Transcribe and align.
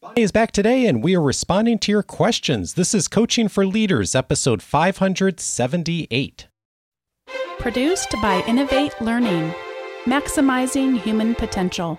Bonnie 0.00 0.22
is 0.22 0.30
back 0.30 0.52
today, 0.52 0.86
and 0.86 1.02
we 1.02 1.16
are 1.16 1.20
responding 1.20 1.76
to 1.80 1.90
your 1.90 2.04
questions. 2.04 2.74
This 2.74 2.94
is 2.94 3.08
Coaching 3.08 3.48
for 3.48 3.66
Leaders, 3.66 4.14
episode 4.14 4.62
578. 4.62 6.46
Produced 7.58 8.12
by 8.22 8.44
Innovate 8.46 8.94
Learning, 9.02 9.52
maximizing 10.04 11.00
human 11.00 11.34
potential. 11.34 11.98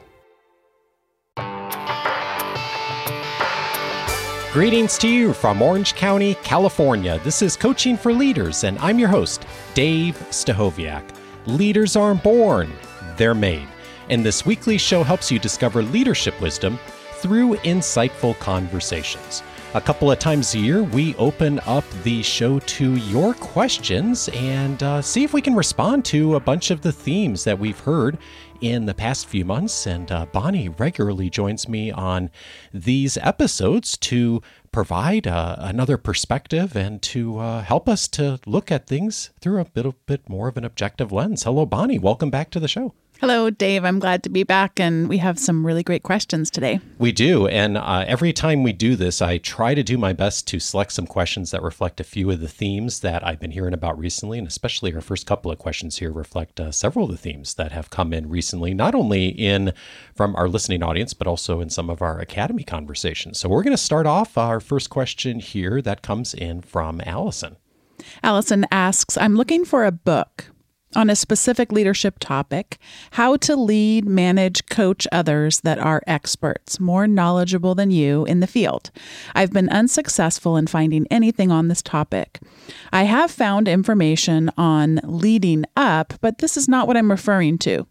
Greetings 4.53 4.97
to 4.99 5.09
you 5.09 5.33
from 5.33 5.61
Orange 5.61 5.93
County, 5.95 6.35
California. 6.35 7.19
This 7.25 7.41
is 7.41 7.57
Coaching 7.57 7.97
for 7.97 8.13
Leaders, 8.13 8.63
and 8.63 8.79
I'm 8.79 8.97
your 8.97 9.09
host, 9.09 9.45
Dave 9.73 10.15
Stachowiak. 10.29 11.03
Leaders 11.47 11.97
aren't 11.97 12.23
born, 12.23 12.71
they're 13.17 13.35
made. 13.35 13.67
And 14.07 14.25
this 14.25 14.45
weekly 14.45 14.77
show 14.77 15.03
helps 15.03 15.29
you 15.29 15.37
discover 15.37 15.83
leadership 15.83 16.39
wisdom 16.39 16.79
through 17.21 17.55
insightful 17.57 18.37
conversations. 18.39 19.43
A 19.75 19.81
couple 19.81 20.11
of 20.11 20.17
times 20.17 20.55
a 20.55 20.59
year, 20.59 20.81
we 20.81 21.13
open 21.17 21.59
up 21.67 21.83
the 22.01 22.23
show 22.23 22.57
to 22.57 22.95
your 22.95 23.35
questions 23.35 24.27
and 24.29 24.81
uh, 24.81 24.99
see 24.99 25.23
if 25.23 25.31
we 25.31 25.43
can 25.43 25.55
respond 25.55 26.05
to 26.05 26.33
a 26.35 26.39
bunch 26.39 26.71
of 26.71 26.81
the 26.81 26.91
themes 26.91 27.43
that 27.43 27.59
we've 27.59 27.79
heard 27.79 28.17
in 28.61 28.87
the 28.87 28.95
past 28.95 29.27
few 29.27 29.45
months. 29.45 29.85
And 29.85 30.11
uh, 30.11 30.25
Bonnie 30.25 30.69
regularly 30.69 31.29
joins 31.29 31.69
me 31.69 31.91
on 31.91 32.31
these 32.73 33.15
episodes 33.17 33.95
to 33.97 34.41
provide 34.71 35.27
uh, 35.27 35.57
another 35.59 35.97
perspective 35.97 36.75
and 36.75 36.99
to 37.03 37.37
uh, 37.37 37.61
help 37.61 37.87
us 37.87 38.07
to 38.07 38.39
look 38.47 38.71
at 38.71 38.87
things 38.87 39.29
through 39.39 39.61
a 39.61 39.65
bit, 39.65 39.85
a 39.85 39.93
bit 40.07 40.27
more 40.27 40.47
of 40.47 40.57
an 40.57 40.65
objective 40.65 41.11
lens. 41.11 41.43
Hello, 41.43 41.67
Bonnie. 41.67 41.99
Welcome 41.99 42.31
back 42.31 42.49
to 42.51 42.59
the 42.59 42.67
show. 42.67 42.95
Hello, 43.19 43.49
Dave. 43.49 43.83
I'm 43.83 43.99
glad 43.99 44.23
to 44.23 44.29
be 44.29 44.43
back, 44.43 44.79
and 44.79 45.09
we 45.09 45.17
have 45.17 45.37
some 45.37 45.67
really 45.67 45.83
great 45.83 46.03
questions 46.03 46.49
today. 46.49 46.79
We 46.99 47.11
do. 47.11 47.47
And 47.47 47.77
uh, 47.77 48.05
every 48.07 48.31
time 48.31 48.63
we 48.63 48.71
do 48.71 48.95
this, 48.95 49.21
I 49.21 49.39
try 49.39 49.75
to 49.75 49.83
do 49.83 49.97
my 49.97 50.13
best 50.13 50.47
to 50.47 50.59
select 50.61 50.93
some 50.93 51.05
questions 51.05 51.51
that 51.51 51.61
reflect 51.61 51.99
a 51.99 52.05
few 52.05 52.31
of 52.31 52.39
the 52.39 52.47
themes 52.47 53.01
that 53.01 53.27
I've 53.27 53.41
been 53.41 53.51
hearing 53.51 53.73
about 53.73 53.99
recently. 53.99 54.37
And 54.37 54.47
especially 54.47 54.95
our 54.95 55.01
first 55.01 55.25
couple 55.25 55.51
of 55.51 55.57
questions 55.57 55.97
here 55.97 56.13
reflect 56.13 56.61
uh, 56.61 56.71
several 56.71 57.07
of 57.07 57.11
the 57.11 57.17
themes 57.17 57.55
that 57.55 57.73
have 57.73 57.89
come 57.89 58.13
in 58.13 58.29
recently, 58.29 58.73
not 58.73 58.95
only 58.95 59.27
in 59.27 59.73
from 60.15 60.33
our 60.37 60.47
listening 60.47 60.81
audience, 60.81 61.13
but 61.13 61.27
also 61.27 61.59
in 61.59 61.69
some 61.69 61.89
of 61.89 62.01
our 62.01 62.19
academy 62.19 62.63
conversations. 62.63 63.37
So 63.37 63.49
we're 63.49 63.63
going 63.63 63.75
to 63.75 63.83
start 63.83 64.07
off 64.07 64.37
our 64.37 64.61
first 64.61 64.89
question 64.89 65.41
here 65.41 65.81
that 65.81 66.01
comes 66.01 66.33
in 66.33 66.61
from 66.61 67.01
Allison. 67.05 67.57
Allison 68.23 68.65
asks 68.71 69.17
I'm 69.17 69.35
looking 69.35 69.65
for 69.65 69.83
a 69.83 69.91
book 69.91 70.45
on 70.95 71.09
a 71.09 71.15
specific 71.15 71.71
leadership 71.71 72.17
topic 72.19 72.77
how 73.11 73.37
to 73.37 73.55
lead, 73.55 74.05
manage, 74.05 74.65
coach 74.67 75.07
others 75.11 75.61
that 75.61 75.79
are 75.79 76.01
experts, 76.07 76.79
more 76.79 77.07
knowledgeable 77.07 77.75
than 77.75 77.91
you 77.91 78.25
in 78.25 78.39
the 78.39 78.47
field. 78.47 78.91
I've 79.35 79.53
been 79.53 79.69
unsuccessful 79.69 80.57
in 80.57 80.67
finding 80.67 81.05
anything 81.11 81.51
on 81.51 81.67
this 81.67 81.81
topic. 81.81 82.39
I 82.91 83.03
have 83.03 83.31
found 83.31 83.67
information 83.67 84.51
on 84.57 84.99
leading 85.03 85.65
up, 85.75 86.13
but 86.21 86.39
this 86.39 86.57
is 86.57 86.67
not 86.67 86.87
what 86.87 86.97
I'm 86.97 87.11
referring 87.11 87.57
to. 87.59 87.87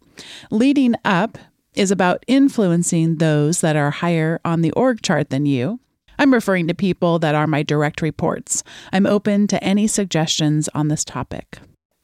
Leading 0.51 0.95
up 1.05 1.37
is 1.75 1.91
about 1.91 2.23
influencing 2.27 3.17
those 3.17 3.61
that 3.61 3.75
are 3.75 3.91
higher 3.91 4.41
on 4.43 4.61
the 4.61 4.71
org 4.71 5.01
chart 5.01 5.29
than 5.29 5.45
you. 5.45 5.79
I'm 6.17 6.33
referring 6.33 6.67
to 6.67 6.73
people 6.73 7.17
that 7.19 7.33
are 7.33 7.47
my 7.47 7.63
direct 7.63 8.01
reports. 8.01 8.61
I'm 8.91 9.05
open 9.05 9.47
to 9.47 9.63
any 9.63 9.87
suggestions 9.87 10.67
on 10.75 10.89
this 10.89 11.05
topic. 11.05 11.59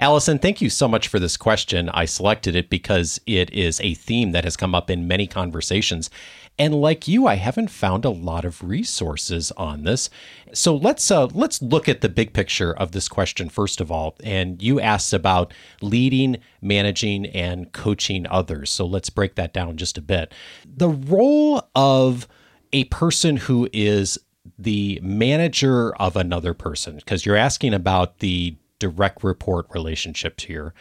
Allison, 0.06 0.38
thank 0.38 0.62
you 0.62 0.70
so 0.70 0.88
much 0.88 1.08
for 1.08 1.18
this 1.18 1.36
question. 1.36 1.90
I 1.90 2.06
selected 2.06 2.56
it 2.56 2.70
because 2.70 3.20
it 3.26 3.52
is 3.52 3.82
a 3.82 3.96
theme 3.96 4.34
that 4.34 4.44
has 4.44 4.56
come 4.56 4.76
up 4.76 4.92
in 4.92 5.08
many 5.08 5.26
conversations. 5.26 6.12
And 6.60 6.76
like 6.76 7.08
you, 7.08 7.26
I 7.26 7.38
haven't 7.38 7.72
found 7.72 8.06
a 8.06 8.12
lot 8.12 8.46
of 8.46 8.64
resources 8.64 9.52
on 9.54 9.82
this. 9.82 10.12
So 10.54 10.76
let's 10.76 11.10
uh, 11.10 11.26
let's 11.34 11.60
look 11.60 11.90
at 11.90 12.02
the 12.02 12.08
big 12.08 12.34
picture 12.34 12.72
of 12.72 12.92
this 12.92 13.08
question 13.08 13.50
first 13.50 13.82
of 13.82 13.92
all. 13.92 14.16
And 14.24 14.62
you 14.62 14.80
asked 14.80 15.12
about 15.12 15.52
leading, 15.82 16.38
managing, 16.62 17.26
and 17.26 17.72
coaching 17.72 18.28
others. 18.28 18.70
So 18.70 18.86
let's 18.86 19.10
break 19.10 19.34
that 19.34 19.54
down 19.54 19.76
just 19.76 19.98
a 19.98 20.04
bit. 20.04 20.32
The 20.68 20.90
role 20.90 21.68
of 21.74 22.28
a 22.72 22.84
person 22.84 23.38
who 23.38 23.68
is 23.74 24.20
the 24.60 25.00
manager 25.02 25.96
of 25.96 26.16
another 26.16 26.54
person, 26.54 26.98
because 26.98 27.26
you're 27.26 27.36
asking 27.36 27.74
about 27.74 28.20
the 28.20 28.56
direct 28.80 29.24
report 29.24 29.68
relationships 29.74 30.44
here 30.44 30.74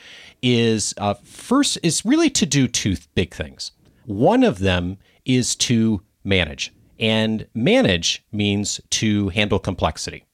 is 0.42 0.94
uh, 0.98 1.14
first 1.24 1.78
is 1.82 2.04
really 2.04 2.30
to 2.30 2.46
do 2.46 2.66
two 2.66 2.96
big 3.14 3.34
things. 3.34 3.72
One 4.06 4.42
of 4.42 4.58
them 4.58 4.98
is 5.24 5.56
to 5.56 6.02
manage, 6.24 6.72
and 6.98 7.46
manage 7.54 8.24
means 8.32 8.80
to 8.90 9.28
handle 9.30 9.58
complexity. 9.58 10.24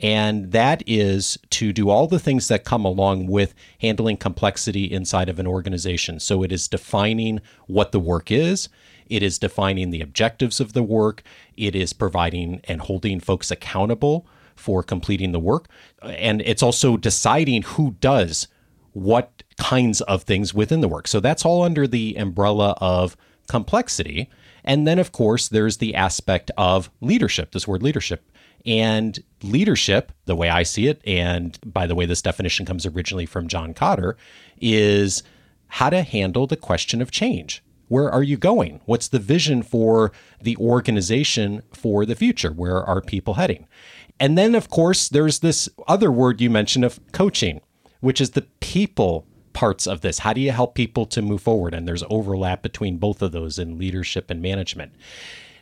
And 0.00 0.52
that 0.52 0.84
is 0.86 1.38
to 1.50 1.72
do 1.72 1.90
all 1.90 2.06
the 2.06 2.20
things 2.20 2.46
that 2.48 2.64
come 2.64 2.84
along 2.84 3.26
with 3.26 3.52
handling 3.80 4.16
complexity 4.16 4.84
inside 4.84 5.28
of 5.28 5.40
an 5.40 5.46
organization. 5.46 6.20
So 6.20 6.44
it 6.44 6.52
is 6.52 6.68
defining 6.68 7.40
what 7.66 7.90
the 7.90 7.98
work 7.98 8.30
is, 8.30 8.68
it 9.08 9.24
is 9.24 9.40
defining 9.40 9.90
the 9.90 10.00
objectives 10.00 10.60
of 10.60 10.72
the 10.72 10.84
work, 10.84 11.24
it 11.56 11.74
is 11.74 11.92
providing 11.92 12.60
and 12.64 12.80
holding 12.80 13.18
folks 13.18 13.50
accountable 13.50 14.24
for 14.58 14.82
completing 14.82 15.32
the 15.32 15.38
work. 15.40 15.68
And 16.02 16.42
it's 16.42 16.62
also 16.62 16.96
deciding 16.96 17.62
who 17.62 17.92
does 18.00 18.48
what 18.92 19.42
kinds 19.58 20.00
of 20.02 20.22
things 20.22 20.52
within 20.52 20.80
the 20.80 20.88
work. 20.88 21.06
So 21.06 21.20
that's 21.20 21.44
all 21.44 21.62
under 21.62 21.86
the 21.86 22.16
umbrella 22.16 22.76
of 22.80 23.16
complexity. 23.48 24.28
And 24.64 24.86
then, 24.86 24.98
of 24.98 25.12
course, 25.12 25.48
there's 25.48 25.78
the 25.78 25.94
aspect 25.94 26.50
of 26.56 26.90
leadership, 27.00 27.52
this 27.52 27.68
word 27.68 27.82
leadership. 27.82 28.30
And 28.66 29.18
leadership, 29.42 30.12
the 30.26 30.36
way 30.36 30.48
I 30.48 30.64
see 30.64 30.88
it, 30.88 31.00
and 31.06 31.58
by 31.64 31.86
the 31.86 31.94
way, 31.94 32.06
this 32.06 32.20
definition 32.20 32.66
comes 32.66 32.84
originally 32.84 33.24
from 33.24 33.48
John 33.48 33.72
Kotter, 33.72 34.14
is 34.60 35.22
how 35.68 35.90
to 35.90 36.02
handle 36.02 36.46
the 36.46 36.56
question 36.56 37.00
of 37.00 37.10
change. 37.10 37.62
Where 37.86 38.10
are 38.10 38.22
you 38.22 38.36
going? 38.36 38.80
What's 38.84 39.08
the 39.08 39.18
vision 39.18 39.62
for 39.62 40.12
the 40.42 40.56
organization 40.58 41.62
for 41.72 42.04
the 42.04 42.16
future? 42.16 42.50
Where 42.50 42.82
are 42.82 43.00
people 43.00 43.34
heading? 43.34 43.66
And 44.20 44.36
then, 44.36 44.54
of 44.54 44.68
course, 44.68 45.08
there's 45.08 45.40
this 45.40 45.68
other 45.86 46.10
word 46.10 46.40
you 46.40 46.50
mentioned 46.50 46.84
of 46.84 47.00
coaching, 47.12 47.60
which 48.00 48.20
is 48.20 48.30
the 48.30 48.46
people 48.60 49.26
parts 49.52 49.86
of 49.86 50.00
this. 50.00 50.20
How 50.20 50.32
do 50.32 50.40
you 50.40 50.52
help 50.52 50.74
people 50.74 51.06
to 51.06 51.22
move 51.22 51.42
forward? 51.42 51.74
And 51.74 51.86
there's 51.86 52.04
overlap 52.08 52.62
between 52.62 52.98
both 52.98 53.22
of 53.22 53.32
those 53.32 53.58
in 53.58 53.78
leadership 53.78 54.30
and 54.30 54.40
management. 54.40 54.92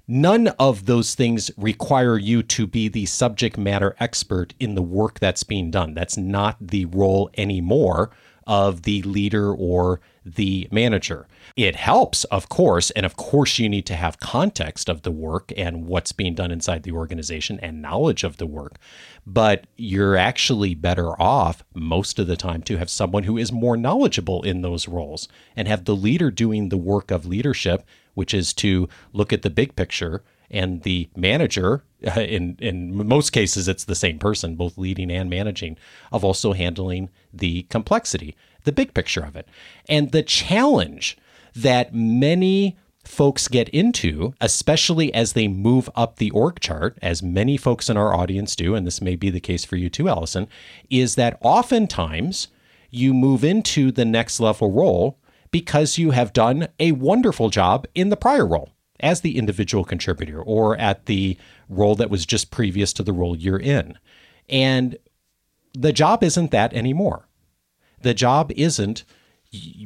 None 0.09 0.49
of 0.59 0.87
those 0.87 1.15
things 1.15 1.51
require 1.57 2.17
you 2.17 2.43
to 2.45 2.67
be 2.67 2.89
the 2.89 3.07
subject 3.07 3.59
matter 3.59 3.97
expert 3.99 4.55
in 4.61 4.75
the 4.75 4.83
work 4.83 5.19
that's 5.19 5.43
being 5.43 5.71
done. 5.71 5.95
That's 5.95 6.17
not 6.17 6.57
the 6.61 6.85
role 6.87 7.29
anymore 7.37 8.11
of 8.47 8.83
the 8.83 9.03
leader 9.03 9.53
or 9.53 10.01
the 10.25 10.69
manager. 10.71 11.27
It 11.57 11.77
helps, 11.77 12.25
of 12.25 12.49
course, 12.49 12.91
and 12.91 13.07
of 13.07 13.17
course, 13.17 13.59
you 13.59 13.69
need 13.69 13.87
to 13.87 13.97
have 13.97 14.21
context 14.21 14.89
of 14.89 15.03
the 15.03 15.11
work 15.11 15.53
and 15.57 15.87
what's 15.87 16.13
being 16.13 16.35
done 16.35 16.51
inside 16.51 16.83
the 16.83 16.93
organization 16.93 17.59
and 17.61 17.81
knowledge 17.81 18.25
of 18.25 18.37
the 18.37 18.47
work. 18.47 18.79
But 19.27 19.67
you're 19.77 20.17
actually 20.17 20.75
better 20.75 21.21
off 21.21 21.65
most 21.75 22.19
of 22.19 22.27
the 22.27 22.37
time 22.37 22.63
to 22.63 22.77
have 22.77 22.91
someone 22.91 23.25
who 23.25 23.39
is 23.39 23.53
more 23.53 23.77
knowledgeable 23.77 24.43
in 24.43 24.63
those 24.63 24.89
roles 24.89 25.29
and 25.55 25.69
have 25.69 25.85
the 25.85 25.97
leader 25.97 26.31
doing 26.31 26.69
the 26.69 26.77
work 26.77 27.11
of 27.11 27.27
leadership, 27.27 27.85
which 28.15 28.35
is 28.35 28.53
to 28.55 28.89
look 29.13 29.33
at 29.33 29.43
the 29.43 29.51
big 29.51 29.77
picture 29.77 30.23
and 30.51 30.83
the 30.83 31.09
manager 31.17 31.85
in 32.17 32.57
in 32.61 33.07
most 33.07 33.31
cases 33.31 33.69
it's 33.69 33.85
the 33.85 33.95
same 33.95 34.19
person 34.19 34.55
both 34.55 34.79
leading 34.79 35.11
and 35.11 35.31
managing 35.31 35.77
of 36.13 36.25
also 36.25 36.53
handling 36.53 37.09
the 37.33 37.63
complexity 37.65 38.37
the 38.67 38.73
big 38.73 38.93
picture 38.93 39.25
of 39.25 39.35
it. 39.35 39.49
And 39.89 40.13
the 40.13 40.23
challenge 40.23 41.17
that 41.55 41.95
many 41.95 42.77
folks 43.03 43.49
get 43.49 43.69
into, 43.71 44.35
especially 44.41 45.15
as 45.15 45.33
they 45.33 45.49
move 45.49 45.89
up 45.95 46.17
the 46.17 46.31
org 46.33 46.61
chart, 46.61 46.99
as 47.01 47.23
many 47.23 47.57
folks 47.57 47.89
in 47.89 47.97
our 47.97 48.15
audience 48.15 48.55
do, 48.55 48.75
and 48.75 48.87
this 48.87 49.01
may 49.01 49.17
be 49.17 49.31
the 49.31 49.41
case 49.41 49.65
for 49.65 49.77
you 49.77 49.89
too, 49.89 50.09
Allison, 50.09 50.49
is 50.91 51.15
that 51.15 51.39
oftentimes 51.41 52.49
you 52.91 53.15
move 53.15 53.45
into 53.45 53.91
the 53.91 54.05
next 54.05 54.41
level 54.41 54.71
role 54.73 55.19
because 55.53 55.97
you 55.97 56.11
have 56.11 56.33
done 56.33 56.69
a 56.81 56.93
wonderful 56.93 57.49
job 57.49 57.87
in 57.95 58.11
the 58.11 58.17
prior 58.17 58.47
role 58.47 58.73
as 59.01 59.21
the 59.21 59.37
individual 59.39 59.85
contributor 59.85 60.43
or 60.43 60.77
at 60.77 61.07
the 61.07 61.37
role 61.69 61.95
that 61.97 62.11
was 62.11 62.27
just 62.27 62.51
previous 62.51 62.93
to 62.95 63.03
the 63.03 63.13
role 63.13 63.37
you're 63.37 63.59
in. 63.59 63.99
And 64.49 64.97
the 65.73 65.93
job 65.93 66.23
isn't 66.23 66.51
that 66.51 66.73
anymore. 66.73 67.29
The 68.03 68.15
job 68.15 68.53
isn't 68.57 69.05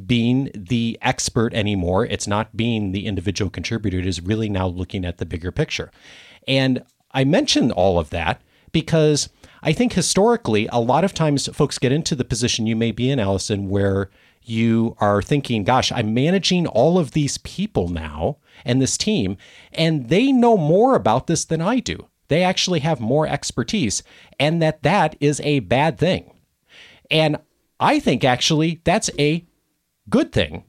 being 0.06 0.50
the 0.54 0.98
expert 1.02 1.54
anymore. 1.54 2.06
It's 2.06 2.26
not 2.26 2.56
being 2.56 2.92
the 2.92 3.06
individual 3.06 3.50
contributor. 3.50 3.98
It 3.98 4.06
is 4.06 4.20
really 4.20 4.48
now 4.48 4.66
looking 4.66 5.04
at 5.04 5.18
the 5.18 5.26
bigger 5.26 5.52
picture. 5.52 5.90
And 6.48 6.84
I 7.12 7.24
mention 7.24 7.70
all 7.70 7.98
of 7.98 8.10
that 8.10 8.40
because 8.72 9.28
I 9.62 9.72
think 9.72 9.92
historically, 9.92 10.68
a 10.72 10.80
lot 10.80 11.04
of 11.04 11.12
times 11.12 11.48
folks 11.48 11.78
get 11.78 11.92
into 11.92 12.14
the 12.14 12.24
position 12.24 12.66
you 12.66 12.76
may 12.76 12.92
be 12.92 13.10
in, 13.10 13.20
Allison, 13.20 13.68
where 13.68 14.10
you 14.42 14.96
are 14.98 15.20
thinking, 15.20 15.64
gosh, 15.64 15.92
I'm 15.92 16.14
managing 16.14 16.66
all 16.66 16.98
of 16.98 17.12
these 17.12 17.38
people 17.38 17.88
now 17.88 18.38
and 18.64 18.80
this 18.80 18.96
team, 18.96 19.36
and 19.72 20.08
they 20.08 20.32
know 20.32 20.56
more 20.56 20.94
about 20.94 21.26
this 21.26 21.44
than 21.44 21.60
I 21.60 21.80
do. 21.80 22.06
They 22.28 22.42
actually 22.42 22.80
have 22.80 23.00
more 23.00 23.26
expertise, 23.26 24.02
and 24.38 24.62
that 24.62 24.82
that 24.82 25.16
is 25.20 25.40
a 25.40 25.60
bad 25.60 25.98
thing. 25.98 26.32
And 27.10 27.38
I 27.80 27.98
think 27.98 28.24
actually 28.24 28.80
that's 28.84 29.10
a 29.18 29.46
good 30.08 30.32
thing 30.32 30.64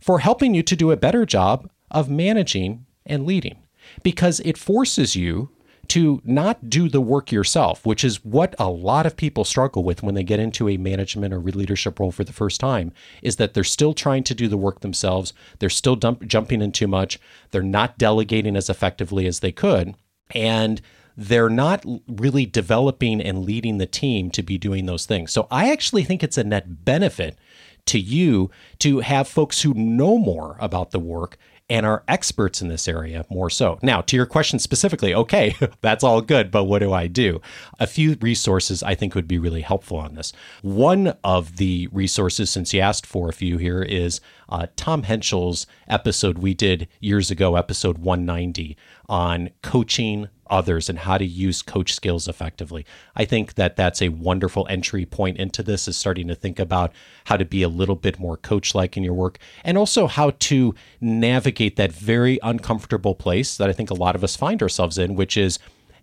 for 0.00 0.18
helping 0.18 0.54
you 0.54 0.62
to 0.62 0.76
do 0.76 0.90
a 0.90 0.96
better 0.96 1.24
job 1.24 1.70
of 1.90 2.10
managing 2.10 2.84
and 3.06 3.24
leading 3.24 3.58
because 4.02 4.40
it 4.40 4.58
forces 4.58 5.16
you 5.16 5.50
to 5.88 6.20
not 6.24 6.68
do 6.68 6.88
the 6.88 7.00
work 7.00 7.32
yourself, 7.32 7.84
which 7.84 8.04
is 8.04 8.24
what 8.24 8.54
a 8.58 8.68
lot 8.68 9.06
of 9.06 9.16
people 9.16 9.44
struggle 9.44 9.84
with 9.84 10.02
when 10.02 10.14
they 10.14 10.22
get 10.22 10.40
into 10.40 10.68
a 10.68 10.76
management 10.76 11.32
or 11.32 11.40
leadership 11.40 11.98
role 11.98 12.12
for 12.12 12.24
the 12.24 12.32
first 12.32 12.60
time, 12.60 12.92
is 13.22 13.36
that 13.36 13.54
they're 13.54 13.64
still 13.64 13.94
trying 13.94 14.24
to 14.24 14.34
do 14.34 14.48
the 14.48 14.56
work 14.56 14.80
themselves. 14.80 15.32
They're 15.58 15.70
still 15.70 15.96
dump, 15.96 16.26
jumping 16.26 16.62
in 16.62 16.72
too 16.72 16.88
much. 16.88 17.18
They're 17.50 17.62
not 17.62 17.98
delegating 17.98 18.56
as 18.56 18.70
effectively 18.70 19.26
as 19.26 19.40
they 19.40 19.52
could. 19.52 19.94
And 20.30 20.80
they're 21.16 21.50
not 21.50 21.84
really 22.08 22.46
developing 22.46 23.20
and 23.20 23.44
leading 23.44 23.78
the 23.78 23.86
team 23.86 24.30
to 24.32 24.42
be 24.42 24.58
doing 24.58 24.86
those 24.86 25.06
things. 25.06 25.32
So 25.32 25.46
I 25.50 25.70
actually 25.70 26.02
think 26.04 26.22
it's 26.22 26.38
a 26.38 26.44
net 26.44 26.84
benefit 26.84 27.38
to 27.86 27.98
you 27.98 28.50
to 28.78 29.00
have 29.00 29.28
folks 29.28 29.62
who 29.62 29.74
know 29.74 30.18
more 30.18 30.56
about 30.58 30.90
the 30.90 30.98
work 30.98 31.36
and 31.70 31.86
are 31.86 32.04
experts 32.06 32.60
in 32.60 32.68
this 32.68 32.86
area 32.86 33.24
more 33.30 33.48
so. 33.48 33.78
Now, 33.82 34.02
to 34.02 34.16
your 34.16 34.26
question 34.26 34.58
specifically, 34.58 35.14
okay, 35.14 35.56
that's 35.80 36.04
all 36.04 36.20
good, 36.20 36.50
but 36.50 36.64
what 36.64 36.80
do 36.80 36.92
I 36.92 37.06
do? 37.06 37.40
A 37.80 37.86
few 37.86 38.16
resources 38.20 38.82
I 38.82 38.94
think 38.94 39.14
would 39.14 39.28
be 39.28 39.38
really 39.38 39.62
helpful 39.62 39.96
on 39.96 40.14
this. 40.14 40.32
One 40.62 41.14
of 41.24 41.56
the 41.56 41.88
resources, 41.90 42.50
since 42.50 42.74
you 42.74 42.80
asked 42.80 43.06
for 43.06 43.28
a 43.28 43.32
few 43.32 43.56
here, 43.56 43.82
is 43.82 44.20
uh, 44.48 44.66
Tom 44.76 45.04
Henschel's 45.04 45.66
episode 45.88 46.38
we 46.38 46.52
did 46.52 46.86
years 47.00 47.30
ago, 47.30 47.56
episode 47.56 47.98
190, 47.98 48.76
on 49.08 49.50
coaching 49.62 50.28
others 50.48 50.88
and 50.88 51.00
how 51.00 51.18
to 51.18 51.24
use 51.24 51.62
coach 51.62 51.92
skills 51.92 52.28
effectively. 52.28 52.84
I 53.16 53.24
think 53.24 53.54
that 53.54 53.76
that's 53.76 54.02
a 54.02 54.10
wonderful 54.10 54.66
entry 54.68 55.06
point 55.06 55.38
into 55.38 55.62
this 55.62 55.88
is 55.88 55.96
starting 55.96 56.28
to 56.28 56.34
think 56.34 56.58
about 56.58 56.92
how 57.24 57.36
to 57.36 57.44
be 57.44 57.62
a 57.62 57.68
little 57.68 57.96
bit 57.96 58.18
more 58.18 58.36
coach 58.36 58.74
like 58.74 58.96
in 58.96 59.02
your 59.02 59.14
work 59.14 59.38
and 59.64 59.78
also 59.78 60.06
how 60.06 60.30
to 60.30 60.74
navigate 61.00 61.76
that 61.76 61.92
very 61.92 62.38
uncomfortable 62.42 63.14
place 63.14 63.56
that 63.56 63.68
I 63.68 63.72
think 63.72 63.90
a 63.90 63.94
lot 63.94 64.14
of 64.14 64.24
us 64.24 64.36
find 64.36 64.62
ourselves 64.62 64.98
in, 64.98 65.14
which 65.14 65.36
is 65.36 65.58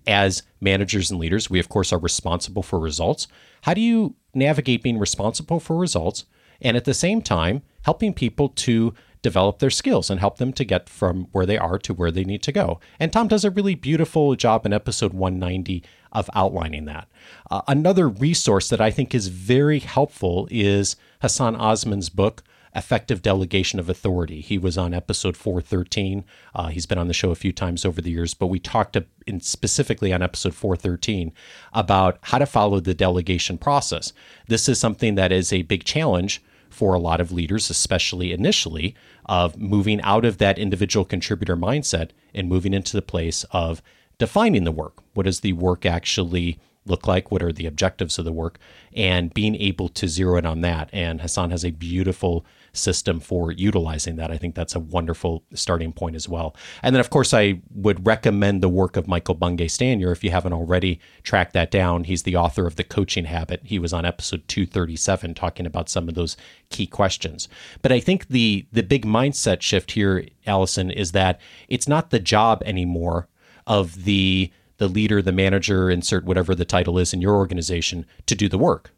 as 0.07 0.43
managers 0.59 1.11
and 1.11 1.19
leaders, 1.19 1.49
we 1.49 1.59
of 1.59 1.69
course 1.69 1.93
are 1.93 1.99
responsible 1.99 2.63
for 2.63 2.79
results. 2.79 3.27
How 3.61 3.73
do 3.73 3.81
you 3.81 4.15
navigate 4.33 4.83
being 4.83 4.97
responsible 4.97 5.59
for 5.59 5.77
results 5.77 6.25
and 6.61 6.77
at 6.77 6.85
the 6.85 6.93
same 6.93 7.21
time 7.21 7.61
helping 7.83 8.13
people 8.13 8.49
to 8.49 8.93
develop 9.21 9.59
their 9.59 9.69
skills 9.69 10.09
and 10.09 10.19
help 10.19 10.38
them 10.38 10.53
to 10.53 10.65
get 10.65 10.89
from 10.89 11.27
where 11.31 11.45
they 11.45 11.57
are 11.57 11.77
to 11.79 11.94
where 11.94 12.12
they 12.12 12.23
need 12.23 12.41
to 12.44 12.51
go. 12.51 12.79
And 13.00 13.13
Tom 13.13 13.27
does 13.27 13.45
a 13.45 13.51
really 13.51 13.75
beautiful 13.75 14.35
job 14.35 14.65
in 14.65 14.73
episode 14.73 15.13
190 15.13 15.83
of 16.12 16.29
outlining 16.33 16.85
that. 16.85 17.07
Uh, 17.50 17.62
another 17.68 18.09
resource 18.09 18.68
that 18.69 18.81
I 18.81 18.91
think 18.91 19.13
is 19.13 19.27
very 19.27 19.79
helpful 19.79 20.47
is 20.51 20.95
Hassan 21.21 21.56
Osman's 21.56 22.09
book, 22.09 22.44
Effective 22.73 23.21
Delegation 23.21 23.79
of 23.79 23.89
Authority. 23.89 24.41
He 24.41 24.57
was 24.57 24.77
on 24.77 24.94
episode 24.94 25.38
413. 25.38 26.24
Uh, 26.56 26.67
he's 26.67 26.85
been 26.85 26.97
on 26.97 27.07
the 27.07 27.13
show 27.13 27.31
a 27.31 27.35
few 27.35 27.51
times 27.51 27.85
over 27.85 28.01
the 28.01 28.12
years, 28.12 28.33
but 28.33 28.47
we 28.47 28.59
talked 28.59 28.97
specifically 29.39 30.13
on 30.13 30.21
episode 30.21 30.56
413 30.56 31.33
about 31.74 32.17
how 32.24 32.38
to 32.38 32.45
follow 32.45 32.79
the 32.79 32.94
delegation 32.94 33.57
process. 33.57 34.13
This 34.47 34.67
is 34.67 34.79
something 34.79 35.15
that 35.15 35.31
is 35.31 35.51
a 35.51 35.63
big 35.63 35.83
challenge 35.83 36.41
for 36.71 36.94
a 36.94 37.00
lot 37.00 37.21
of 37.21 37.31
leaders, 37.31 37.69
especially 37.69 38.31
initially, 38.31 38.95
of 39.25 39.57
moving 39.57 40.01
out 40.01 40.25
of 40.25 40.38
that 40.38 40.57
individual 40.57 41.06
contributor 41.06 41.56
mindset 41.56 42.12
and 42.33 42.50
moving 42.50 42.73
into 42.73 42.94
the 42.94 43.01
place 43.01 43.45
of 43.51 43.81
defining 44.18 44.63
the 44.63 44.71
work. 44.71 45.01
What 45.13 45.25
does 45.25 45.41
the 45.41 45.53
work 45.53 45.85
actually 45.85 46.59
look 46.85 47.07
like? 47.07 47.31
What 47.31 47.44
are 47.44 47.51
the 47.51 47.65
objectives 47.65 48.18
of 48.18 48.25
the 48.25 48.31
work? 48.31 48.57
And 48.95 49.33
being 49.33 49.56
able 49.56 49.89
to 49.89 50.07
zero 50.07 50.38
in 50.38 50.45
on 50.45 50.62
that. 50.62 50.89
And 50.91 51.21
Hassan 51.21 51.51
has 51.51 51.65
a 51.65 51.71
beautiful 51.71 52.45
system 52.73 53.19
for 53.19 53.51
utilizing 53.51 54.15
that. 54.15 54.31
I 54.31 54.38
think 54.38 54.56
that's 54.56 54.75
a 54.75 54.79
wonderful 54.79 55.44
starting 55.53 55.91
point 55.91 56.15
as 56.15 56.29
well. 56.29 56.56
And 56.81 56.95
then, 56.95 57.00
of 57.00 57.09
course, 57.09 57.33
I 57.33 57.62
would 57.73 58.06
recommend 58.06 58.62
the 58.62 58.69
work 58.69 58.97
of 58.97 59.07
Michael 59.07 59.35
Bungay 59.35 59.68
Stanier 59.68 60.12
if 60.12 60.23
you 60.23 60.31
haven't 60.31 60.53
already 60.53 61.00
tracked 61.23 61.53
that 61.53 61.71
down. 61.71 62.06
He's 62.06 62.23
the 62.23 62.35
author 62.35 62.68
of 62.68 62.75
The 62.75 62.83
Coaching 62.83 63.25
Habit. 63.25 63.62
He 63.63 63.79
was 63.79 63.94
on 63.94 64.06
episode 64.06 64.47
237 64.47 65.33
talking 65.33 65.65
about 65.65 65.89
some 65.89 66.07
of 66.07 66.15
those 66.15 66.38
key 66.69 66.88
questions. 66.88 67.47
But 67.81 67.91
I 67.91 68.00
think 68.00 68.27
the 68.27 68.65
the 68.71 68.83
big 68.83 69.06
mindset 69.06 69.62
shift 69.62 69.91
here, 69.91 70.25
Allison, 70.45 70.91
is 70.91 71.12
that 71.12 71.39
it's 71.67 71.88
not 71.88 72.09
the 72.09 72.19
job 72.19 72.63
anymore 72.65 73.27
of 73.67 74.06
the 74.06 74.51
the 74.77 74.88
leader, 74.88 75.21
the 75.21 75.31
manager, 75.31 75.91
insert 75.91 76.25
whatever 76.25 76.56
the 76.56 76.65
title 76.65 76.97
is 76.97 77.13
in 77.13 77.21
your 77.21 77.35
organization 77.35 78.06
to 78.25 78.33
do 78.33 78.50
the 78.50 78.57
work. 78.57 78.91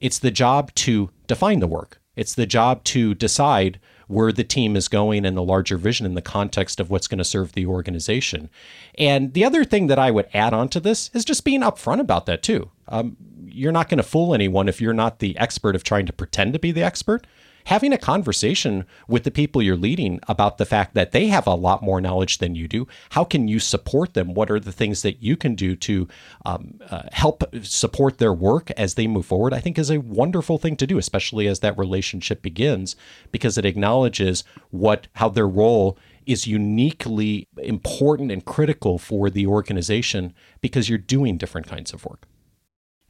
It's 0.00 0.18
the 0.18 0.32
job 0.32 0.74
to 0.74 1.10
define 1.28 1.60
the 1.60 1.68
work. 1.68 2.01
It's 2.16 2.34
the 2.34 2.46
job 2.46 2.84
to 2.84 3.14
decide 3.14 3.80
where 4.08 4.32
the 4.32 4.44
team 4.44 4.76
is 4.76 4.88
going 4.88 5.24
and 5.24 5.36
the 5.36 5.42
larger 5.42 5.78
vision 5.78 6.04
in 6.04 6.14
the 6.14 6.22
context 6.22 6.80
of 6.80 6.90
what's 6.90 7.08
going 7.08 7.18
to 7.18 7.24
serve 7.24 7.52
the 7.52 7.66
organization. 7.66 8.50
And 8.98 9.32
the 9.32 9.44
other 9.44 9.64
thing 9.64 9.86
that 9.86 9.98
I 9.98 10.10
would 10.10 10.28
add 10.34 10.52
on 10.52 10.68
to 10.70 10.80
this 10.80 11.10
is 11.14 11.24
just 11.24 11.44
being 11.44 11.62
upfront 11.62 12.00
about 12.00 12.26
that 12.26 12.42
too. 12.42 12.70
Um, 12.88 13.16
you're 13.46 13.72
not 13.72 13.88
going 13.88 13.98
to 13.98 14.04
fool 14.04 14.34
anyone 14.34 14.68
if 14.68 14.80
you're 14.80 14.92
not 14.92 15.18
the 15.18 15.36
expert 15.38 15.74
of 15.74 15.84
trying 15.84 16.06
to 16.06 16.12
pretend 16.12 16.52
to 16.52 16.58
be 16.58 16.72
the 16.72 16.82
expert 16.82 17.26
having 17.64 17.92
a 17.92 17.98
conversation 17.98 18.84
with 19.08 19.24
the 19.24 19.30
people 19.30 19.62
you're 19.62 19.76
leading 19.76 20.20
about 20.28 20.58
the 20.58 20.64
fact 20.64 20.94
that 20.94 21.12
they 21.12 21.26
have 21.26 21.46
a 21.46 21.54
lot 21.54 21.82
more 21.82 22.00
knowledge 22.00 22.38
than 22.38 22.54
you 22.54 22.68
do. 22.68 22.86
How 23.10 23.24
can 23.24 23.48
you 23.48 23.58
support 23.58 24.14
them? 24.14 24.34
What 24.34 24.50
are 24.50 24.60
the 24.60 24.72
things 24.72 25.02
that 25.02 25.22
you 25.22 25.36
can 25.36 25.54
do 25.54 25.76
to 25.76 26.08
um, 26.44 26.80
uh, 26.90 27.02
help 27.12 27.44
support 27.62 28.18
their 28.18 28.32
work 28.32 28.70
as 28.72 28.94
they 28.94 29.06
move 29.06 29.26
forward? 29.26 29.52
I 29.52 29.60
think 29.60 29.78
is 29.78 29.90
a 29.90 30.00
wonderful 30.00 30.58
thing 30.58 30.76
to 30.76 30.86
do, 30.86 30.98
especially 30.98 31.46
as 31.46 31.60
that 31.60 31.78
relationship 31.78 32.42
begins, 32.42 32.96
because 33.30 33.58
it 33.58 33.64
acknowledges 33.64 34.44
what 34.70 35.08
how 35.14 35.28
their 35.28 35.48
role 35.48 35.98
is 36.26 36.46
uniquely 36.46 37.48
important 37.58 38.30
and 38.30 38.44
critical 38.44 38.98
for 38.98 39.28
the 39.28 39.46
organization 39.46 40.32
because 40.60 40.88
you're 40.88 40.98
doing 40.98 41.36
different 41.36 41.66
kinds 41.66 41.92
of 41.92 42.04
work. 42.04 42.26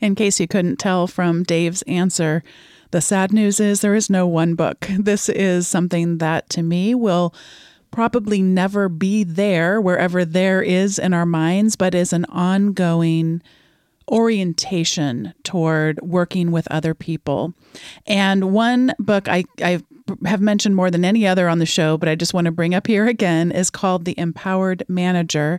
In 0.01 0.15
case 0.15 0.41
you 0.41 0.49
couldn't 0.49 0.79
tell 0.79 1.07
from 1.07 1.45
Dave's 1.45 1.83
answer, 1.83 2.43
the 2.93 3.01
sad 3.01 3.33
news 3.33 3.59
is 3.59 3.81
there 3.81 3.95
is 3.95 4.09
no 4.09 4.27
one 4.27 4.55
book. 4.55 4.87
This 4.99 5.29
is 5.29 5.67
something 5.67 6.19
that 6.19 6.49
to 6.51 6.63
me 6.63 6.95
will 6.95 7.35
probably 7.91 8.41
never 8.41 8.89
be 8.89 9.25
there 9.25 9.81
wherever 9.81 10.25
there 10.25 10.63
is 10.63 10.99
in 10.99 11.13
our 11.13 11.27
minds, 11.27 11.77
but 11.77 11.95
is 11.95 12.13
an 12.13 12.25
ongoing 12.27 13.43
orientation 14.11 15.33
toward 15.43 16.01
working 16.03 16.53
with 16.53 16.71
other 16.71 16.95
people. 16.95 17.55
And 18.07 18.53
one 18.53 18.93
book 18.99 19.29
I, 19.29 19.45
I 19.63 19.83
have 20.25 20.41
mentioned 20.41 20.77
more 20.77 20.91
than 20.91 21.05
any 21.05 21.27
other 21.27 21.49
on 21.49 21.59
the 21.59 21.67
show, 21.67 21.97
but 21.97 22.09
I 22.09 22.15
just 22.15 22.35
want 22.35 22.45
to 22.47 22.51
bring 22.51 22.75
up 22.75 22.87
here 22.87 23.07
again 23.07 23.53
is 23.53 23.71
called 23.71 24.05
The 24.05 24.19
Empowered 24.19 24.85
Manager 24.89 25.59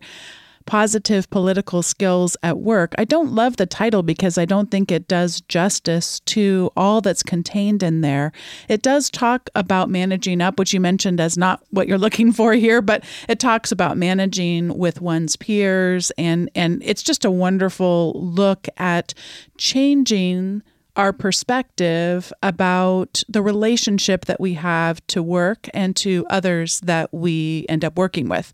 positive 0.65 1.29
political 1.29 1.81
skills 1.81 2.37
at 2.43 2.59
work. 2.59 2.93
I 2.97 3.05
don't 3.05 3.33
love 3.33 3.57
the 3.57 3.65
title 3.65 4.03
because 4.03 4.37
I 4.37 4.45
don't 4.45 4.71
think 4.71 4.91
it 4.91 5.07
does 5.07 5.41
justice 5.41 6.19
to 6.21 6.71
all 6.75 7.01
that's 7.01 7.23
contained 7.23 7.83
in 7.83 8.01
there. 8.01 8.31
It 8.69 8.81
does 8.81 9.09
talk 9.09 9.49
about 9.55 9.89
managing 9.89 10.41
up, 10.41 10.59
which 10.59 10.73
you 10.73 10.79
mentioned 10.79 11.19
as 11.19 11.37
not 11.37 11.63
what 11.71 11.87
you're 11.87 11.97
looking 11.97 12.31
for 12.31 12.53
here, 12.53 12.81
but 12.81 13.03
it 13.27 13.39
talks 13.39 13.71
about 13.71 13.97
managing 13.97 14.77
with 14.77 15.01
one's 15.01 15.35
peers 15.35 16.11
and 16.17 16.49
and 16.55 16.81
it's 16.85 17.03
just 17.03 17.25
a 17.25 17.31
wonderful 17.31 18.13
look 18.15 18.67
at 18.77 19.13
changing 19.57 20.63
our 20.95 21.11
perspective 21.11 22.31
about 22.43 23.23
the 23.27 23.41
relationship 23.41 24.25
that 24.25 24.39
we 24.39 24.53
have 24.53 25.05
to 25.07 25.23
work 25.23 25.67
and 25.73 25.95
to 25.95 26.25
others 26.29 26.79
that 26.81 27.11
we 27.13 27.65
end 27.67 27.83
up 27.83 27.97
working 27.97 28.29
with. 28.29 28.53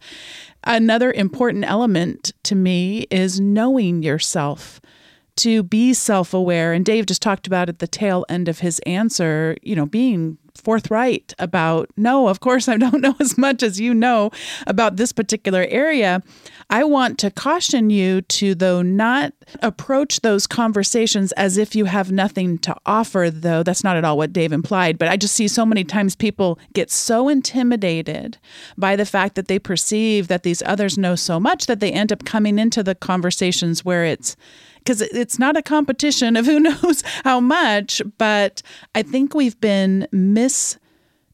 Another 0.64 1.12
important 1.12 1.66
element 1.66 2.34
to 2.44 2.56
me 2.56 3.08
is 3.12 3.40
knowing 3.40 4.04
yourself 4.04 4.80
to 5.40 5.64
be 5.64 5.94
self 5.94 6.34
aware. 6.34 6.74
And 6.74 6.86
Dave 6.86 7.06
just 7.06 7.22
talked 7.22 7.48
about 7.48 7.70
at 7.70 7.80
the 7.80 7.88
tail 7.88 8.26
end 8.30 8.48
of 8.48 8.60
his 8.60 8.80
answer, 8.80 9.56
you 9.62 9.76
know, 9.76 9.86
being 9.86 10.38
forthright 10.60 11.34
about, 11.40 11.90
no, 11.98 12.28
of 12.28 12.40
course, 12.40 12.68
I 12.68 12.78
don't 12.78 13.02
know 13.02 13.16
as 13.20 13.38
much 13.38 13.64
as 13.64 13.80
you 13.80 13.94
know 13.94 14.32
about 14.68 14.98
this 14.98 15.12
particular 15.12 15.66
area. 15.70 16.22
I 16.70 16.84
want 16.84 17.18
to 17.20 17.32
caution 17.32 17.90
you 17.90 18.22
to, 18.22 18.54
though, 18.54 18.82
not 18.82 19.34
approach 19.64 20.22
those 20.22 20.46
conversations 20.46 21.32
as 21.32 21.58
if 21.58 21.76
you 21.76 21.86
have 21.86 22.12
nothing 22.12 22.60
to 22.60 22.76
offer, 22.86 23.30
though. 23.32 23.64
That's 23.64 23.84
not 23.84 23.98
at 23.98 24.06
all 24.06 24.18
what 24.18 24.34
Dave 24.34 24.52
implied. 24.52 25.00
But 25.00 25.08
I 25.08 25.18
just 25.18 25.36
see 25.36 25.48
so 25.48 25.66
many 25.66 25.84
times 25.84 26.16
people 26.16 26.60
get 26.74 26.92
so 26.92 27.28
intimidated 27.30 28.38
by 28.78 28.96
the 28.96 29.06
fact 29.06 29.36
that 29.36 29.48
they 29.48 29.58
perceive 29.58 30.28
that 30.28 30.44
these 30.44 30.62
others 30.66 30.98
know 30.98 31.16
so 31.16 31.40
much 31.40 31.66
that 31.66 31.80
they 31.80 31.92
end 31.92 32.12
up 32.12 32.26
coming 32.26 32.60
into 32.60 32.84
the 32.84 32.96
conversations 32.96 33.84
where 33.84 34.06
it's 34.06 34.36
because 34.80 35.02
it's 35.02 35.40
not 35.40 35.56
a 35.56 35.62
competition 35.62 36.36
of 36.36 36.46
who 36.46 36.60
knows 36.60 37.04
how 37.24 37.40
much, 37.40 38.02
but 38.18 38.62
I 38.96 39.04
think 39.04 39.34
we've 39.34 39.60
been 39.60 40.08
mis 40.12 40.78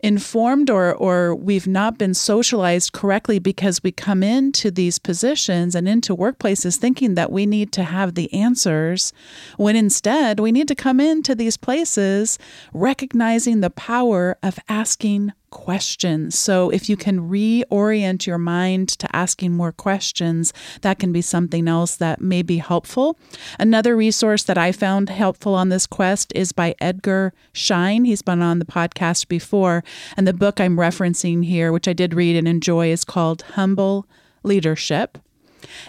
informed 0.06 0.70
or 0.70 0.94
or 0.94 1.34
we've 1.34 1.66
not 1.66 1.98
been 1.98 2.14
socialized 2.14 2.92
correctly 2.92 3.40
because 3.40 3.82
we 3.82 3.92
come 3.92 4.22
into 4.22 4.70
these 4.70 5.00
positions 5.00 5.74
and 5.74 5.88
into 5.88 6.16
workplaces 6.16 6.78
thinking 6.78 7.16
that 7.16 7.32
we 7.32 7.48
need 7.48 7.72
to 7.72 7.84
have 7.84 8.14
the 8.14 8.32
answers 8.32 9.14
when 9.58 9.76
instead 9.76 10.40
we 10.40 10.52
need 10.52 10.68
to 10.68 10.76
come 10.76 11.00
into 11.00 11.34
these 11.34 11.58
places 11.58 12.38
recognizing 12.72 13.62
the 13.62 13.72
power 13.72 14.38
of 14.44 14.60
asking 14.70 15.32
questions. 15.56 16.38
So, 16.38 16.70
if 16.70 16.90
you 16.90 16.98
can 16.98 17.30
reorient 17.30 18.28
your 18.28 18.38
mind 18.38 18.90
to 19.00 19.16
asking 19.16 19.54
more 19.54 19.72
questions, 19.72 20.52
that 20.82 21.00
can 21.00 21.14
be 21.14 21.22
something 21.22 21.70
else 21.70 21.96
that 21.96 22.20
may 22.20 22.42
be 22.42 22.58
helpful. 22.58 23.18
Another 23.58 23.96
resource 23.96 24.44
that 24.44 24.58
I 24.58 24.74
found 24.74 25.08
helpful 25.08 25.56
on 25.56 25.70
this 25.70 25.88
quest 25.88 26.34
is 26.36 26.52
by 26.52 26.76
Edgar 26.82 27.34
Schein. 27.54 28.04
He's 28.04 28.22
been 28.22 28.42
on 28.42 28.60
the 28.60 28.66
podcast 28.66 29.30
before. 29.30 29.82
And 30.18 30.28
the 30.28 30.34
book 30.34 30.60
I'm 30.60 30.76
referencing 30.76 31.46
here, 31.46 31.72
which 31.72 31.88
I 31.88 31.94
did 31.94 32.14
read 32.14 32.36
and 32.36 32.50
enjoy, 32.50 32.92
is 32.92 33.06
called 33.06 33.44
Humble 33.54 34.06
Leadership. 34.44 35.18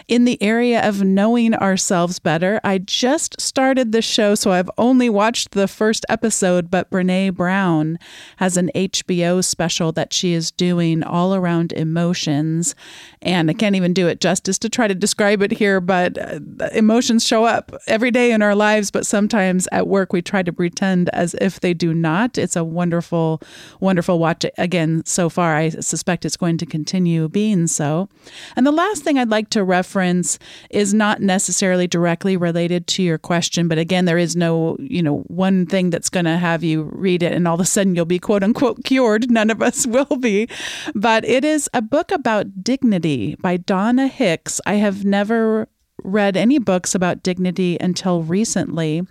In 0.07 0.25
the 0.25 0.41
area 0.41 0.87
of 0.87 1.03
knowing 1.03 1.53
ourselves 1.55 2.19
better, 2.19 2.59
I 2.63 2.77
just 2.77 3.39
started 3.39 3.91
the 3.91 4.01
show, 4.01 4.35
so 4.35 4.51
I've 4.51 4.69
only 4.77 5.09
watched 5.09 5.51
the 5.51 5.67
first 5.67 6.05
episode, 6.09 6.69
but 6.69 6.89
Brene 6.89 7.35
Brown 7.35 7.99
has 8.37 8.57
an 8.57 8.71
HBO 8.75 9.43
special 9.43 9.91
that 9.93 10.13
she 10.13 10.33
is 10.33 10.51
doing 10.51 11.03
all 11.03 11.35
around 11.35 11.71
emotions. 11.73 12.75
And 13.21 13.49
I 13.49 13.53
can't 13.53 13.75
even 13.75 13.93
do 13.93 14.07
it 14.07 14.21
justice 14.21 14.57
to 14.59 14.69
try 14.69 14.87
to 14.87 14.95
describe 14.95 15.41
it 15.41 15.51
here, 15.51 15.79
but 15.81 16.17
uh, 16.17 16.39
emotions 16.73 17.25
show 17.25 17.45
up 17.45 17.73
every 17.87 18.11
day 18.11 18.31
in 18.31 18.41
our 18.41 18.55
lives, 18.55 18.91
but 18.91 19.05
sometimes 19.05 19.67
at 19.71 19.87
work 19.87 20.13
we 20.13 20.21
try 20.21 20.43
to 20.43 20.53
pretend 20.53 21.09
as 21.09 21.33
if 21.35 21.59
they 21.59 21.73
do 21.73 21.93
not. 21.93 22.37
It's 22.37 22.55
a 22.55 22.63
wonderful, 22.63 23.41
wonderful 23.79 24.19
watch. 24.19 24.45
Again, 24.57 25.03
so 25.05 25.29
far, 25.29 25.55
I 25.55 25.69
suspect 25.69 26.25
it's 26.25 26.37
going 26.37 26.57
to 26.59 26.65
continue 26.65 27.27
being 27.27 27.67
so. 27.67 28.09
And 28.55 28.65
the 28.65 28.71
last 28.71 29.03
thing 29.03 29.17
I'd 29.17 29.29
like 29.29 29.49
to 29.51 29.63
reference 29.67 30.39
is 30.69 30.93
not 30.93 31.21
necessarily 31.21 31.87
directly 31.87 32.37
related 32.37 32.87
to 32.87 33.03
your 33.03 33.17
question, 33.17 33.67
but 33.67 33.77
again, 33.77 34.05
there 34.05 34.17
is 34.17 34.35
no, 34.35 34.77
you 34.79 35.03
know, 35.03 35.19
one 35.27 35.65
thing 35.65 35.89
that's 35.89 36.09
going 36.09 36.25
to 36.25 36.37
have 36.37 36.63
you 36.63 36.83
read 36.93 37.21
it 37.21 37.33
and 37.33 37.47
all 37.47 37.55
of 37.55 37.61
a 37.61 37.65
sudden 37.65 37.95
you'll 37.95 38.05
be 38.05 38.19
quote 38.19 38.43
unquote 38.43 38.83
cured. 38.83 39.29
None 39.37 39.49
of 39.49 39.61
us 39.61 39.85
will 39.85 40.17
be. 40.19 40.47
But 40.95 41.25
it 41.25 41.43
is 41.45 41.69
a 41.73 41.81
book 41.81 42.11
about 42.11 42.63
dignity 42.63 43.35
by 43.35 43.57
Donna 43.57 44.07
Hicks. 44.07 44.59
I 44.65 44.75
have 44.75 45.05
never 45.05 45.67
read 46.03 46.37
any 46.37 46.59
books 46.59 46.95
about 46.95 47.23
dignity 47.23 47.77
until 47.79 48.23
recently. 48.23 49.03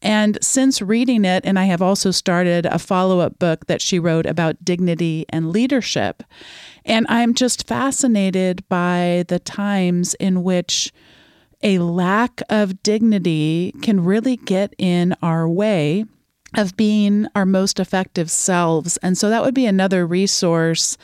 And 0.00 0.38
since 0.40 0.80
reading 0.80 1.24
it, 1.24 1.44
and 1.44 1.58
I 1.58 1.64
have 1.64 1.82
also 1.82 2.10
started 2.10 2.66
a 2.66 2.78
follow 2.78 3.20
up 3.20 3.38
book 3.38 3.66
that 3.66 3.82
she 3.82 3.98
wrote 3.98 4.26
about 4.26 4.64
dignity 4.64 5.26
and 5.28 5.50
leadership. 5.50 6.22
And 6.84 7.06
I'm 7.08 7.34
just 7.34 7.66
fascinated 7.66 8.68
by 8.68 9.24
the 9.28 9.38
times 9.38 10.14
in 10.14 10.42
which 10.42 10.92
a 11.62 11.78
lack 11.78 12.40
of 12.48 12.82
dignity 12.82 13.74
can 13.82 14.04
really 14.04 14.36
get 14.36 14.74
in 14.78 15.14
our 15.22 15.48
way 15.48 16.04
of 16.56 16.76
being 16.76 17.26
our 17.34 17.46
most 17.46 17.78
effective 17.78 18.30
selves. 18.30 18.96
And 18.98 19.16
so 19.16 19.28
that 19.30 19.42
would 19.42 19.54
be 19.54 19.66
another 19.66 20.06
resource 20.06 20.96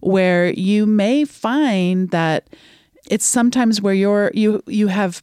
where 0.00 0.50
you 0.50 0.86
may 0.86 1.24
find 1.24 2.10
that 2.10 2.48
it's 3.10 3.26
sometimes 3.26 3.82
where 3.82 3.94
you're 3.94 4.30
you 4.34 4.62
you 4.66 4.88
have 4.88 5.22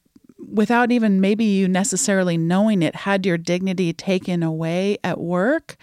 without 0.50 0.91
even 0.91 1.21
maybe 1.21 1.45
you 1.45 1.67
necessarily 1.67 2.38
knowing 2.38 2.81
it, 2.81 2.95
had 2.95 3.25
your 3.25 3.38
dignity 3.38 3.93
taken 3.93 4.43
away 4.43 4.98
at 5.03 5.19
work. 5.19 5.75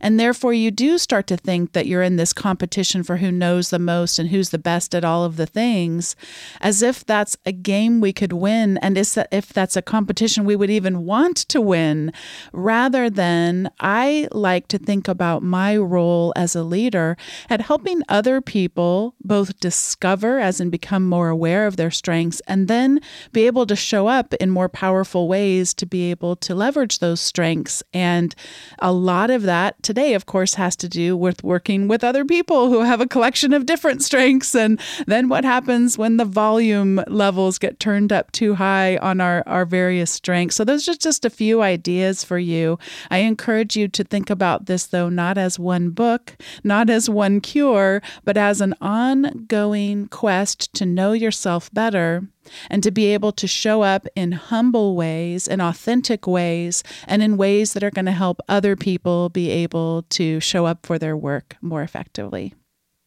And 0.00 0.18
therefore, 0.18 0.52
you 0.52 0.70
do 0.70 0.98
start 0.98 1.26
to 1.28 1.36
think 1.36 1.72
that 1.72 1.86
you're 1.86 2.02
in 2.02 2.16
this 2.16 2.32
competition 2.32 3.02
for 3.02 3.18
who 3.18 3.30
knows 3.30 3.70
the 3.70 3.78
most 3.78 4.18
and 4.18 4.30
who's 4.30 4.50
the 4.50 4.58
best 4.58 4.94
at 4.94 5.04
all 5.04 5.24
of 5.24 5.36
the 5.36 5.46
things, 5.46 6.16
as 6.60 6.82
if 6.82 7.04
that's 7.04 7.36
a 7.44 7.52
game 7.52 8.00
we 8.00 8.12
could 8.12 8.32
win. 8.32 8.78
And 8.78 8.96
if 8.98 9.48
that's 9.52 9.76
a 9.76 9.82
competition 9.82 10.44
we 10.44 10.56
would 10.56 10.70
even 10.70 11.04
want 11.04 11.36
to 11.36 11.60
win, 11.60 12.12
rather 12.52 13.08
than 13.10 13.70
I 13.80 14.28
like 14.32 14.68
to 14.68 14.78
think 14.78 15.08
about 15.08 15.42
my 15.42 15.76
role 15.76 16.32
as 16.36 16.56
a 16.56 16.62
leader 16.62 17.16
at 17.48 17.62
helping 17.62 18.02
other 18.08 18.40
people 18.40 19.14
both 19.22 19.60
discover, 19.60 20.38
as 20.38 20.60
in 20.60 20.70
become 20.70 21.06
more 21.06 21.28
aware 21.28 21.66
of 21.66 21.76
their 21.76 21.90
strengths, 21.90 22.40
and 22.46 22.68
then 22.68 23.00
be 23.32 23.46
able 23.46 23.66
to 23.66 23.76
show 23.76 24.05
up 24.06 24.34
in 24.34 24.50
more 24.50 24.68
powerful 24.68 25.28
ways 25.28 25.74
to 25.74 25.86
be 25.86 26.10
able 26.10 26.36
to 26.36 26.54
leverage 26.54 26.98
those 26.98 27.20
strengths. 27.20 27.82
And 27.92 28.34
a 28.78 28.92
lot 28.92 29.30
of 29.30 29.42
that 29.42 29.82
today, 29.82 30.14
of 30.14 30.26
course, 30.26 30.54
has 30.54 30.76
to 30.76 30.88
do 30.88 31.16
with 31.16 31.42
working 31.44 31.88
with 31.88 32.04
other 32.04 32.24
people 32.24 32.68
who 32.68 32.80
have 32.80 33.00
a 33.00 33.06
collection 33.06 33.52
of 33.52 33.66
different 33.66 34.02
strengths. 34.02 34.54
And 34.54 34.80
then 35.06 35.28
what 35.28 35.44
happens 35.44 35.98
when 35.98 36.16
the 36.16 36.24
volume 36.24 37.02
levels 37.06 37.58
get 37.58 37.80
turned 37.80 38.12
up 38.12 38.32
too 38.32 38.54
high 38.54 38.96
on 38.98 39.20
our, 39.20 39.42
our 39.46 39.64
various 39.64 40.10
strengths? 40.10 40.56
So, 40.56 40.64
those 40.64 40.88
are 40.88 40.94
just 40.94 41.24
a 41.24 41.30
few 41.30 41.62
ideas 41.62 42.24
for 42.24 42.38
you. 42.38 42.78
I 43.10 43.18
encourage 43.18 43.76
you 43.76 43.88
to 43.88 44.04
think 44.04 44.30
about 44.30 44.66
this, 44.66 44.86
though, 44.86 45.08
not 45.08 45.38
as 45.38 45.58
one 45.58 45.90
book, 45.90 46.36
not 46.64 46.90
as 46.90 47.08
one 47.08 47.40
cure, 47.40 48.02
but 48.24 48.36
as 48.36 48.60
an 48.60 48.74
ongoing 48.80 50.08
quest 50.08 50.72
to 50.74 50.86
know 50.86 51.12
yourself 51.12 51.72
better 51.72 52.28
and 52.70 52.82
to 52.82 52.90
be 52.90 53.06
able 53.06 53.32
to 53.32 53.46
show 53.46 53.82
up 53.82 54.06
in 54.14 54.32
humble 54.32 54.96
ways, 54.96 55.46
in 55.48 55.60
authentic 55.60 56.26
ways, 56.26 56.82
and 57.06 57.22
in 57.22 57.36
ways 57.36 57.72
that 57.72 57.82
are 57.82 57.90
going 57.90 58.06
to 58.06 58.12
help 58.12 58.40
other 58.48 58.76
people 58.76 59.28
be 59.28 59.50
able 59.50 60.02
to 60.10 60.40
show 60.40 60.66
up 60.66 60.84
for 60.84 60.98
their 60.98 61.16
work 61.16 61.56
more 61.60 61.82
effectively. 61.82 62.54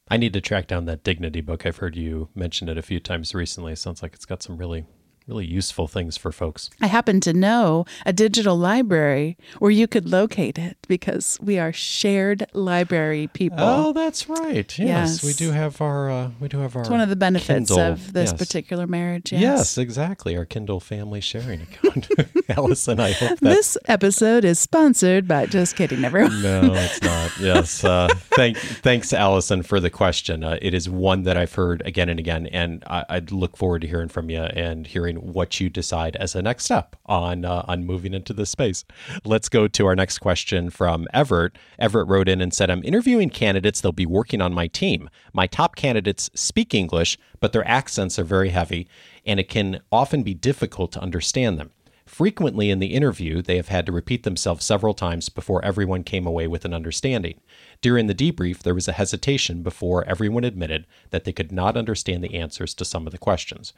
I 0.10 0.18
need 0.18 0.34
to 0.34 0.42
track 0.42 0.68
down 0.68 0.86
that 0.86 1.04
dignity 1.04 1.42
book. 1.42 1.66
I've 1.66 1.78
heard 1.78 1.96
you 1.96 2.30
mention 2.34 2.68
it 2.68 2.78
a 2.78 2.82
few 2.82 3.00
times 3.00 3.36
recently. 3.36 3.74
It 3.74 3.78
sounds 3.78 4.02
like 4.02 4.14
it's 4.14 4.26
got 4.26 4.42
some 4.42 4.58
really 4.58 4.86
really 5.30 5.46
useful 5.46 5.88
things 5.88 6.18
for 6.18 6.32
folks. 6.32 6.70
I 6.82 6.88
happen 6.88 7.22
to 7.22 7.34
know 7.34 7.86
a 8.06 8.12
digital 8.12 8.58
library 8.58 9.38
where 9.60 9.72
you 9.72 9.88
could 9.88 10.10
locate 10.10 10.58
it 10.58 10.78
because 10.88 11.38
we 11.42 11.60
are 11.60 11.72
shared 11.72 12.48
library 12.54 13.28
people. 13.28 13.60
Oh, 13.60 13.94
that's 13.94 14.28
right. 14.28 14.78
Yes, 14.78 14.80
yes. 14.80 15.24
we 15.24 15.34
do 15.34 15.52
have 15.52 15.80
our 15.82 16.10
uh, 16.10 16.32
we 16.40 16.48
do 16.48 16.58
have 16.60 16.76
our. 16.76 16.82
It's 16.82 16.90
one 16.90 17.02
of 17.02 17.10
the 17.10 17.16
benefits 17.16 17.70
Kindle. 17.70 17.80
of 17.80 18.14
this 18.14 18.32
yes. 18.32 18.40
particular 18.40 18.88
marriage. 18.88 19.32
Yes. 19.32 19.42
yes. 19.42 19.78
exactly. 19.78 20.36
Our 20.36 20.46
Kindle 20.46 20.80
family 20.80 21.22
sharing 21.22 21.62
account. 21.62 22.10
Allison, 22.50 23.00
I 23.00 23.12
hope 23.12 23.40
that 23.40 23.42
this 23.42 23.78
episode 23.86 24.44
is 24.44 24.60
sponsored 24.60 25.28
by. 25.28 25.46
Just 25.46 25.76
kidding, 25.76 26.04
everyone. 26.04 26.42
no, 26.42 26.62
it's 26.74 27.02
not. 27.02 27.40
Yes, 27.40 27.84
uh, 27.84 28.08
thank 28.36 28.58
thanks, 28.58 29.14
Allison, 29.14 29.62
for 29.62 29.80
the 29.80 29.90
question. 29.90 30.44
Uh, 30.44 30.58
it 30.62 30.74
is 30.74 30.90
one 30.90 31.24
that 31.24 31.38
I've 31.38 31.54
heard 31.54 31.84
again 31.86 32.10
and 32.10 32.20
again, 32.20 32.48
and 32.48 32.84
I, 32.88 33.06
I'd 33.10 33.32
look 33.32 33.56
forward 33.56 33.82
to 33.84 33.88
hearing 33.88 34.10
from 34.10 34.30
you 34.30 34.42
and 34.42 34.88
hearing 34.88 35.19
what 35.20 35.60
you 35.60 35.70
decide 35.70 36.16
as 36.16 36.36
a 36.36 36.42
next 36.42 36.66
step 36.66 36.96
on 37.06 37.46
uh, 37.46 37.64
on 37.68 37.86
moving 37.86 38.14
into 38.14 38.34
this 38.34 38.50
space. 38.50 38.86
Let's 39.24 39.50
go 39.50 39.68
to 39.68 39.86
our 39.86 39.96
next 39.96 40.20
question 40.20 40.70
from 40.70 41.08
Everett. 41.14 41.58
Everett 41.78 42.08
wrote 42.08 42.30
in 42.30 42.42
and 42.42 42.54
said, 42.54 42.70
"I'm 42.70 42.84
interviewing 42.84 43.30
candidates. 43.30 43.82
They'll 43.82 43.92
be 43.92 44.06
working 44.06 44.42
on 44.42 44.54
my 44.54 44.68
team. 44.68 45.10
My 45.34 45.48
top 45.48 45.76
candidates 45.76 46.30
speak 46.34 46.74
English, 46.74 47.18
but 47.40 47.54
their 47.54 47.68
accents 47.68 48.18
are 48.18 48.24
very 48.24 48.50
heavy, 48.50 48.88
and 49.26 49.40
it 49.40 49.50
can 49.50 49.82
often 49.92 50.24
be 50.24 50.34
difficult 50.34 50.92
to 50.94 51.02
understand 51.02 51.60
them." 51.60 51.72
Frequently 52.10 52.72
in 52.72 52.80
the 52.80 52.96
interview, 52.96 53.40
they 53.40 53.58
have 53.58 53.68
had 53.68 53.86
to 53.86 53.92
repeat 53.92 54.24
themselves 54.24 54.66
several 54.66 54.96
times 54.96 55.30
before 55.30 55.64
everyone 55.64 56.04
came 56.04 56.26
away 56.26 56.48
with 56.48 56.66
an 56.66 56.74
understanding. 56.74 57.40
During 57.82 58.08
the 58.08 58.16
debrief, 58.16 58.64
there 58.64 58.74
was 58.74 58.88
a 58.88 58.94
hesitation 58.94 59.62
before 59.62 60.04
everyone 60.06 60.44
admitted 60.44 60.88
that 61.12 61.24
they 61.24 61.32
could 61.32 61.52
not 61.52 61.78
understand 61.78 62.24
the 62.24 62.34
answers 62.34 62.74
to 62.74 62.84
some 62.84 63.06
of 63.06 63.12
the 63.12 63.20
questions. 63.20 63.74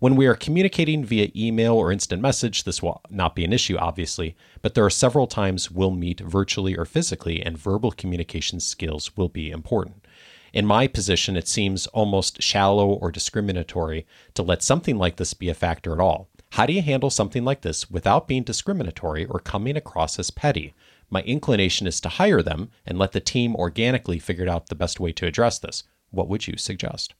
When 0.00 0.14
we 0.14 0.26
are 0.28 0.36
communicating 0.36 1.04
via 1.04 1.28
email 1.34 1.74
or 1.74 1.90
instant 1.90 2.22
message, 2.22 2.62
this 2.62 2.80
will 2.80 3.00
not 3.10 3.34
be 3.34 3.44
an 3.44 3.52
issue, 3.52 3.76
obviously, 3.76 4.36
but 4.62 4.74
there 4.74 4.84
are 4.84 4.90
several 4.90 5.26
times 5.26 5.72
we'll 5.72 5.90
meet 5.90 6.20
virtually 6.20 6.76
or 6.76 6.84
physically, 6.84 7.42
and 7.42 7.58
verbal 7.58 7.90
communication 7.90 8.60
skills 8.60 9.16
will 9.16 9.28
be 9.28 9.50
important. 9.50 10.06
In 10.52 10.66
my 10.66 10.86
position, 10.86 11.36
it 11.36 11.48
seems 11.48 11.88
almost 11.88 12.40
shallow 12.40 12.86
or 12.88 13.10
discriminatory 13.10 14.06
to 14.34 14.44
let 14.44 14.62
something 14.62 14.96
like 14.96 15.16
this 15.16 15.34
be 15.34 15.48
a 15.48 15.54
factor 15.54 15.92
at 15.92 16.00
all. 16.00 16.28
How 16.52 16.64
do 16.64 16.72
you 16.74 16.82
handle 16.82 17.10
something 17.10 17.44
like 17.44 17.62
this 17.62 17.90
without 17.90 18.28
being 18.28 18.44
discriminatory 18.44 19.24
or 19.26 19.40
coming 19.40 19.76
across 19.76 20.16
as 20.20 20.30
petty? 20.30 20.74
My 21.10 21.22
inclination 21.22 21.88
is 21.88 22.00
to 22.02 22.08
hire 22.08 22.40
them 22.40 22.70
and 22.86 23.00
let 23.00 23.10
the 23.10 23.20
team 23.20 23.56
organically 23.56 24.20
figure 24.20 24.48
out 24.48 24.68
the 24.68 24.76
best 24.76 25.00
way 25.00 25.10
to 25.14 25.26
address 25.26 25.58
this. 25.58 25.82
What 26.12 26.28
would 26.28 26.46
you 26.46 26.56
suggest? 26.56 27.14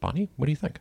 Bonnie, 0.00 0.30
what 0.36 0.46
do 0.46 0.52
you 0.52 0.56
think? 0.56 0.80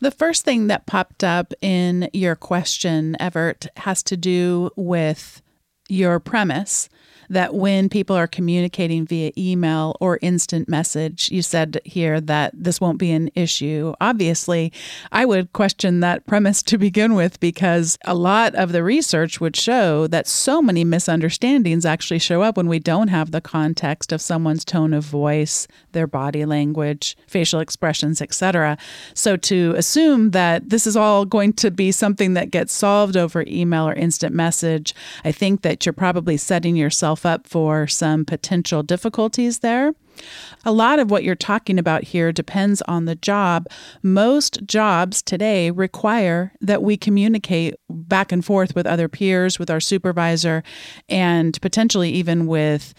The 0.00 0.10
first 0.10 0.44
thing 0.44 0.66
that 0.66 0.86
popped 0.86 1.24
up 1.24 1.52
in 1.62 2.10
your 2.12 2.36
question, 2.36 3.16
Everett, 3.20 3.68
has 3.78 4.02
to 4.04 4.16
do 4.16 4.70
with 4.76 5.40
your 5.88 6.18
premise 6.20 6.88
that 7.28 7.54
when 7.54 7.88
people 7.88 8.16
are 8.16 8.26
communicating 8.26 9.06
via 9.06 9.32
email 9.36 9.96
or 10.00 10.18
instant 10.22 10.68
message, 10.68 11.30
you 11.30 11.42
said 11.42 11.80
here 11.84 12.20
that 12.20 12.52
this 12.54 12.80
won't 12.80 12.98
be 12.98 13.10
an 13.10 13.30
issue. 13.34 13.94
Obviously, 14.00 14.72
I 15.12 15.24
would 15.24 15.52
question 15.52 16.00
that 16.00 16.26
premise 16.26 16.62
to 16.64 16.78
begin 16.78 17.14
with 17.14 17.40
because 17.40 17.98
a 18.04 18.14
lot 18.14 18.54
of 18.54 18.72
the 18.72 18.82
research 18.82 19.40
would 19.40 19.56
show 19.56 20.06
that 20.08 20.26
so 20.26 20.60
many 20.60 20.84
misunderstandings 20.84 21.84
actually 21.84 22.18
show 22.18 22.42
up 22.42 22.56
when 22.56 22.68
we 22.68 22.78
don't 22.78 23.08
have 23.08 23.30
the 23.30 23.40
context 23.40 24.12
of 24.12 24.20
someone's 24.20 24.64
tone 24.64 24.92
of 24.92 25.04
voice, 25.04 25.66
their 25.92 26.06
body 26.06 26.44
language, 26.44 27.16
facial 27.26 27.60
expressions, 27.60 28.20
etc. 28.20 28.76
So 29.14 29.36
to 29.36 29.74
assume 29.76 30.30
that 30.30 30.70
this 30.70 30.86
is 30.86 30.96
all 30.96 31.24
going 31.24 31.52
to 31.54 31.70
be 31.70 31.92
something 31.92 32.34
that 32.34 32.50
gets 32.50 32.72
solved 32.72 33.16
over 33.16 33.44
email 33.46 33.88
or 33.88 33.94
instant 33.94 34.34
message, 34.34 34.94
I 35.24 35.32
think 35.32 35.62
that 35.62 35.84
you're 35.84 35.92
probably 35.92 36.36
setting 36.36 36.76
yourself 36.76 37.13
yourself 37.14 37.26
up 37.26 37.46
for 37.46 37.86
some 37.86 38.24
potential 38.24 38.82
difficulties 38.82 39.60
there. 39.60 39.92
A 40.64 40.72
lot 40.72 40.98
of 40.98 41.10
what 41.10 41.24
you're 41.24 41.34
talking 41.34 41.78
about 41.78 42.04
here 42.04 42.32
depends 42.32 42.82
on 42.82 43.04
the 43.04 43.16
job. 43.16 43.66
Most 44.02 44.64
jobs 44.64 45.22
today 45.22 45.70
require 45.70 46.52
that 46.60 46.82
we 46.82 46.96
communicate 46.96 47.74
back 47.88 48.32
and 48.32 48.44
forth 48.44 48.74
with 48.74 48.86
other 48.86 49.08
peers, 49.08 49.58
with 49.58 49.70
our 49.70 49.80
supervisor, 49.80 50.62
and 51.08 51.60
potentially 51.60 52.10
even 52.10 52.46
with 52.46 52.94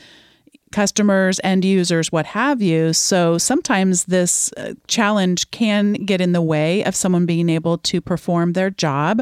customers, 0.71 1.39
end 1.43 1.63
users, 1.63 2.11
what 2.11 2.25
have 2.25 2.61
you. 2.61 2.93
So 2.93 3.37
sometimes 3.37 4.05
this 4.05 4.51
uh, 4.57 4.73
challenge 4.87 5.49
can 5.51 5.93
get 5.93 6.19
in 6.21 6.33
the 6.33 6.41
way 6.41 6.83
of 6.83 6.95
someone 6.95 7.25
being 7.25 7.49
able 7.49 7.77
to 7.77 8.01
perform 8.01 8.53
their 8.53 8.69
job. 8.69 9.21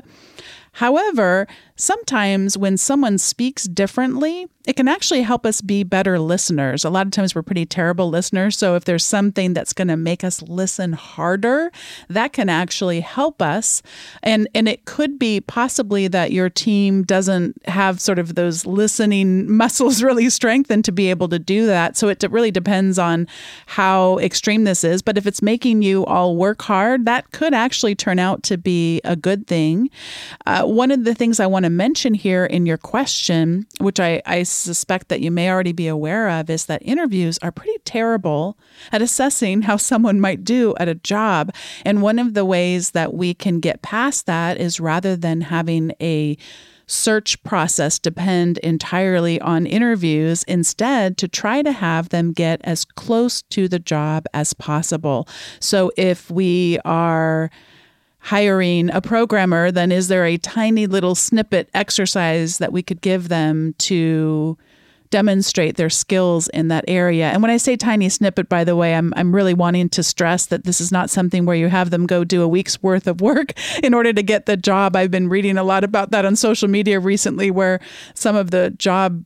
However, 0.73 1.47
sometimes 1.75 2.57
when 2.57 2.77
someone 2.77 3.17
speaks 3.17 3.63
differently, 3.63 4.47
it 4.65 4.77
can 4.77 4.87
actually 4.87 5.21
help 5.23 5.45
us 5.45 5.59
be 5.59 5.83
better 5.83 6.17
listeners. 6.17 6.85
A 6.85 6.89
lot 6.89 7.05
of 7.05 7.11
times 7.11 7.35
we're 7.35 7.41
pretty 7.41 7.65
terrible 7.65 8.09
listeners. 8.09 8.57
So 8.57 8.75
if 8.75 8.85
there's 8.85 9.05
something 9.05 9.53
that's 9.53 9.73
going 9.73 9.89
to 9.89 9.97
make 9.97 10.23
us 10.23 10.41
listen 10.41 10.93
harder, 10.93 11.69
that 12.07 12.31
can 12.31 12.47
actually 12.47 13.01
help 13.01 13.41
us. 13.41 13.81
And 14.21 14.47
and 14.55 14.69
it 14.69 14.85
could 14.85 15.19
be 15.19 15.41
possibly 15.41 16.07
that 16.07 16.31
your 16.31 16.49
team 16.49 17.03
doesn't 17.03 17.61
have 17.67 17.99
sort 17.99 18.19
of 18.19 18.35
those 18.35 18.65
listening 18.65 19.51
muscles 19.57 20.01
really 20.01 20.29
strengthened 20.29 20.85
to 20.85 20.93
be 20.93 21.09
able 21.09 21.27
to 21.29 21.39
do 21.39 21.65
that. 21.65 21.97
So 21.97 22.07
it 22.07 22.23
really 22.29 22.51
depends 22.51 22.97
on 22.97 23.27
how 23.65 24.17
extreme 24.19 24.63
this 24.63 24.85
is. 24.85 25.01
But 25.01 25.17
if 25.17 25.27
it's 25.27 25.41
making 25.41 25.81
you 25.81 26.05
all 26.05 26.37
work 26.37 26.61
hard, 26.61 27.05
that 27.05 27.31
could 27.31 27.53
actually 27.53 27.95
turn 27.95 28.17
out 28.17 28.43
to 28.43 28.57
be 28.57 29.01
a 29.03 29.17
good 29.17 29.45
thing. 29.45 29.89
Uh, 30.45 30.63
one 30.63 30.91
of 30.91 31.03
the 31.03 31.13
things 31.13 31.41
I 31.41 31.47
want 31.63 31.71
to 31.71 31.77
mention 31.77 32.13
here 32.13 32.43
in 32.43 32.65
your 32.65 32.77
question, 32.77 33.65
which 33.79 33.97
I, 33.97 34.21
I 34.25 34.43
suspect 34.43 35.07
that 35.07 35.21
you 35.21 35.31
may 35.31 35.49
already 35.49 35.71
be 35.71 35.87
aware 35.87 36.27
of, 36.27 36.49
is 36.49 36.65
that 36.65 36.81
interviews 36.83 37.39
are 37.41 37.53
pretty 37.53 37.77
terrible 37.85 38.57
at 38.91 39.01
assessing 39.01 39.61
how 39.61 39.77
someone 39.77 40.19
might 40.19 40.43
do 40.43 40.75
at 40.77 40.89
a 40.89 40.95
job. 40.95 41.53
And 41.85 42.01
one 42.01 42.19
of 42.19 42.33
the 42.33 42.43
ways 42.43 42.91
that 42.91 43.13
we 43.13 43.33
can 43.33 43.61
get 43.61 43.81
past 43.81 44.25
that 44.25 44.57
is 44.57 44.81
rather 44.81 45.15
than 45.15 45.39
having 45.39 45.93
a 46.01 46.37
search 46.85 47.41
process 47.43 47.97
depend 47.97 48.57
entirely 48.57 49.39
on 49.39 49.65
interviews, 49.65 50.43
instead, 50.49 51.17
to 51.17 51.29
try 51.29 51.61
to 51.61 51.71
have 51.71 52.09
them 52.09 52.33
get 52.33 52.59
as 52.65 52.83
close 52.83 53.41
to 53.43 53.69
the 53.69 53.79
job 53.79 54.25
as 54.33 54.53
possible. 54.53 55.29
So 55.61 55.93
if 55.95 56.29
we 56.29 56.77
are 56.83 57.49
hiring 58.23 58.89
a 58.91 59.01
programmer, 59.01 59.69
then 59.69 59.91
is 59.91 60.07
there 60.07 60.25
a 60.25 60.37
tiny 60.37 60.87
little 60.87 61.13
snippet 61.13 61.69
exercise 61.73 62.57
that 62.57 62.71
we 62.71 62.81
could 62.81 63.01
give 63.01 63.27
them 63.27 63.75
to 63.77 64.57
demonstrate 65.13 65.77
their 65.77 65.91
skills 65.91 66.47
in 66.47 66.69
that 66.69 66.83
area. 66.87 67.27
And 67.27 67.43
when 67.43 67.51
I 67.51 67.57
say 67.57 67.75
tiny 67.75 68.09
snippet, 68.09 68.49
by 68.49 68.63
the 68.63 68.75
way, 68.75 68.95
I'm, 68.95 69.13
I'm 69.15 69.35
really 69.35 69.53
wanting 69.53 69.89
to 69.89 70.01
stress 70.01 70.47
that 70.47 70.63
this 70.63 70.81
is 70.81 70.91
not 70.91 71.11
something 71.11 71.45
where 71.45 71.55
you 71.55 71.67
have 71.67 71.91
them 71.91 72.07
go 72.07 72.23
do 72.23 72.41
a 72.41 72.47
week's 72.47 72.81
worth 72.81 73.05
of 73.05 73.21
work 73.21 73.53
in 73.83 73.93
order 73.93 74.11
to 74.11 74.23
get 74.23 74.47
the 74.47 74.57
job. 74.57 74.95
I've 74.95 75.11
been 75.11 75.29
reading 75.29 75.55
a 75.55 75.63
lot 75.63 75.83
about 75.83 76.09
that 76.11 76.25
on 76.25 76.35
social 76.35 76.67
media 76.67 76.99
recently, 76.99 77.51
where 77.51 77.79
some 78.15 78.35
of 78.35 78.49
the 78.49 78.71
job 78.71 79.23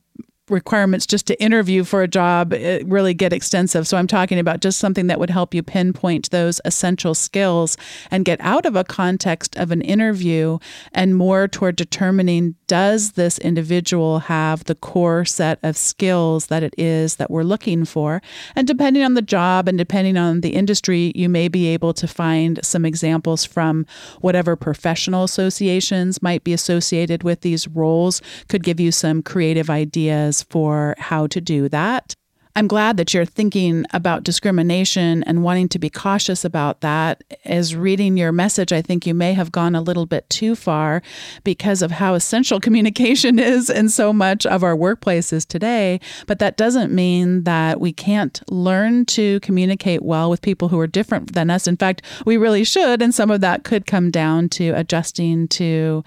requirements 0.50 1.06
just 1.06 1.26
to 1.26 1.40
interview 1.42 1.84
for 1.84 2.02
a 2.02 2.08
job 2.08 2.52
eh, 2.52 2.82
really 2.86 3.14
get 3.14 3.32
extensive. 3.32 3.86
So 3.86 3.96
I'm 3.96 4.06
talking 4.06 4.38
about 4.38 4.60
just 4.60 4.78
something 4.78 5.06
that 5.08 5.18
would 5.18 5.30
help 5.30 5.54
you 5.54 5.62
pinpoint 5.62 6.30
those 6.30 6.60
essential 6.64 7.14
skills 7.14 7.76
and 8.10 8.24
get 8.24 8.40
out 8.40 8.66
of 8.66 8.76
a 8.76 8.84
context 8.84 9.56
of 9.56 9.70
an 9.70 9.82
interview 9.82 10.58
and 10.92 11.16
more 11.16 11.48
toward 11.48 11.76
determining 11.76 12.54
does 12.66 13.12
this 13.12 13.38
individual 13.38 14.20
have 14.20 14.64
the 14.64 14.74
core 14.74 15.24
set 15.24 15.58
of 15.62 15.76
skills 15.76 16.46
that 16.48 16.62
it 16.62 16.74
is 16.76 17.16
that 17.16 17.30
we're 17.30 17.42
looking 17.42 17.84
for? 17.84 18.20
And 18.54 18.66
depending 18.66 19.02
on 19.02 19.14
the 19.14 19.22
job 19.22 19.68
and 19.68 19.78
depending 19.78 20.16
on 20.16 20.42
the 20.42 20.50
industry, 20.50 21.12
you 21.14 21.28
may 21.28 21.48
be 21.48 21.66
able 21.68 21.94
to 21.94 22.06
find 22.06 22.60
some 22.62 22.84
examples 22.84 23.44
from 23.44 23.86
whatever 24.20 24.54
professional 24.54 25.24
associations 25.24 26.22
might 26.22 26.44
be 26.44 26.52
associated 26.52 27.22
with 27.22 27.40
these 27.40 27.66
roles, 27.68 28.20
could 28.48 28.62
give 28.62 28.78
you 28.78 28.92
some 28.92 29.22
creative 29.22 29.70
ideas 29.70 30.37
for 30.42 30.94
how 30.98 31.26
to 31.28 31.40
do 31.40 31.68
that. 31.68 32.14
I'm 32.58 32.66
glad 32.66 32.96
that 32.96 33.14
you're 33.14 33.24
thinking 33.24 33.84
about 33.92 34.24
discrimination 34.24 35.22
and 35.22 35.44
wanting 35.44 35.68
to 35.68 35.78
be 35.78 35.88
cautious 35.88 36.44
about 36.44 36.80
that. 36.80 37.22
As 37.44 37.76
reading 37.76 38.16
your 38.16 38.32
message, 38.32 38.72
I 38.72 38.82
think 38.82 39.06
you 39.06 39.14
may 39.14 39.32
have 39.34 39.52
gone 39.52 39.76
a 39.76 39.80
little 39.80 40.06
bit 40.06 40.28
too 40.28 40.56
far 40.56 41.00
because 41.44 41.82
of 41.82 41.92
how 41.92 42.14
essential 42.14 42.58
communication 42.68 43.38
is 43.38 43.70
in 43.70 43.88
so 43.88 44.12
much 44.12 44.44
of 44.44 44.64
our 44.64 44.74
workplaces 44.74 45.46
today. 45.46 46.00
But 46.26 46.40
that 46.40 46.56
doesn't 46.56 46.92
mean 46.92 47.44
that 47.44 47.80
we 47.80 47.92
can't 47.92 48.42
learn 48.50 49.04
to 49.06 49.38
communicate 49.38 50.02
well 50.02 50.28
with 50.28 50.42
people 50.42 50.66
who 50.66 50.80
are 50.80 50.88
different 50.88 51.34
than 51.34 51.50
us. 51.50 51.68
In 51.68 51.76
fact, 51.76 52.02
we 52.26 52.36
really 52.36 52.64
should. 52.64 53.00
And 53.00 53.14
some 53.14 53.30
of 53.30 53.40
that 53.40 53.62
could 53.62 53.86
come 53.86 54.10
down 54.10 54.48
to 54.48 54.70
adjusting 54.70 55.46
to 55.46 56.02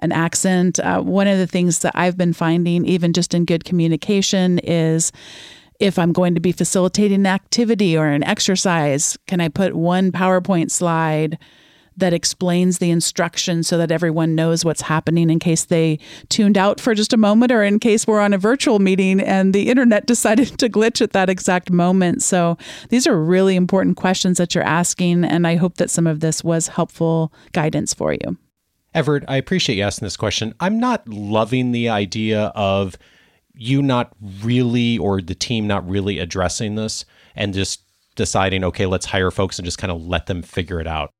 an 0.00 0.12
accent. 0.12 0.78
Uh, 0.78 1.00
one 1.00 1.26
of 1.26 1.38
the 1.38 1.46
things 1.46 1.80
that 1.80 1.92
I've 1.94 2.16
been 2.16 2.32
finding, 2.32 2.86
even 2.86 3.12
just 3.12 3.34
in 3.34 3.44
good 3.44 3.64
communication, 3.64 4.58
is 4.60 5.12
if 5.80 5.98
I'm 5.98 6.12
going 6.12 6.34
to 6.34 6.40
be 6.40 6.52
facilitating 6.52 7.20
an 7.20 7.26
activity 7.26 7.96
or 7.96 8.06
an 8.06 8.24
exercise, 8.24 9.16
can 9.26 9.40
I 9.40 9.48
put 9.48 9.74
one 9.74 10.10
PowerPoint 10.10 10.70
slide 10.70 11.38
that 11.98 12.14
explains 12.14 12.78
the 12.78 12.90
instructions 12.90 13.66
so 13.66 13.76
that 13.76 13.90
everyone 13.90 14.34
knows 14.34 14.64
what's 14.64 14.82
happening 14.82 15.30
in 15.30 15.38
case 15.38 15.64
they 15.64 15.98
tuned 16.28 16.56
out 16.56 16.80
for 16.80 16.94
just 16.94 17.12
a 17.12 17.16
moment 17.16 17.50
or 17.50 17.64
in 17.64 17.80
case 17.80 18.06
we're 18.06 18.20
on 18.20 18.32
a 18.32 18.38
virtual 18.38 18.78
meeting 18.78 19.20
and 19.20 19.52
the 19.52 19.68
internet 19.68 20.06
decided 20.06 20.58
to 20.58 20.68
glitch 20.68 21.02
at 21.02 21.12
that 21.12 21.28
exact 21.28 21.70
moment. 21.70 22.22
So 22.22 22.56
these 22.88 23.06
are 23.06 23.20
really 23.20 23.56
important 23.56 23.96
questions 23.96 24.38
that 24.38 24.54
you're 24.54 24.64
asking, 24.64 25.24
and 25.24 25.46
I 25.46 25.56
hope 25.56 25.74
that 25.76 25.90
some 25.90 26.06
of 26.06 26.20
this 26.20 26.44
was 26.44 26.68
helpful 26.68 27.32
guidance 27.52 27.92
for 27.92 28.12
you. 28.12 28.38
Everett, 28.94 29.24
I 29.28 29.36
appreciate 29.36 29.76
you 29.76 29.82
asking 29.82 30.06
this 30.06 30.16
question. 30.16 30.54
I'm 30.60 30.80
not 30.80 31.06
loving 31.08 31.72
the 31.72 31.88
idea 31.88 32.46
of 32.54 32.96
you 33.54 33.82
not 33.82 34.14
really 34.42 34.98
or 34.98 35.20
the 35.20 35.34
team 35.34 35.66
not 35.66 35.88
really 35.88 36.18
addressing 36.18 36.76
this 36.76 37.04
and 37.34 37.52
just 37.52 37.82
deciding, 38.14 38.64
okay, 38.64 38.86
let's 38.86 39.06
hire 39.06 39.30
folks 39.30 39.58
and 39.58 39.64
just 39.64 39.78
kind 39.78 39.92
of 39.92 40.04
let 40.04 40.26
them 40.26 40.42
figure 40.42 40.80
it 40.80 40.86
out. 40.86 41.12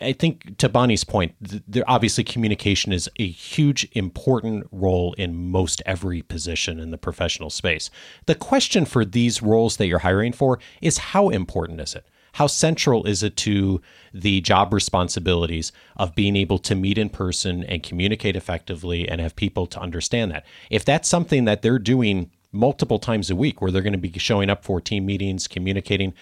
I 0.00 0.12
think 0.12 0.58
to 0.58 0.68
Bonnie's 0.68 1.04
point, 1.04 1.34
there 1.40 1.82
obviously 1.88 2.22
communication 2.22 2.92
is 2.92 3.10
a 3.18 3.26
huge 3.26 3.88
important 3.92 4.66
role 4.70 5.14
in 5.14 5.50
most 5.50 5.82
every 5.86 6.22
position 6.22 6.78
in 6.78 6.90
the 6.90 6.98
professional 6.98 7.50
space. 7.50 7.90
The 8.26 8.34
question 8.34 8.84
for 8.84 9.04
these 9.04 9.42
roles 9.42 9.78
that 9.78 9.86
you're 9.86 10.00
hiring 10.00 10.32
for 10.32 10.60
is 10.80 10.98
how 10.98 11.30
important 11.30 11.80
is 11.80 11.94
it? 11.94 12.06
How 12.34 12.48
central 12.48 13.06
is 13.06 13.22
it 13.22 13.36
to 13.36 13.80
the 14.12 14.40
job 14.40 14.72
responsibilities 14.72 15.70
of 15.96 16.14
being 16.16 16.34
able 16.34 16.58
to 16.58 16.74
meet 16.74 16.98
in 16.98 17.08
person 17.08 17.62
and 17.64 17.82
communicate 17.82 18.34
effectively 18.34 19.08
and 19.08 19.20
have 19.20 19.36
people 19.36 19.66
to 19.68 19.80
understand 19.80 20.32
that? 20.32 20.44
If 20.68 20.84
that's 20.84 21.08
something 21.08 21.44
that 21.44 21.62
they're 21.62 21.78
doing 21.78 22.30
multiple 22.50 22.98
times 22.98 23.30
a 23.30 23.36
week 23.36 23.60
where 23.60 23.70
they're 23.70 23.82
going 23.82 23.92
to 23.92 23.98
be 23.98 24.12
showing 24.18 24.50
up 24.50 24.64
for 24.64 24.80
team 24.80 25.06
meetings, 25.06 25.46
communicating, 25.46 26.12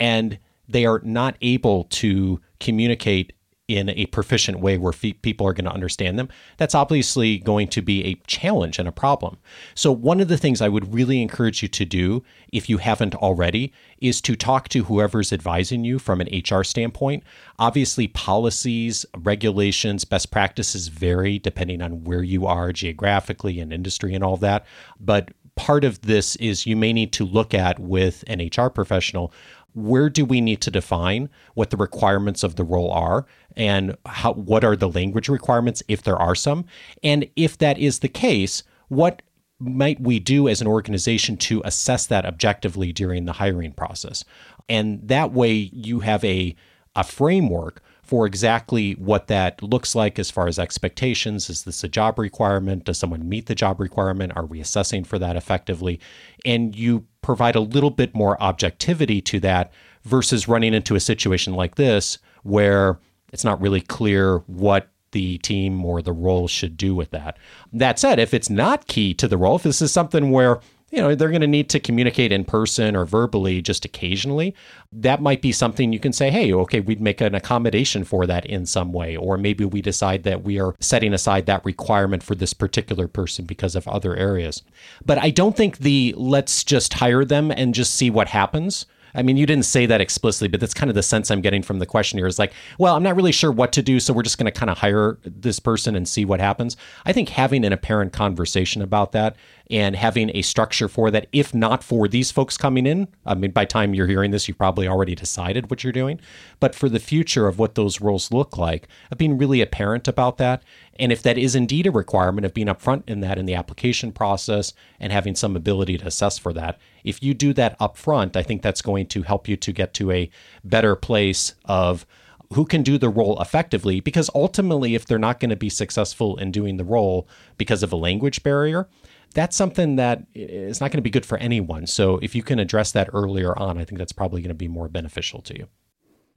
and 0.00 0.38
they 0.68 0.86
are 0.86 1.00
not 1.04 1.36
able 1.40 1.84
to 1.84 2.40
communicate 2.58 3.32
in 3.70 3.88
a 3.90 4.06
proficient 4.06 4.58
way 4.58 4.76
where 4.76 4.92
people 4.92 5.46
are 5.46 5.52
going 5.52 5.64
to 5.64 5.72
understand 5.72 6.18
them, 6.18 6.28
that's 6.56 6.74
obviously 6.74 7.38
going 7.38 7.68
to 7.68 7.80
be 7.80 8.04
a 8.04 8.14
challenge 8.26 8.80
and 8.80 8.88
a 8.88 8.92
problem. 8.92 9.38
So, 9.76 9.92
one 9.92 10.20
of 10.20 10.26
the 10.26 10.36
things 10.36 10.60
I 10.60 10.68
would 10.68 10.92
really 10.92 11.22
encourage 11.22 11.62
you 11.62 11.68
to 11.68 11.84
do, 11.84 12.24
if 12.52 12.68
you 12.68 12.78
haven't 12.78 13.14
already, 13.14 13.72
is 13.98 14.20
to 14.22 14.34
talk 14.34 14.68
to 14.70 14.84
whoever's 14.84 15.32
advising 15.32 15.84
you 15.84 16.00
from 16.00 16.20
an 16.20 16.28
HR 16.32 16.64
standpoint. 16.64 17.22
Obviously, 17.60 18.08
policies, 18.08 19.06
regulations, 19.16 20.04
best 20.04 20.32
practices 20.32 20.88
vary 20.88 21.38
depending 21.38 21.80
on 21.80 22.02
where 22.02 22.24
you 22.24 22.46
are 22.46 22.72
geographically 22.72 23.60
and 23.60 23.72
industry 23.72 24.14
and 24.14 24.24
all 24.24 24.36
that. 24.38 24.66
But 24.98 25.30
part 25.54 25.84
of 25.84 26.00
this 26.00 26.36
is 26.36 26.66
you 26.66 26.74
may 26.74 26.92
need 26.92 27.12
to 27.12 27.24
look 27.24 27.52
at 27.52 27.78
with 27.78 28.24
an 28.26 28.40
HR 28.40 28.68
professional 28.68 29.32
where 29.74 30.08
do 30.10 30.24
we 30.24 30.40
need 30.40 30.60
to 30.60 30.70
define 30.70 31.28
what 31.54 31.70
the 31.70 31.76
requirements 31.76 32.42
of 32.42 32.56
the 32.56 32.64
role 32.64 32.90
are 32.90 33.26
and 33.56 33.96
how, 34.06 34.32
what 34.32 34.64
are 34.64 34.76
the 34.76 34.88
language 34.88 35.28
requirements 35.28 35.82
if 35.88 36.02
there 36.02 36.16
are 36.16 36.34
some 36.34 36.64
and 37.02 37.28
if 37.36 37.56
that 37.58 37.78
is 37.78 38.00
the 38.00 38.08
case 38.08 38.62
what 38.88 39.22
might 39.60 40.00
we 40.00 40.18
do 40.18 40.48
as 40.48 40.60
an 40.60 40.66
organization 40.66 41.36
to 41.36 41.62
assess 41.64 42.06
that 42.06 42.24
objectively 42.24 42.92
during 42.92 43.26
the 43.26 43.34
hiring 43.34 43.72
process? 43.72 44.24
And 44.68 45.06
that 45.06 45.32
way 45.32 45.52
you 45.52 46.00
have 46.00 46.24
a, 46.24 46.56
a 46.96 47.04
framework 47.04 47.82
for 48.10 48.26
exactly 48.26 48.94
what 48.94 49.28
that 49.28 49.62
looks 49.62 49.94
like 49.94 50.18
as 50.18 50.32
far 50.32 50.48
as 50.48 50.58
expectations. 50.58 51.48
Is 51.48 51.62
this 51.62 51.84
a 51.84 51.88
job 51.88 52.18
requirement? 52.18 52.82
Does 52.82 52.98
someone 52.98 53.28
meet 53.28 53.46
the 53.46 53.54
job 53.54 53.78
requirement? 53.78 54.32
Are 54.34 54.46
we 54.46 54.60
assessing 54.60 55.04
for 55.04 55.16
that 55.20 55.36
effectively? 55.36 56.00
And 56.44 56.74
you 56.74 57.06
provide 57.22 57.54
a 57.54 57.60
little 57.60 57.92
bit 57.92 58.12
more 58.12 58.36
objectivity 58.42 59.20
to 59.20 59.38
that 59.38 59.72
versus 60.02 60.48
running 60.48 60.74
into 60.74 60.96
a 60.96 61.00
situation 61.00 61.54
like 61.54 61.76
this 61.76 62.18
where 62.42 62.98
it's 63.32 63.44
not 63.44 63.60
really 63.60 63.80
clear 63.80 64.38
what 64.48 64.88
the 65.12 65.38
team 65.38 65.84
or 65.84 66.02
the 66.02 66.12
role 66.12 66.48
should 66.48 66.76
do 66.76 66.96
with 66.96 67.12
that. 67.12 67.38
That 67.72 68.00
said, 68.00 68.18
if 68.18 68.34
it's 68.34 68.50
not 68.50 68.88
key 68.88 69.14
to 69.14 69.28
the 69.28 69.36
role, 69.36 69.54
if 69.54 69.62
this 69.62 69.80
is 69.80 69.92
something 69.92 70.32
where 70.32 70.58
you 70.90 71.00
know, 71.00 71.14
they're 71.14 71.28
going 71.28 71.40
to 71.40 71.46
need 71.46 71.68
to 71.70 71.80
communicate 71.80 72.32
in 72.32 72.44
person 72.44 72.96
or 72.96 73.04
verbally 73.04 73.62
just 73.62 73.84
occasionally. 73.84 74.54
That 74.92 75.22
might 75.22 75.40
be 75.40 75.52
something 75.52 75.92
you 75.92 76.00
can 76.00 76.12
say, 76.12 76.30
hey, 76.30 76.52
okay, 76.52 76.80
we'd 76.80 77.00
make 77.00 77.20
an 77.20 77.34
accommodation 77.34 78.04
for 78.04 78.26
that 78.26 78.44
in 78.44 78.66
some 78.66 78.92
way. 78.92 79.16
Or 79.16 79.38
maybe 79.38 79.64
we 79.64 79.82
decide 79.82 80.24
that 80.24 80.42
we 80.42 80.58
are 80.58 80.74
setting 80.80 81.14
aside 81.14 81.46
that 81.46 81.64
requirement 81.64 82.22
for 82.22 82.34
this 82.34 82.52
particular 82.52 83.06
person 83.06 83.44
because 83.44 83.76
of 83.76 83.86
other 83.86 84.16
areas. 84.16 84.62
But 85.06 85.18
I 85.18 85.30
don't 85.30 85.56
think 85.56 85.78
the 85.78 86.12
let's 86.16 86.64
just 86.64 86.94
hire 86.94 87.24
them 87.24 87.52
and 87.52 87.72
just 87.72 87.94
see 87.94 88.10
what 88.10 88.28
happens 88.28 88.86
I 89.14 89.22
mean, 89.22 89.36
you 89.36 89.46
didn't 89.46 89.64
say 89.64 89.86
that 89.86 90.00
explicitly, 90.00 90.48
but 90.48 90.60
that's 90.60 90.74
kind 90.74 90.90
of 90.90 90.94
the 90.94 91.02
sense 91.02 91.30
I'm 91.30 91.40
getting 91.40 91.62
from 91.62 91.78
the 91.78 91.86
question 91.86 92.18
here 92.18 92.26
is 92.26 92.38
like, 92.38 92.52
well, 92.78 92.96
I'm 92.96 93.02
not 93.02 93.16
really 93.16 93.32
sure 93.32 93.52
what 93.52 93.72
to 93.72 93.82
do, 93.82 94.00
so 94.00 94.12
we're 94.12 94.22
just 94.22 94.38
going 94.38 94.50
to 94.50 94.58
kind 94.58 94.70
of 94.70 94.78
hire 94.78 95.18
this 95.24 95.58
person 95.58 95.96
and 95.96 96.08
see 96.08 96.24
what 96.24 96.40
happens. 96.40 96.76
I 97.04 97.12
think 97.12 97.30
having 97.30 97.64
an 97.64 97.72
apparent 97.72 98.12
conversation 98.12 98.82
about 98.82 99.12
that 99.12 99.36
and 99.70 99.94
having 99.94 100.30
a 100.34 100.42
structure 100.42 100.88
for 100.88 101.10
that, 101.10 101.28
if 101.32 101.54
not 101.54 101.84
for 101.84 102.08
these 102.08 102.30
folks 102.30 102.56
coming 102.56 102.86
in, 102.86 103.08
I 103.24 103.34
mean, 103.34 103.52
by 103.52 103.64
time 103.64 103.94
you're 103.94 104.06
hearing 104.06 104.30
this, 104.30 104.48
you've 104.48 104.58
probably 104.58 104.88
already 104.88 105.14
decided 105.14 105.70
what 105.70 105.84
you're 105.84 105.92
doing, 105.92 106.20
but 106.58 106.74
for 106.74 106.88
the 106.88 106.98
future 106.98 107.46
of 107.46 107.58
what 107.58 107.74
those 107.74 108.00
roles 108.00 108.32
look 108.32 108.56
like, 108.56 108.88
of 109.10 109.18
being 109.18 109.38
really 109.38 109.60
apparent 109.60 110.08
about 110.08 110.38
that 110.38 110.62
and 111.00 111.10
if 111.10 111.22
that 111.22 111.38
is 111.38 111.54
indeed 111.54 111.86
a 111.86 111.90
requirement 111.90 112.44
of 112.44 112.52
being 112.52 112.66
upfront 112.66 113.08
in 113.08 113.20
that 113.20 113.38
in 113.38 113.46
the 113.46 113.54
application 113.54 114.12
process 114.12 114.74
and 115.00 115.12
having 115.12 115.34
some 115.34 115.56
ability 115.56 115.96
to 115.96 116.06
assess 116.06 116.38
for 116.38 116.52
that, 116.52 116.78
if 117.04 117.22
you 117.22 117.34
do 117.34 117.52
that 117.54 117.78
upfront, 117.78 118.36
I 118.36 118.42
think 118.42 118.62
that's 118.62 118.82
going 118.82 119.06
to 119.06 119.22
help 119.22 119.48
you 119.48 119.56
to 119.56 119.72
get 119.72 119.94
to 119.94 120.10
a 120.10 120.30
better 120.64 120.96
place 120.96 121.54
of 121.64 122.06
who 122.52 122.64
can 122.64 122.82
do 122.82 122.98
the 122.98 123.08
role 123.08 123.40
effectively. 123.40 124.00
Because 124.00 124.28
ultimately, 124.34 124.94
if 124.94 125.06
they're 125.06 125.18
not 125.18 125.40
going 125.40 125.50
to 125.50 125.56
be 125.56 125.70
successful 125.70 126.36
in 126.36 126.50
doing 126.50 126.76
the 126.76 126.84
role 126.84 127.28
because 127.58 127.82
of 127.82 127.92
a 127.92 127.96
language 127.96 128.42
barrier, 128.42 128.88
that's 129.34 129.56
something 129.56 129.96
that 129.96 130.24
is 130.34 130.80
not 130.80 130.90
going 130.90 130.98
to 130.98 131.02
be 131.02 131.10
good 131.10 131.26
for 131.26 131.38
anyone. 131.38 131.86
So 131.86 132.18
if 132.18 132.34
you 132.34 132.42
can 132.42 132.58
address 132.58 132.90
that 132.92 133.08
earlier 133.12 133.56
on, 133.56 133.78
I 133.78 133.84
think 133.84 133.98
that's 133.98 134.12
probably 134.12 134.42
going 134.42 134.48
to 134.48 134.54
be 134.54 134.68
more 134.68 134.88
beneficial 134.88 135.40
to 135.42 135.56
you. 135.56 135.68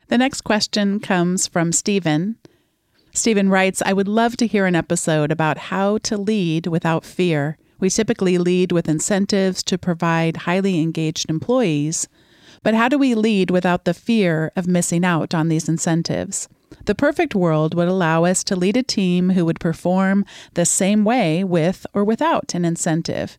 The 0.10 0.17
next 0.17 0.41
question 0.41 0.99
comes 0.99 1.47
from 1.47 1.71
Stephen. 1.71 2.38
Stephen 3.15 3.49
writes, 3.49 3.82
I 3.84 3.93
would 3.93 4.08
love 4.08 4.38
to 4.38 4.47
hear 4.47 4.65
an 4.65 4.76
episode 4.76 5.32
about 5.32 5.58
how 5.58 5.97
to 5.99 6.17
lead 6.17 6.67
without 6.67 7.06
fear. 7.06 7.58
We 7.84 7.89
typically 7.89 8.38
lead 8.38 8.72
with 8.72 8.88
incentives 8.88 9.62
to 9.63 9.78
provide 9.78 10.38
highly 10.48 10.80
engaged 10.80 11.30
employees, 11.30 12.08
but 12.62 12.74
how 12.74 12.88
do 12.88 12.98
we 12.98 13.13
lead 13.13 13.52
without 13.52 13.84
the 13.84 13.93
fear 13.93 14.54
of 14.56 14.67
missing 14.67 15.04
out 15.04 15.36
on 15.36 15.50
these 15.50 15.67
incentives? 15.67 16.48
The 16.86 16.96
perfect 16.96 17.36
world 17.36 17.76
would 17.76 17.89
allow 17.89 18.24
us 18.24 18.41
to 18.46 18.56
lead 18.56 18.78
a 18.78 18.84
team 18.84 19.32
who 19.32 19.43
would 19.43 19.60
perform 19.60 20.24
the 20.54 20.65
same 20.65 21.04
way 21.04 21.43
with 21.43 21.86
or 21.93 22.06
without 22.06 22.56
an 22.56 22.63
incentive. 22.63 23.38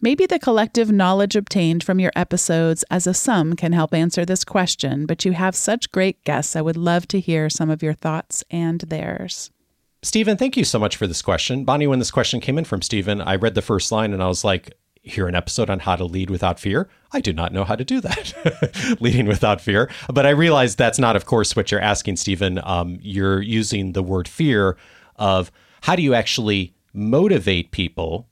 Maybe 0.00 0.26
the 0.26 0.40
collective 0.40 0.90
knowledge 0.90 1.36
obtained 1.36 1.84
from 1.84 2.00
your 2.00 2.10
episodes 2.16 2.84
as 2.90 3.06
a 3.06 3.14
sum 3.14 3.54
can 3.54 3.74
help 3.74 3.94
answer 3.94 4.24
this 4.24 4.42
question, 4.42 5.06
but 5.06 5.24
you 5.24 5.34
have 5.34 5.54
such 5.54 5.92
great 5.92 6.24
guests. 6.24 6.56
I 6.56 6.62
would 6.62 6.76
love 6.76 7.06
to 7.06 7.20
hear 7.20 7.48
some 7.48 7.70
of 7.70 7.84
your 7.84 7.94
thoughts 7.94 8.42
and 8.50 8.80
theirs. 8.80 9.52
Stephen, 10.02 10.36
thank 10.36 10.56
you 10.56 10.64
so 10.64 10.78
much 10.78 10.96
for 10.96 11.06
this 11.06 11.22
question. 11.22 11.64
Bonnie, 11.64 11.86
when 11.86 11.98
this 11.98 12.10
question 12.10 12.40
came 12.40 12.56
in 12.56 12.64
from 12.64 12.82
Stephen, 12.82 13.20
I 13.20 13.34
read 13.34 13.54
the 13.54 13.62
first 13.62 13.90
line 13.90 14.12
and 14.12 14.22
I 14.22 14.28
was 14.28 14.44
like, 14.44 14.74
hear 15.02 15.26
an 15.26 15.34
episode 15.34 15.70
on 15.70 15.80
how 15.80 15.96
to 15.96 16.04
lead 16.04 16.30
without 16.30 16.60
fear. 16.60 16.88
I 17.12 17.20
do 17.20 17.32
not 17.32 17.52
know 17.52 17.64
how 17.64 17.74
to 17.74 17.84
do 17.84 18.00
that, 18.00 18.96
leading 19.00 19.26
without 19.26 19.60
fear. 19.60 19.90
But 20.12 20.26
I 20.26 20.30
realize 20.30 20.76
that's 20.76 20.98
not, 20.98 21.16
of 21.16 21.24
course, 21.24 21.56
what 21.56 21.72
you're 21.72 21.80
asking, 21.80 22.16
Stephen. 22.16 22.60
Um, 22.62 22.98
you're 23.02 23.40
using 23.40 23.92
the 23.92 24.02
word 24.02 24.28
fear 24.28 24.76
of 25.16 25.50
how 25.82 25.96
do 25.96 26.02
you 26.02 26.14
actually 26.14 26.74
motivate 26.92 27.70
people 27.70 28.28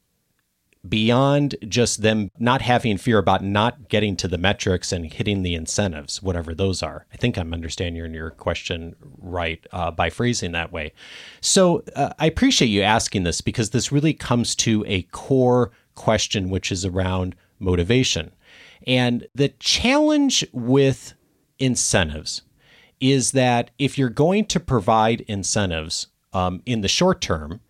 beyond 0.88 1.55
just 1.68 2.03
them 2.03 2.31
not 2.38 2.62
having 2.62 2.99
fear 2.99 3.18
about 3.18 3.42
not 3.42 3.88
getting 3.88 4.16
to 4.16 4.29
the 4.29 4.38
metrics 4.38 4.92
and 4.92 5.12
hitting 5.12 5.42
the 5.42 5.55
incentives, 5.55 6.22
whatever 6.22 6.55
those 6.55 6.83
are. 6.83 7.07
I 7.12 7.16
think 7.16 7.37
I'm 7.37 7.53
understanding 7.53 7.96
your, 7.96 8.07
your 8.07 8.31
question 8.31 8.96
right 9.18 9.64
uh, 9.72 9.90
by 9.90 10.11
phrasing 10.11 10.53
that 10.53 10.72
way. 10.72 10.92
So 11.40 11.83
uh, 11.94 12.11
I 12.18 12.27
appreciate 12.27 12.68
you 12.68 12.83
asking 12.83 13.25
this 13.25 13.40
because 13.40 13.70
this 13.70 13.92
really 13.92 14.14
comes 14.14 14.55
to 14.57 14.85
a 14.87 15.03
core 15.03 15.72
question, 15.94 16.51
which 16.51 16.70
is 16.70 16.85
around 16.85 17.35
motivation. 17.59 18.33
And 18.87 19.27
the 19.35 19.49
challenge 19.59 20.46
with 20.53 21.14
incentives 21.59 22.42
is 23.01 23.33
that 23.33 23.70
if 23.79 23.99
you're 23.99 24.09
going 24.09 24.44
to 24.46 24.61
provide 24.61 25.22
incentives 25.22 26.09
um, 26.33 26.62
in 26.66 26.81
the 26.81 26.88
short 26.88 27.20
term, 27.20 27.61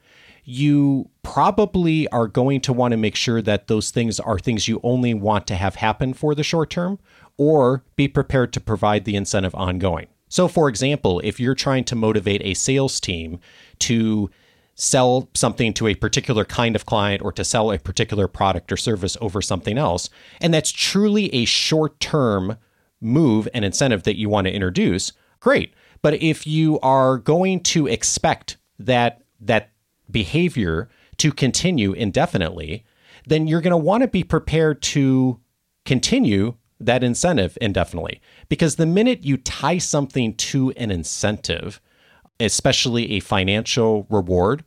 you 0.48 1.10
probably 1.24 2.08
are 2.08 2.28
going 2.28 2.60
to 2.60 2.72
want 2.72 2.92
to 2.92 2.96
make 2.96 3.16
sure 3.16 3.42
that 3.42 3.66
those 3.66 3.90
things 3.90 4.20
are 4.20 4.38
things 4.38 4.68
you 4.68 4.80
only 4.84 5.12
want 5.12 5.44
to 5.48 5.56
have 5.56 5.74
happen 5.74 6.14
for 6.14 6.36
the 6.36 6.44
short 6.44 6.70
term 6.70 7.00
or 7.36 7.84
be 7.96 8.06
prepared 8.06 8.52
to 8.52 8.60
provide 8.60 9.04
the 9.04 9.16
incentive 9.16 9.54
ongoing. 9.56 10.06
So, 10.28 10.46
for 10.46 10.68
example, 10.68 11.20
if 11.24 11.40
you're 11.40 11.56
trying 11.56 11.82
to 11.84 11.96
motivate 11.96 12.42
a 12.44 12.54
sales 12.54 13.00
team 13.00 13.40
to 13.80 14.30
sell 14.76 15.28
something 15.34 15.72
to 15.74 15.88
a 15.88 15.96
particular 15.96 16.44
kind 16.44 16.76
of 16.76 16.86
client 16.86 17.22
or 17.22 17.32
to 17.32 17.44
sell 17.44 17.72
a 17.72 17.78
particular 17.78 18.28
product 18.28 18.70
or 18.70 18.76
service 18.76 19.16
over 19.20 19.42
something 19.42 19.76
else, 19.76 20.08
and 20.40 20.54
that's 20.54 20.70
truly 20.70 21.34
a 21.34 21.44
short 21.44 21.98
term 21.98 22.56
move 23.00 23.48
and 23.52 23.64
incentive 23.64 24.04
that 24.04 24.16
you 24.16 24.28
want 24.28 24.46
to 24.46 24.52
introduce, 24.52 25.12
great. 25.40 25.74
But 26.02 26.22
if 26.22 26.46
you 26.46 26.78
are 26.80 27.18
going 27.18 27.60
to 27.64 27.88
expect 27.88 28.58
that 28.78 29.22
that 29.40 29.70
behavior 30.10 30.88
to 31.18 31.32
continue 31.32 31.92
indefinitely, 31.92 32.84
then 33.26 33.46
you're 33.46 33.60
going 33.60 33.70
to 33.70 33.76
want 33.76 34.02
to 34.02 34.08
be 34.08 34.22
prepared 34.22 34.82
to 34.82 35.40
continue 35.84 36.54
that 36.78 37.02
incentive 37.02 37.56
indefinitely. 37.60 38.20
Because 38.48 38.76
the 38.76 38.86
minute 38.86 39.24
you 39.24 39.36
tie 39.36 39.78
something 39.78 40.34
to 40.34 40.70
an 40.72 40.90
incentive, 40.90 41.80
especially 42.38 43.12
a 43.12 43.20
financial 43.20 44.06
reward, 44.10 44.64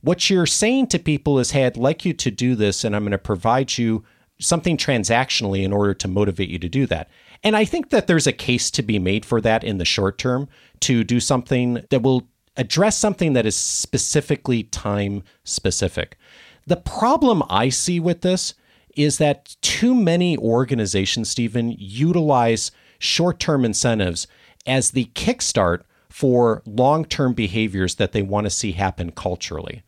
what 0.00 0.30
you're 0.30 0.46
saying 0.46 0.86
to 0.88 0.98
people 0.98 1.38
is, 1.38 1.50
hey, 1.50 1.66
I'd 1.66 1.76
like 1.76 2.04
you 2.04 2.12
to 2.12 2.30
do 2.30 2.54
this, 2.54 2.84
and 2.84 2.94
I'm 2.94 3.02
going 3.02 3.10
to 3.10 3.18
provide 3.18 3.76
you 3.76 4.04
something 4.40 4.76
transactionally 4.76 5.64
in 5.64 5.72
order 5.72 5.94
to 5.94 6.06
motivate 6.06 6.48
you 6.48 6.60
to 6.60 6.68
do 6.68 6.86
that. 6.86 7.10
And 7.42 7.56
I 7.56 7.64
think 7.64 7.90
that 7.90 8.06
there's 8.06 8.26
a 8.26 8.32
case 8.32 8.70
to 8.72 8.82
be 8.82 8.98
made 8.98 9.24
for 9.24 9.40
that 9.40 9.64
in 9.64 9.78
the 9.78 9.84
short 9.84 10.18
term 10.18 10.48
to 10.80 11.02
do 11.02 11.18
something 11.18 11.84
that 11.90 12.02
will 12.02 12.28
address 12.58 12.98
something 12.98 13.32
that 13.32 13.46
is 13.46 13.56
specifically 13.56 14.64
time 14.64 15.22
specific. 15.44 16.18
The 16.66 16.76
problem 16.76 17.42
I 17.48 17.70
see 17.70 17.98
with 17.98 18.20
this 18.20 18.54
is 18.94 19.18
that 19.18 19.56
too 19.62 19.94
many 19.94 20.36
organizations, 20.36 21.30
Stephen, 21.30 21.74
utilize 21.78 22.70
short 22.98 23.38
term 23.38 23.64
incentives 23.64 24.26
as 24.66 24.90
the 24.90 25.06
kickstart 25.14 25.82
for 26.10 26.62
long 26.66 27.04
term 27.04 27.32
behaviors 27.32 27.94
that 27.94 28.12
they 28.12 28.22
want 28.22 28.44
to 28.44 28.50
see 28.50 28.72
happen 28.72 29.12
culturally. 29.12 29.82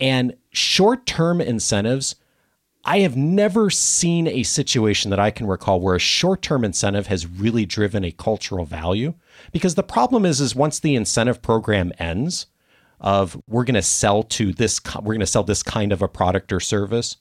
And 0.00 0.36
short 0.52 1.06
term 1.06 1.40
incentives 1.40 2.14
I 2.84 3.00
have 3.00 3.16
never 3.16 3.70
seen 3.70 4.26
a 4.26 4.42
situation 4.42 5.10
that 5.10 5.20
I 5.20 5.30
can 5.30 5.46
recall 5.46 5.80
where 5.80 5.94
a 5.94 6.00
short-term 6.00 6.64
incentive 6.64 7.06
has 7.06 7.26
really 7.26 7.64
driven 7.64 8.04
a 8.04 8.10
cultural 8.10 8.64
value. 8.64 9.14
Because 9.52 9.76
the 9.76 9.82
problem 9.84 10.26
is 10.26 10.40
is 10.40 10.54
once 10.54 10.80
the 10.80 10.96
incentive 10.96 11.42
program 11.42 11.92
ends 11.98 12.46
of 13.00 13.40
we're 13.48 13.64
going 13.64 13.74
to 13.74 13.82
sell 13.82 14.22
to 14.22 14.52
this 14.52 14.80
we're 14.96 15.14
going 15.14 15.20
to 15.20 15.26
sell 15.26 15.42
this 15.42 15.62
kind 15.62 15.92
of 15.92 16.02
a 16.02 16.08
product 16.08 16.52
or 16.52 16.60
service 16.60 17.16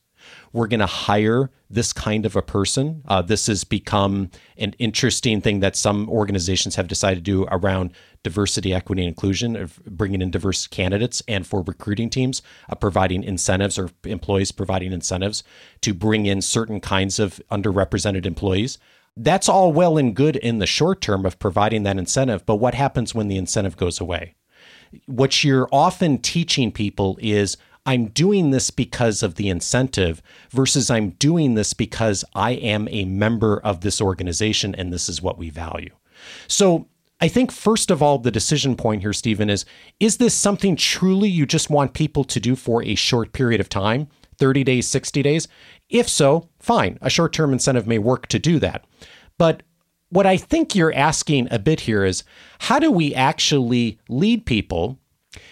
we're 0.54 0.68
going 0.68 0.80
to 0.80 0.86
hire 0.86 1.50
this 1.70 1.94
kind 1.94 2.26
of 2.26 2.36
a 2.36 2.42
person. 2.42 3.02
Uh, 3.08 3.22
this 3.22 3.48
has 3.48 3.64
become 3.64 4.30
an 4.58 4.74
interesting 4.80 5.42
thing 5.42 5.62
that 5.62 5.76
some 5.76 6.10
organizations 6.10 6.76
have 6.76 6.88
decided 6.88 7.24
to 7.24 7.32
do 7.32 7.46
around 7.50 7.92
diversity, 8.24 8.74
equity, 8.74 9.02
and 9.02 9.10
inclusion, 9.10 9.56
of 9.56 9.84
bringing 9.86 10.22
in 10.22 10.30
diverse 10.30 10.68
candidates, 10.68 11.24
and 11.28 11.48
for 11.48 11.62
recruiting 11.62 12.10
teams, 12.10 12.42
uh, 12.70 12.76
providing 12.76 13.24
incentives 13.24 13.80
or 13.80 13.90
employees 14.04 14.52
providing 14.52 14.92
incentives 14.92 15.44
to 15.82 15.94
bring 15.94 16.26
in 16.26 16.42
certain 16.42 16.80
kinds 16.80 17.20
of 17.20 17.42
underrepresented 17.50 18.26
employees. 18.26 18.78
That's 19.18 19.50
all 19.50 19.74
well 19.74 19.98
and 19.98 20.16
good 20.16 20.36
in 20.36 20.60
the 20.60 20.68
short 20.68 21.02
term 21.02 21.26
of 21.26 21.40
providing 21.40 21.84
that 21.84 21.98
incentive, 21.98 22.46
but 22.46 22.58
what 22.58 22.76
happens 22.76 23.16
when 23.16 23.28
the 23.28 23.38
incentive 23.38 23.76
goes 23.76 24.00
away? 24.00 24.36
What 25.06 25.44
you're 25.44 25.70
often 25.72 26.18
teaching 26.18 26.72
people 26.72 27.18
is 27.22 27.58
I'm 27.86 28.08
doing 28.08 28.52
this 28.52 28.70
because 28.70 29.24
of 29.24 29.36
the 29.36 29.50
incentive 29.50 30.22
versus 30.52 30.90
I'm 30.92 31.12
doing 31.12 31.56
this 31.56 31.74
because 31.74 32.24
I 32.36 32.52
am 32.52 32.88
a 32.92 33.06
member 33.06 33.60
of 33.60 33.82
this 33.82 34.00
organization 34.00 34.76
and 34.76 34.94
this 34.94 35.10
is 35.10 35.22
what 35.22 35.38
we 35.38 35.50
value. 35.50 35.90
So 36.48 36.88
I 37.20 37.28
think, 37.28 37.52
first 37.52 37.92
of 37.92 38.02
all, 38.02 38.18
the 38.18 38.32
decision 38.32 38.76
point 38.76 39.02
here, 39.02 39.14
Stephen, 39.14 39.50
is 39.50 39.66
is 40.00 40.18
this 40.18 40.34
something 40.34 40.76
truly 40.76 41.30
you 41.30 41.46
just 41.46 41.70
want 41.70 41.94
people 41.94 42.24
to 42.24 42.40
do 42.40 42.56
for 42.56 42.84
a 42.84 42.96
short 42.96 43.34
period 43.34 43.62
of 43.62 43.70
time, 43.70 44.08
30 44.38 44.64
days, 44.64 44.88
60 44.88 45.22
days? 45.22 45.48
If 45.90 46.10
so, 46.10 46.50
fine. 46.60 46.98
A 47.02 47.10
short 47.10 47.34
term 47.34 47.54
incentive 47.54 47.88
may 47.88 48.00
work 48.00 48.28
to 48.28 48.40
do 48.40 48.60
that. 48.60 48.86
But 49.38 49.64
what 50.10 50.26
I 50.26 50.36
think 50.36 50.76
you're 50.76 50.94
asking 50.94 51.48
a 51.52 51.60
bit 51.60 51.82
here 51.82 52.04
is 52.04 52.24
how 52.60 52.80
do 52.80 52.92
we 52.92 53.16
actually 53.16 54.00
lead 54.10 54.46
people 54.46 55.00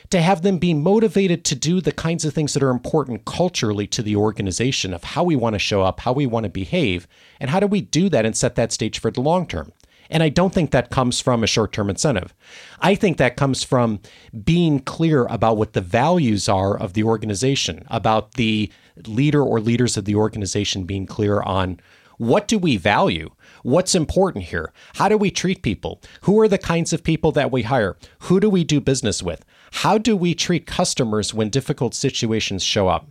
to 0.09 0.21
have 0.21 0.41
them 0.41 0.57
be 0.57 0.73
motivated 0.73 1.45
to 1.45 1.55
do 1.55 1.81
the 1.81 1.91
kinds 1.91 2.25
of 2.25 2.33
things 2.33 2.53
that 2.53 2.63
are 2.63 2.71
important 2.71 3.25
culturally 3.25 3.85
to 3.87 4.01
the 4.01 4.15
organization 4.15 4.93
of 4.93 5.03
how 5.03 5.23
we 5.23 5.35
want 5.35 5.53
to 5.53 5.59
show 5.59 5.83
up, 5.83 5.99
how 5.99 6.13
we 6.13 6.25
want 6.25 6.45
to 6.45 6.49
behave, 6.49 7.07
and 7.39 7.49
how 7.49 7.59
do 7.59 7.67
we 7.67 7.81
do 7.81 8.09
that 8.09 8.25
and 8.25 8.35
set 8.35 8.55
that 8.55 8.71
stage 8.71 8.99
for 8.99 9.11
the 9.11 9.21
long 9.21 9.45
term? 9.45 9.71
And 10.09 10.23
I 10.23 10.29
don't 10.29 10.53
think 10.53 10.71
that 10.71 10.89
comes 10.89 11.21
from 11.21 11.43
a 11.43 11.47
short 11.47 11.71
term 11.71 11.89
incentive. 11.89 12.33
I 12.79 12.95
think 12.95 13.17
that 13.17 13.37
comes 13.37 13.63
from 13.63 13.99
being 14.43 14.79
clear 14.79 15.25
about 15.25 15.57
what 15.57 15.73
the 15.73 15.81
values 15.81 16.49
are 16.49 16.75
of 16.75 16.93
the 16.93 17.03
organization, 17.03 17.83
about 17.87 18.33
the 18.33 18.71
leader 19.05 19.43
or 19.43 19.59
leaders 19.59 19.97
of 19.97 20.05
the 20.05 20.15
organization 20.15 20.85
being 20.85 21.05
clear 21.05 21.41
on 21.41 21.79
what 22.17 22.49
do 22.49 22.57
we 22.57 22.75
value? 22.75 23.29
What's 23.63 23.95
important 23.95 24.45
here? 24.45 24.73
How 24.95 25.07
do 25.07 25.17
we 25.17 25.31
treat 25.31 25.61
people? 25.61 26.01
Who 26.21 26.39
are 26.41 26.49
the 26.49 26.57
kinds 26.57 26.91
of 26.91 27.03
people 27.03 27.31
that 27.31 27.51
we 27.51 27.61
hire? 27.63 27.95
Who 28.23 28.41
do 28.41 28.49
we 28.49 28.65
do 28.65 28.81
business 28.81 29.23
with? 29.23 29.45
How 29.71 29.97
do 29.97 30.15
we 30.15 30.33
treat 30.33 30.65
customers 30.65 31.33
when 31.33 31.49
difficult 31.49 31.93
situations 31.93 32.63
show 32.63 32.87
up? 32.87 33.07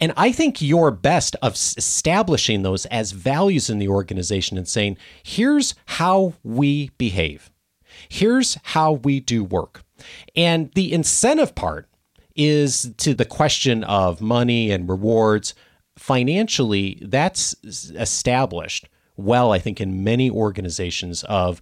And 0.00 0.12
I 0.16 0.32
think 0.32 0.60
you're 0.60 0.90
best 0.90 1.36
of 1.42 1.54
establishing 1.54 2.62
those 2.62 2.86
as 2.86 3.12
values 3.12 3.70
in 3.70 3.78
the 3.78 3.88
organization 3.88 4.58
and 4.58 4.68
saying, 4.68 4.96
here's 5.22 5.74
how 5.86 6.34
we 6.42 6.90
behave. 6.98 7.50
Here's 8.08 8.56
how 8.62 8.92
we 8.92 9.20
do 9.20 9.44
work. 9.44 9.82
And 10.34 10.72
the 10.74 10.92
incentive 10.92 11.54
part 11.54 11.88
is 12.34 12.92
to 12.98 13.14
the 13.14 13.24
question 13.24 13.84
of 13.84 14.20
money 14.20 14.70
and 14.70 14.88
rewards. 14.88 15.54
Financially, 15.96 16.98
that's 17.02 17.54
established 17.64 18.88
well, 19.20 19.52
I 19.52 19.58
think, 19.58 19.80
in 19.80 20.02
many 20.02 20.30
organizations 20.30 21.22
of 21.24 21.60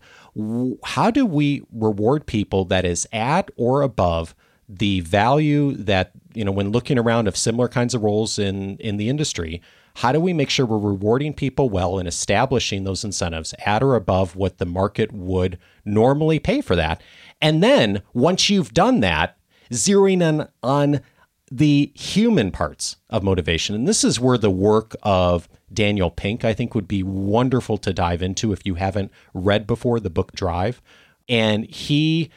how 0.85 1.11
do 1.11 1.27
we 1.27 1.63
reward 1.73 2.27
people 2.27 2.65
that 2.67 2.85
is 2.85 3.07
at 3.13 3.51
or 3.57 3.83
above 3.83 4.35
the 4.69 5.01
value 5.01 5.73
that 5.73 6.13
you 6.35 6.45
know 6.45 6.53
when 6.53 6.71
looking 6.71 6.99
around 6.99 7.27
of 7.27 7.37
similar 7.37 7.69
kinds 7.69 7.95
of 7.95 8.03
roles 8.03 8.39
in 8.39 8.77
in 8.79 8.97
the 8.99 9.09
industry 9.09 9.63
how 9.99 10.13
do 10.13 10.21
we 10.21 10.33
make 10.33 10.49
sure 10.49 10.65
we're 10.65 10.79
rewarding 10.79 11.35
people 11.35 11.69
well 11.69 11.99
and 11.99 12.07
establishing 12.07 12.85
those 12.85 13.03
incentives 13.03 13.53
at 13.67 13.83
or 13.83 13.97
above 13.97 14.37
what 14.37 14.59
the 14.59 14.65
market 14.65 15.11
would 15.13 15.59
normally 15.85 16.39
pay 16.39 16.61
for 16.61 16.77
that? 16.77 17.03
And 17.43 17.65
then 17.65 18.03
once 18.15 18.49
you've 18.49 18.73
done 18.73 19.01
that 19.01 19.37
zeroing 19.73 20.23
in 20.23 20.47
on 20.63 21.01
the 21.51 21.93
human 21.95 22.51
parts 22.51 22.97
of 23.11 23.23
motivation 23.23 23.75
and 23.75 23.89
this 23.89 24.05
is 24.05 24.21
where 24.21 24.39
the 24.39 24.51
work 24.51 24.95
of 25.03 25.49
Daniel 25.73 26.11
Pink 26.11 26.45
I 26.45 26.55
think 26.55 26.75
would 26.75 26.89
be 26.89 27.03
wonderful 27.03 27.79
to 27.79 27.93
dive 27.93 28.23
into 28.23 28.53
if 28.53 28.67
you 28.67 28.75
haven't 28.75 29.13
read 29.35 29.67
before 29.67 30.01
the 30.01 30.11
book 30.11 30.33
Drive 30.33 30.81
and 31.29 31.65
he 31.67 32.31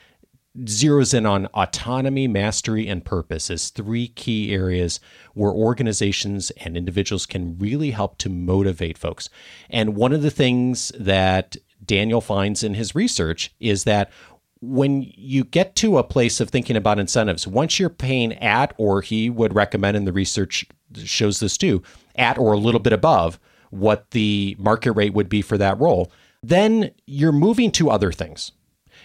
zeroes 0.60 1.14
in 1.14 1.26
on 1.26 1.46
autonomy, 1.48 2.28
mastery, 2.28 2.88
and 2.88 3.06
purpose 3.06 3.50
as 3.50 3.70
three 3.70 4.10
key 4.10 4.54
areas 4.54 5.00
where 5.34 5.52
organizations 5.52 6.52
and 6.52 6.76
individuals 6.76 7.26
can 7.26 7.58
really 7.58 7.92
help 7.92 8.18
to 8.18 8.30
motivate 8.30 8.98
folks. 8.98 9.30
And 9.70 9.96
one 9.96 10.12
of 10.12 10.22
the 10.22 10.32
things 10.32 10.92
that 11.00 11.56
Daniel 11.84 12.22
finds 12.22 12.64
in 12.64 12.74
his 12.74 12.94
research 12.94 13.54
is 13.60 13.86
that 13.86 14.12
when 14.62 15.12
you 15.16 15.44
get 15.44 15.76
to 15.78 15.98
a 15.98 16.04
place 16.04 16.40
of 16.40 16.50
thinking 16.50 16.76
about 16.76 17.00
incentives, 17.00 17.48
once 17.48 17.80
you're 17.80 17.90
paying 17.90 18.34
at, 18.34 18.74
or 18.78 19.02
he 19.02 19.30
would 19.30 19.56
recommend, 19.56 19.98
and 19.98 20.08
the 20.08 20.14
research 20.14 20.66
shows 21.04 21.40
this 21.40 21.58
too, 21.58 21.82
at 22.16 22.38
or 22.38 22.54
a 22.54 22.58
little 22.58 22.80
bit 22.80 22.94
above 22.94 23.40
what 23.72 24.12
the 24.12 24.56
market 24.60 24.92
rate 24.92 25.14
would 25.14 25.30
be 25.30 25.42
for 25.42 25.58
that 25.58 25.80
role, 25.80 26.12
then 26.44 26.92
you're 27.08 27.32
moving 27.32 27.72
to 27.72 27.90
other 27.90 28.12
things. 28.12 28.52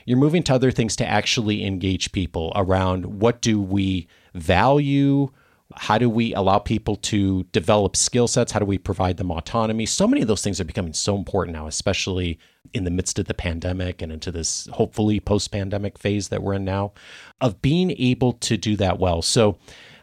You're 0.04 0.18
moving 0.18 0.42
to 0.44 0.54
other 0.54 0.70
things 0.70 0.94
to 0.96 1.06
actually 1.06 1.64
engage 1.64 2.12
people 2.12 2.52
around 2.54 3.20
what 3.20 3.40
do 3.40 3.60
we 3.60 4.06
value 4.34 5.30
how 5.74 5.98
do 5.98 6.09
we 6.09 6.33
allow 6.35 6.59
people 6.59 6.96
to 6.96 7.42
develop 7.52 7.96
skill 7.96 8.29
sets? 8.29 8.52
How 8.52 8.61
do 8.61 8.66
we 8.66 8.79
provide 8.79 9.16
them 9.16 9.31
autonomy? 9.33 9.85
So 9.87 10.07
many 10.07 10.22
of 10.22 10.29
those 10.29 10.42
things 10.42 10.61
are 10.61 10.64
becoming 10.64 10.92
so 10.92 11.16
important 11.16 11.57
now 11.57 11.66
especially 11.66 12.38
in 12.72 12.85
the 12.85 12.90
midst 12.90 13.18
of 13.18 13.26
the 13.26 13.35
pandemic 13.35 14.02
and 14.02 14.12
into 14.12 14.31
this 14.31 14.68
hopefully 14.72 15.20
post-pandemic 15.20 15.98
phase 15.98 16.29
that 16.29 16.42
we're 16.42 16.55
in 16.55 16.64
now 16.64 16.92
of 17.40 17.62
being 17.62 17.92
able 17.98 18.33
to 18.33 18.57
do 18.57 18.76
that 18.76 18.98
well. 18.98 19.22
So 19.22 19.59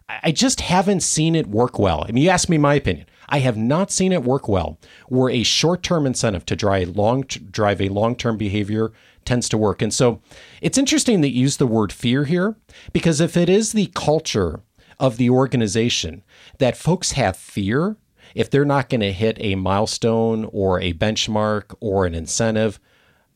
i 0.10 0.32
just 0.32 0.62
haven't 0.62 1.02
seen 1.02 1.36
it 1.36 1.48
work 1.48 1.80
well. 1.80 2.06
I 2.08 2.12
mean 2.12 2.24
you 2.24 2.30
ask 2.30 2.50
me 2.50 2.58
my 2.58 2.76
opinion. 2.76 3.08
I 3.30 3.40
have 3.40 3.58
not 3.58 3.90
seen 3.90 4.12
it 4.12 4.24
work 4.24 4.50
well 4.50 4.80
where 5.08 5.30
a 5.30 5.44
short-term 5.44 6.06
incentive 6.06 6.46
to 6.48 6.56
drive 6.56 6.98
long 6.98 7.22
drive 7.22 7.82
a 7.82 7.90
long-term 7.90 8.38
behavior 8.38 8.92
tends 9.26 9.48
to 9.50 9.58
work. 9.58 9.82
And 9.82 9.94
so 9.94 10.22
it's 10.62 10.78
interesting 10.78 11.22
that 11.22 11.30
you 11.30 11.42
use 11.42 11.58
the 11.58 11.68
word 11.68 11.94
fear 11.94 12.26
here, 12.26 12.58
because 12.92 13.22
if 13.22 13.38
it 13.38 13.50
is 13.50 13.72
the 13.72 13.88
culture 13.96 14.62
of 15.04 15.18
the 15.18 15.30
organization 15.30 16.24
that 16.60 16.78
folks 16.78 17.12
have 17.12 17.36
fear, 17.36 17.98
if 18.34 18.50
they're 18.50 18.64
not 18.64 18.88
going 18.88 19.02
to 19.02 19.12
hit 19.12 19.38
a 19.42 19.54
milestone 19.56 20.50
or 20.54 20.80
a 20.80 20.94
benchmark 20.94 21.76
or 21.82 22.06
an 22.06 22.16
incentive, 22.16 22.80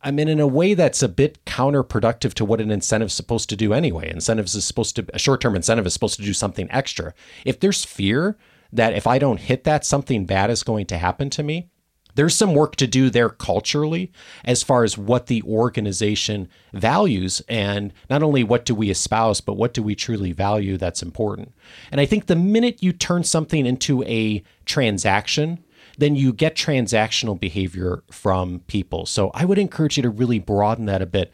I 0.02 0.12
mean, 0.12 0.30
in 0.30 0.40
a 0.40 0.48
way 0.48 0.76
that's 0.76 1.04
a 1.04 1.10
bit 1.10 1.44
counterproductive 1.44 2.34
to 2.36 2.46
what 2.46 2.62
an 2.62 2.72
incentive 2.72 3.08
is 3.08 3.14
supposed 3.14 3.50
to 3.50 3.58
do 3.58 3.74
anyway. 3.74 4.10
Incentives 4.10 4.56
is 4.56 4.64
supposed 4.64 4.96
to, 4.96 5.06
a 5.14 5.20
short 5.20 5.42
term 5.42 5.58
incentive 5.58 5.86
is 5.86 5.92
supposed 5.92 6.16
to 6.16 6.26
do 6.26 6.34
something 6.34 6.70
extra. 6.72 7.14
If 7.44 7.60
there's 7.60 7.84
fear 7.84 8.38
that 8.72 8.94
if 8.94 9.06
I 9.06 9.20
don't 9.20 9.42
hit 9.42 9.66
that, 9.66 9.86
something 9.86 10.26
bad 10.26 10.50
is 10.50 10.64
going 10.64 10.86
to 10.86 10.98
happen 10.98 11.30
to 11.32 11.44
me, 11.44 11.68
there's 12.18 12.36
some 12.36 12.56
work 12.56 12.76
to 12.76 12.88
do 12.88 13.10
there 13.10 13.30
culturally 13.30 14.12
as 14.44 14.64
far 14.64 14.84
as 14.84 14.98
what 14.98 15.28
the 15.28 15.44
organization 15.44 16.50
values 16.74 17.42
and 17.48 17.94
not 18.10 18.24
only 18.24 18.44
what 18.44 18.66
do 18.66 18.74
we 18.74 18.90
espouse, 18.90 19.40
but 19.40 19.56
what 19.56 19.74
do 19.74 19.84
we 19.84 19.94
truly 19.96 20.32
value 20.32 20.78
that's 20.78 21.04
important. 21.04 21.54
And 21.92 22.02
I 22.02 22.06
think 22.08 22.26
the 22.26 22.36
minute 22.36 22.82
you 22.82 22.92
turn 22.92 23.24
something 23.24 23.66
into 23.68 24.04
a 24.04 24.44
transaction, 24.66 25.64
then 26.00 26.16
you 26.16 26.34
get 26.34 26.56
transactional 26.56 27.40
behavior 27.40 28.04
from 28.10 28.62
people. 28.68 29.06
So 29.06 29.30
I 29.36 29.46
would 29.46 29.60
encourage 29.60 29.98
you 29.98 30.04
to 30.04 30.10
really 30.10 30.40
broaden 30.40 30.86
that 30.88 31.04
a 31.04 31.06
bit. 31.06 31.32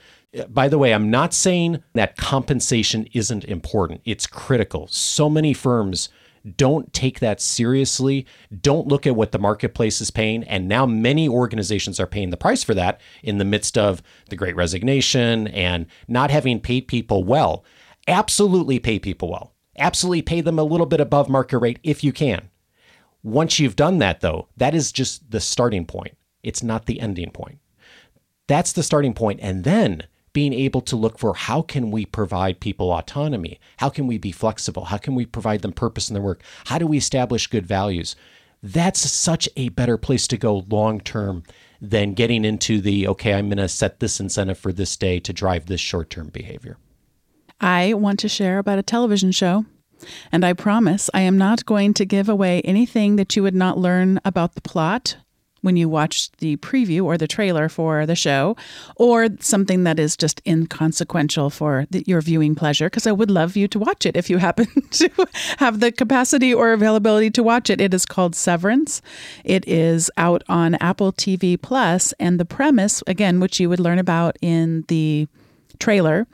By 0.50 0.68
the 0.68 0.78
way, 0.78 0.94
I'm 0.94 1.10
not 1.10 1.34
saying 1.34 1.82
that 1.94 2.18
compensation 2.18 3.08
isn't 3.14 3.46
important. 3.46 4.02
It's 4.04 4.28
critical. 4.28 4.88
So 4.88 5.30
many 5.30 5.54
firms 5.54 6.10
don't 6.58 6.92
take 6.94 7.20
that 7.20 7.42
seriously, 7.42 8.26
don't 8.62 8.88
look 8.88 9.08
at 9.08 9.16
what 9.16 9.32
the 9.32 9.40
marketplace 9.40 10.02
is 10.02 10.12
paying. 10.12 10.44
And 10.44 10.68
now 10.68 10.86
many 10.86 11.28
organizations 11.28 12.00
are 12.00 12.08
paying 12.08 12.30
the 12.30 12.38
price 12.38 12.64
for 12.64 12.74
that 12.74 13.00
in 13.22 13.38
the 13.38 13.46
midst 13.46 13.78
of 13.78 14.02
the 14.30 14.36
great 14.36 14.56
resignation 14.56 15.48
and 15.48 15.86
not 16.08 16.32
having 16.32 16.60
paid 16.60 16.88
people 16.88 17.24
well. 17.24 17.64
Absolutely 18.08 18.80
pay 18.80 19.00
people 19.00 19.30
well. 19.30 19.54
Absolutely 19.78 20.22
pay 20.22 20.42
them 20.42 20.60
a 20.60 20.64
little 20.64 20.86
bit 20.86 21.00
above 21.00 21.30
market 21.30 21.58
rate 21.60 21.80
if 21.84 22.04
you 22.04 22.12
can. 22.12 22.50
Once 23.24 23.58
you've 23.58 23.78
done 23.78 24.00
that, 24.00 24.20
though, 24.20 24.50
that 24.58 24.76
is 24.76 24.92
just 24.92 25.32
the 25.32 25.40
starting 25.40 25.86
point. 25.86 26.18
It's 26.44 26.62
not 26.62 26.86
the 26.86 27.00
ending 27.00 27.32
point. 27.32 27.60
That's 28.48 28.74
the 28.74 28.84
starting 28.84 29.14
point. 29.14 29.40
And 29.42 29.64
then 29.64 30.04
being 30.34 30.54
able 30.54 30.82
to 30.82 30.96
look 30.96 31.18
for 31.20 31.36
how 31.36 31.62
can 31.62 31.92
we 31.92 32.06
provide 32.06 32.60
people 32.60 32.92
autonomy? 32.92 33.60
How 33.78 33.90
can 33.90 34.08
we 34.08 34.18
be 34.18 34.32
flexible? 34.32 34.86
How 34.86 34.98
can 34.98 35.16
we 35.16 35.26
provide 35.26 35.62
them 35.62 35.72
purpose 35.72 36.10
in 36.10 36.16
their 36.16 36.24
work? 36.24 36.42
How 36.66 36.80
do 36.80 36.88
we 36.88 36.98
establish 36.98 37.48
good 37.48 37.66
values? 37.66 38.16
That's 38.62 39.00
such 39.00 39.48
a 39.56 39.70
better 39.70 39.98
place 39.98 40.28
to 40.28 40.38
go 40.38 40.66
long 40.70 41.00
term 41.00 41.44
than 41.80 42.14
getting 42.14 42.46
into 42.46 42.82
the 42.82 43.08
okay, 43.10 43.34
I'm 43.34 43.50
going 43.50 43.58
to 43.58 43.68
set 43.68 44.00
this 44.00 44.20
incentive 44.20 44.58
for 44.58 44.72
this 44.72 44.96
day 44.98 45.20
to 45.20 45.34
drive 45.34 45.68
this 45.68 45.82
short 45.82 46.10
term 46.10 46.30
behavior. 46.30 46.78
I 47.60 47.94
want 47.94 48.20
to 48.20 48.30
share 48.30 48.58
about 48.58 48.80
a 48.80 48.84
television 48.84 49.32
show. 49.32 49.66
And 50.34 50.44
I 50.44 50.52
promise 50.52 51.10
I 51.14 51.22
am 51.22 51.38
not 51.38 51.66
going 51.66 51.94
to 51.94 52.06
give 52.06 52.28
away 52.28 52.62
anything 52.62 53.16
that 53.16 53.36
you 53.36 53.44
would 53.44 53.56
not 53.56 53.78
learn 53.78 54.20
about 54.26 54.56
the 54.56 54.62
plot 54.62 55.16
when 55.64 55.76
you 55.76 55.90
watch 55.90 56.30
the 56.38 56.58
preview 56.58 57.04
or 57.04 57.18
the 57.18 57.28
trailer 57.28 57.68
for 57.70 58.06
the 58.06 58.16
show, 58.16 58.56
or 58.98 59.30
something 59.40 59.84
that 59.86 59.98
is 59.98 60.16
just 60.16 60.42
inconsequential 60.46 61.50
for 61.50 61.88
the, 61.90 62.04
your 62.06 62.22
viewing 62.22 62.54
pleasure, 62.54 62.88
because 62.88 63.08
I 63.08 63.12
would 63.12 63.32
love 63.32 63.56
you 63.56 63.68
to 63.70 63.80
watch 63.80 64.06
it 64.06 64.16
if 64.16 64.30
you 64.30 64.38
happen 64.50 64.68
to 64.92 65.10
have 65.58 65.80
the 65.80 65.92
capacity 65.92 66.54
or 66.54 66.74
availability 66.74 67.32
to 67.32 67.44
watch 67.44 67.70
it. 67.70 67.82
It 67.82 67.94
is 67.94 68.06
called 68.06 68.36
Severance. 68.36 69.02
It 69.44 69.68
is 69.68 70.12
out 70.18 70.44
on 70.48 70.76
Apple 70.76 71.14
TV 71.14 71.60
Plus, 71.60 72.14
and 72.20 72.40
the 72.40 72.46
premise, 72.46 73.02
again, 73.08 73.40
which 73.40 73.60
you 73.60 73.70
would 73.70 73.80
learn 73.80 74.00
about 74.00 74.38
in 74.42 74.84
the 74.90 75.28
trailer 75.80 76.28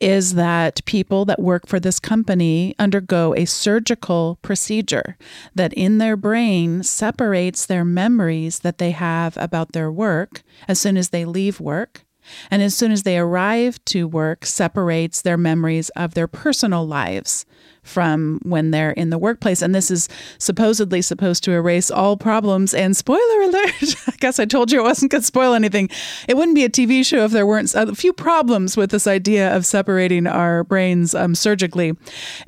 is 0.00 0.34
that 0.34 0.84
people 0.84 1.24
that 1.24 1.40
work 1.40 1.66
for 1.66 1.80
this 1.80 1.98
company 1.98 2.74
undergo 2.78 3.34
a 3.34 3.44
surgical 3.44 4.38
procedure 4.42 5.16
that 5.54 5.72
in 5.74 5.98
their 5.98 6.16
brain 6.16 6.82
separates 6.82 7.66
their 7.66 7.84
memories 7.84 8.60
that 8.60 8.78
they 8.78 8.90
have 8.90 9.36
about 9.36 9.72
their 9.72 9.90
work 9.90 10.42
as 10.68 10.80
soon 10.80 10.96
as 10.96 11.10
they 11.10 11.24
leave 11.24 11.60
work. 11.60 12.02
And 12.50 12.60
as 12.60 12.74
soon 12.74 12.90
as 12.90 13.04
they 13.04 13.18
arrive 13.18 13.84
to 13.86 14.08
work 14.08 14.44
separates 14.44 15.22
their 15.22 15.36
memories 15.36 15.90
of 15.90 16.14
their 16.14 16.26
personal 16.26 16.84
lives 16.84 17.46
from 17.86 18.40
when 18.42 18.70
they're 18.70 18.92
in 18.92 19.10
the 19.10 19.18
workplace. 19.18 19.62
And 19.62 19.74
this 19.74 19.90
is 19.90 20.08
supposedly 20.38 21.02
supposed 21.02 21.44
to 21.44 21.52
erase 21.52 21.90
all 21.90 22.16
problems. 22.16 22.74
And 22.74 22.96
spoiler 22.96 23.42
alert, 23.42 23.72
I 24.06 24.14
guess 24.18 24.38
I 24.38 24.44
told 24.44 24.72
you 24.72 24.80
it 24.80 24.84
wasn't 24.84 25.12
going 25.12 25.22
to 25.22 25.26
spoil 25.26 25.54
anything. 25.54 25.88
It 26.28 26.36
wouldn't 26.36 26.54
be 26.54 26.64
a 26.64 26.68
TV 26.68 27.04
show 27.04 27.24
if 27.24 27.32
there 27.32 27.46
weren't 27.46 27.74
a 27.74 27.94
few 27.94 28.12
problems 28.12 28.76
with 28.76 28.90
this 28.90 29.06
idea 29.06 29.54
of 29.54 29.64
separating 29.66 30.26
our 30.26 30.64
brains 30.64 31.14
um, 31.14 31.34
surgically. 31.34 31.96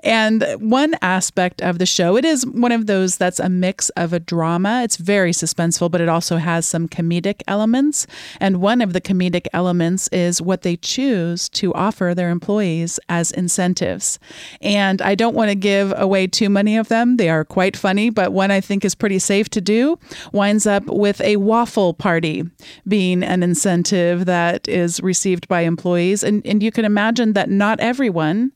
And 0.00 0.44
one 0.58 0.94
aspect 1.02 1.62
of 1.62 1.78
the 1.78 1.86
show, 1.86 2.16
it 2.16 2.24
is 2.24 2.46
one 2.46 2.72
of 2.72 2.86
those 2.86 3.16
that's 3.16 3.40
a 3.40 3.48
mix 3.48 3.90
of 3.90 4.12
a 4.12 4.20
drama. 4.20 4.82
It's 4.82 4.96
very 4.96 5.32
suspenseful, 5.32 5.90
but 5.90 6.00
it 6.00 6.08
also 6.08 6.36
has 6.36 6.66
some 6.66 6.88
comedic 6.88 7.42
elements. 7.46 8.06
And 8.40 8.60
one 8.60 8.80
of 8.80 8.92
the 8.92 9.00
comedic 9.00 9.46
elements 9.52 10.08
is 10.08 10.42
what 10.42 10.62
they 10.62 10.76
choose 10.76 11.48
to 11.50 11.72
offer 11.74 12.14
their 12.14 12.30
employees 12.30 12.98
as 13.08 13.30
incentives. 13.30 14.18
And 14.60 15.00
I 15.02 15.14
don't 15.14 15.27
don't 15.28 15.36
want 15.36 15.50
to 15.50 15.54
give 15.54 15.92
away 15.98 16.26
too 16.26 16.48
many 16.48 16.78
of 16.78 16.88
them. 16.88 17.18
They 17.18 17.28
are 17.28 17.44
quite 17.44 17.76
funny, 17.76 18.08
but 18.08 18.32
one 18.32 18.50
I 18.50 18.62
think 18.62 18.82
is 18.82 18.94
pretty 18.94 19.18
safe 19.18 19.50
to 19.50 19.60
do 19.60 19.98
winds 20.32 20.66
up 20.66 20.86
with 20.86 21.20
a 21.20 21.36
waffle 21.36 21.92
party 21.92 22.44
being 22.86 23.22
an 23.22 23.42
incentive 23.42 24.24
that 24.24 24.66
is 24.66 25.00
received 25.02 25.46
by 25.46 25.60
employees. 25.62 26.24
And, 26.24 26.40
and 26.46 26.62
you 26.62 26.72
can 26.72 26.86
imagine 26.86 27.34
that 27.34 27.50
not 27.50 27.78
everyone 27.78 28.52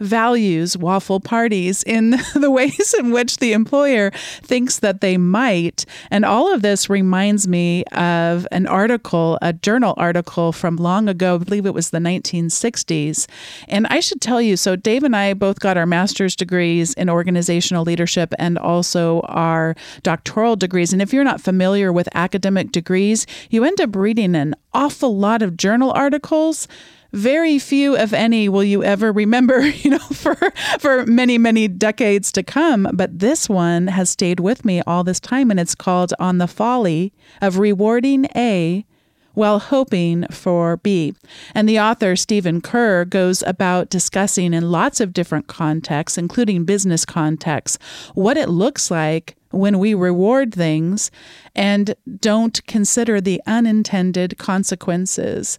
values 0.00 0.76
waffle 0.76 1.20
parties 1.20 1.82
in 1.82 2.10
the 2.34 2.50
ways 2.50 2.94
in 2.98 3.10
which 3.10 3.38
the 3.38 3.52
employer 3.52 4.10
thinks 4.42 4.78
that 4.80 5.00
they 5.00 5.16
might. 5.16 5.84
And 6.10 6.24
all 6.24 6.52
of 6.52 6.62
this 6.62 6.88
reminds 6.88 7.48
me 7.48 7.84
of 7.92 8.46
an 8.50 8.66
article, 8.66 9.38
a 9.42 9.52
journal 9.52 9.94
article 9.96 10.52
from 10.52 10.76
long 10.76 11.08
ago, 11.08 11.36
I 11.36 11.38
believe 11.38 11.66
it 11.66 11.74
was 11.74 11.90
the 11.90 11.98
1960s. 11.98 13.26
And 13.68 13.86
I 13.88 14.00
should 14.00 14.20
tell 14.20 14.40
you 14.40 14.56
so, 14.56 14.76
Dave 14.76 15.02
and 15.02 15.16
I 15.16 15.34
both 15.34 15.60
got 15.60 15.76
our 15.76 15.86
master's 15.86 16.36
degrees 16.36 16.92
in 16.94 17.08
organizational 17.08 17.84
leadership 17.84 18.32
and 18.38 18.58
also 18.58 19.20
our 19.22 19.74
doctoral 20.02 20.56
degrees. 20.56 20.92
And 20.92 21.02
if 21.02 21.12
you're 21.12 21.24
not 21.24 21.40
familiar 21.40 21.92
with 21.92 22.08
academic 22.14 22.72
degrees, 22.72 23.26
you 23.50 23.64
end 23.64 23.80
up 23.80 23.94
reading 23.96 24.34
an 24.34 24.54
awful 24.72 25.16
lot 25.16 25.42
of 25.42 25.56
journal 25.56 25.92
articles 25.94 26.68
very 27.12 27.58
few, 27.58 27.96
if 27.96 28.12
any, 28.12 28.48
will 28.48 28.64
you 28.64 28.82
ever 28.82 29.12
remember, 29.12 29.60
you 29.66 29.90
know, 29.90 29.98
for 29.98 30.36
for 30.78 31.06
many, 31.06 31.38
many 31.38 31.68
decades 31.68 32.32
to 32.32 32.42
come. 32.42 32.88
But 32.92 33.18
this 33.18 33.48
one 33.48 33.88
has 33.88 34.10
stayed 34.10 34.40
with 34.40 34.64
me 34.64 34.82
all 34.86 35.04
this 35.04 35.20
time, 35.20 35.50
and 35.50 35.60
it's 35.60 35.74
called 35.74 36.12
On 36.18 36.38
the 36.38 36.48
Folly 36.48 37.12
of 37.40 37.58
Rewarding 37.58 38.26
A 38.36 38.84
while 39.36 39.58
hoping 39.58 40.26
for 40.30 40.78
B. 40.78 41.14
And 41.54 41.68
the 41.68 41.78
author, 41.78 42.16
Steven 42.16 42.62
Kerr, 42.62 43.04
goes 43.04 43.42
about 43.42 43.90
discussing 43.90 44.54
in 44.54 44.70
lots 44.70 44.98
of 44.98 45.12
different 45.12 45.46
contexts, 45.46 46.16
including 46.16 46.64
business 46.64 47.04
contexts, 47.04 47.78
what 48.14 48.38
it 48.38 48.48
looks 48.48 48.90
like 48.90 49.36
when 49.50 49.78
we 49.78 49.92
reward 49.92 50.54
things 50.54 51.10
and 51.54 51.94
don't 52.18 52.66
consider 52.66 53.20
the 53.20 53.42
unintended 53.46 54.38
consequences. 54.38 55.58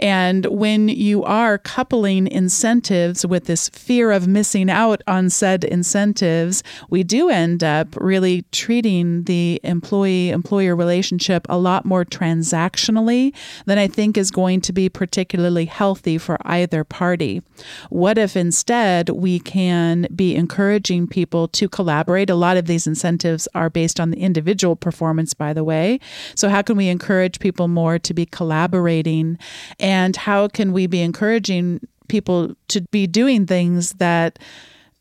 And 0.00 0.46
when 0.46 0.88
you 0.88 1.22
are 1.24 1.58
coupling 1.58 2.26
incentives 2.26 3.26
with 3.26 3.44
this 3.44 3.68
fear 3.68 4.10
of 4.10 4.26
missing 4.26 4.70
out 4.70 5.02
on 5.06 5.28
said 5.28 5.62
incentives, 5.64 6.62
we 6.88 7.02
do 7.02 7.28
end 7.28 7.62
up 7.62 7.94
really 7.96 8.44
treating 8.50 9.24
the 9.24 9.60
employee 9.62 10.30
employer 10.30 10.74
relationship 10.74 11.46
a 11.50 11.58
lot 11.58 11.84
more 11.84 12.04
transactionally 12.04 13.34
than 13.66 13.76
I 13.76 13.88
think 13.88 14.16
is 14.16 14.30
going 14.30 14.62
to 14.62 14.72
be 14.72 14.88
particularly 14.88 15.66
healthy 15.66 16.16
for 16.16 16.38
either 16.42 16.82
party. 16.82 17.42
What 17.90 18.16
if 18.16 18.36
instead 18.36 19.10
we 19.10 19.38
can 19.38 20.06
be 20.14 20.34
encouraging 20.34 21.08
people 21.08 21.46
to 21.48 21.68
collaborate? 21.68 22.30
A 22.30 22.34
lot 22.34 22.56
of 22.56 22.66
these 22.66 22.86
incentives 22.86 23.46
are 23.54 23.68
based 23.68 24.00
on 24.00 24.10
the 24.10 24.20
individual 24.20 24.76
performance, 24.76 25.34
by 25.34 25.52
the 25.52 25.64
way. 25.64 26.00
So, 26.34 26.48
how 26.48 26.62
can 26.62 26.76
we 26.76 26.88
encourage 26.88 27.38
people 27.38 27.68
more 27.68 27.98
to 27.98 28.14
be 28.14 28.24
collaborating? 28.24 29.38
and 29.78 29.89
how 30.16 30.48
can 30.48 30.72
we 30.72 30.86
be 30.86 31.00
encouraging 31.00 31.80
people 32.08 32.54
to 32.68 32.80
be 32.90 33.06
doing 33.06 33.46
things 33.46 33.94
that 33.94 34.38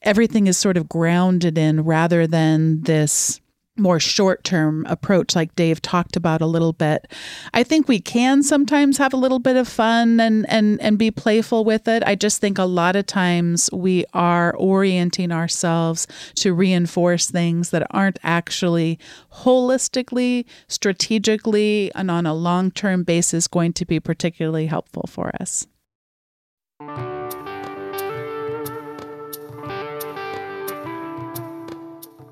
everything 0.02 0.48
is 0.48 0.58
sort 0.58 0.78
of 0.78 0.88
grounded 0.88 1.58
in 1.58 1.84
rather 1.84 2.28
than 2.28 2.82
this 2.84 3.42
more 3.80 4.00
short 4.00 4.44
term 4.44 4.86
approach, 4.88 5.36
like 5.36 5.56
Dave 5.56 5.82
talked 5.82 6.16
about 6.16 6.42
a 6.42 6.46
little 6.46 6.74
bit. 6.74 7.12
I 7.54 7.64
think 7.64 7.88
we 7.88 8.00
can 8.00 8.44
sometimes 8.44 8.98
have 8.98 9.14
a 9.14 9.18
little 9.18 9.40
bit 9.40 9.56
of 9.56 9.68
fun 9.68 10.20
and, 10.20 10.50
and, 10.50 10.80
and 10.82 10.98
be 10.98 11.12
playful 11.12 11.64
with 11.64 11.88
it. 11.88 12.04
I 12.06 12.16
just 12.16 12.42
think 12.42 12.58
a 12.58 12.66
lot 12.66 12.96
of 12.96 13.06
times 13.06 13.70
we 13.72 14.06
are 14.14 14.56
orienting 14.56 15.32
ourselves 15.32 16.08
to 16.36 16.54
reinforce 16.54 17.30
things 17.30 17.72
that 17.72 17.88
aren't 17.92 18.20
actually 18.24 19.00
holistically, 19.44 20.46
strategically, 20.68 21.92
and 21.96 22.12
on 22.12 22.26
a 22.26 22.34
long 22.34 22.72
term 22.72 23.04
basis 23.04 23.48
going 23.48 23.74
to 23.74 23.86
be 23.86 24.00
particularly 24.00 24.68
helpful 24.68 25.06
for 25.08 25.32
us. 25.40 25.68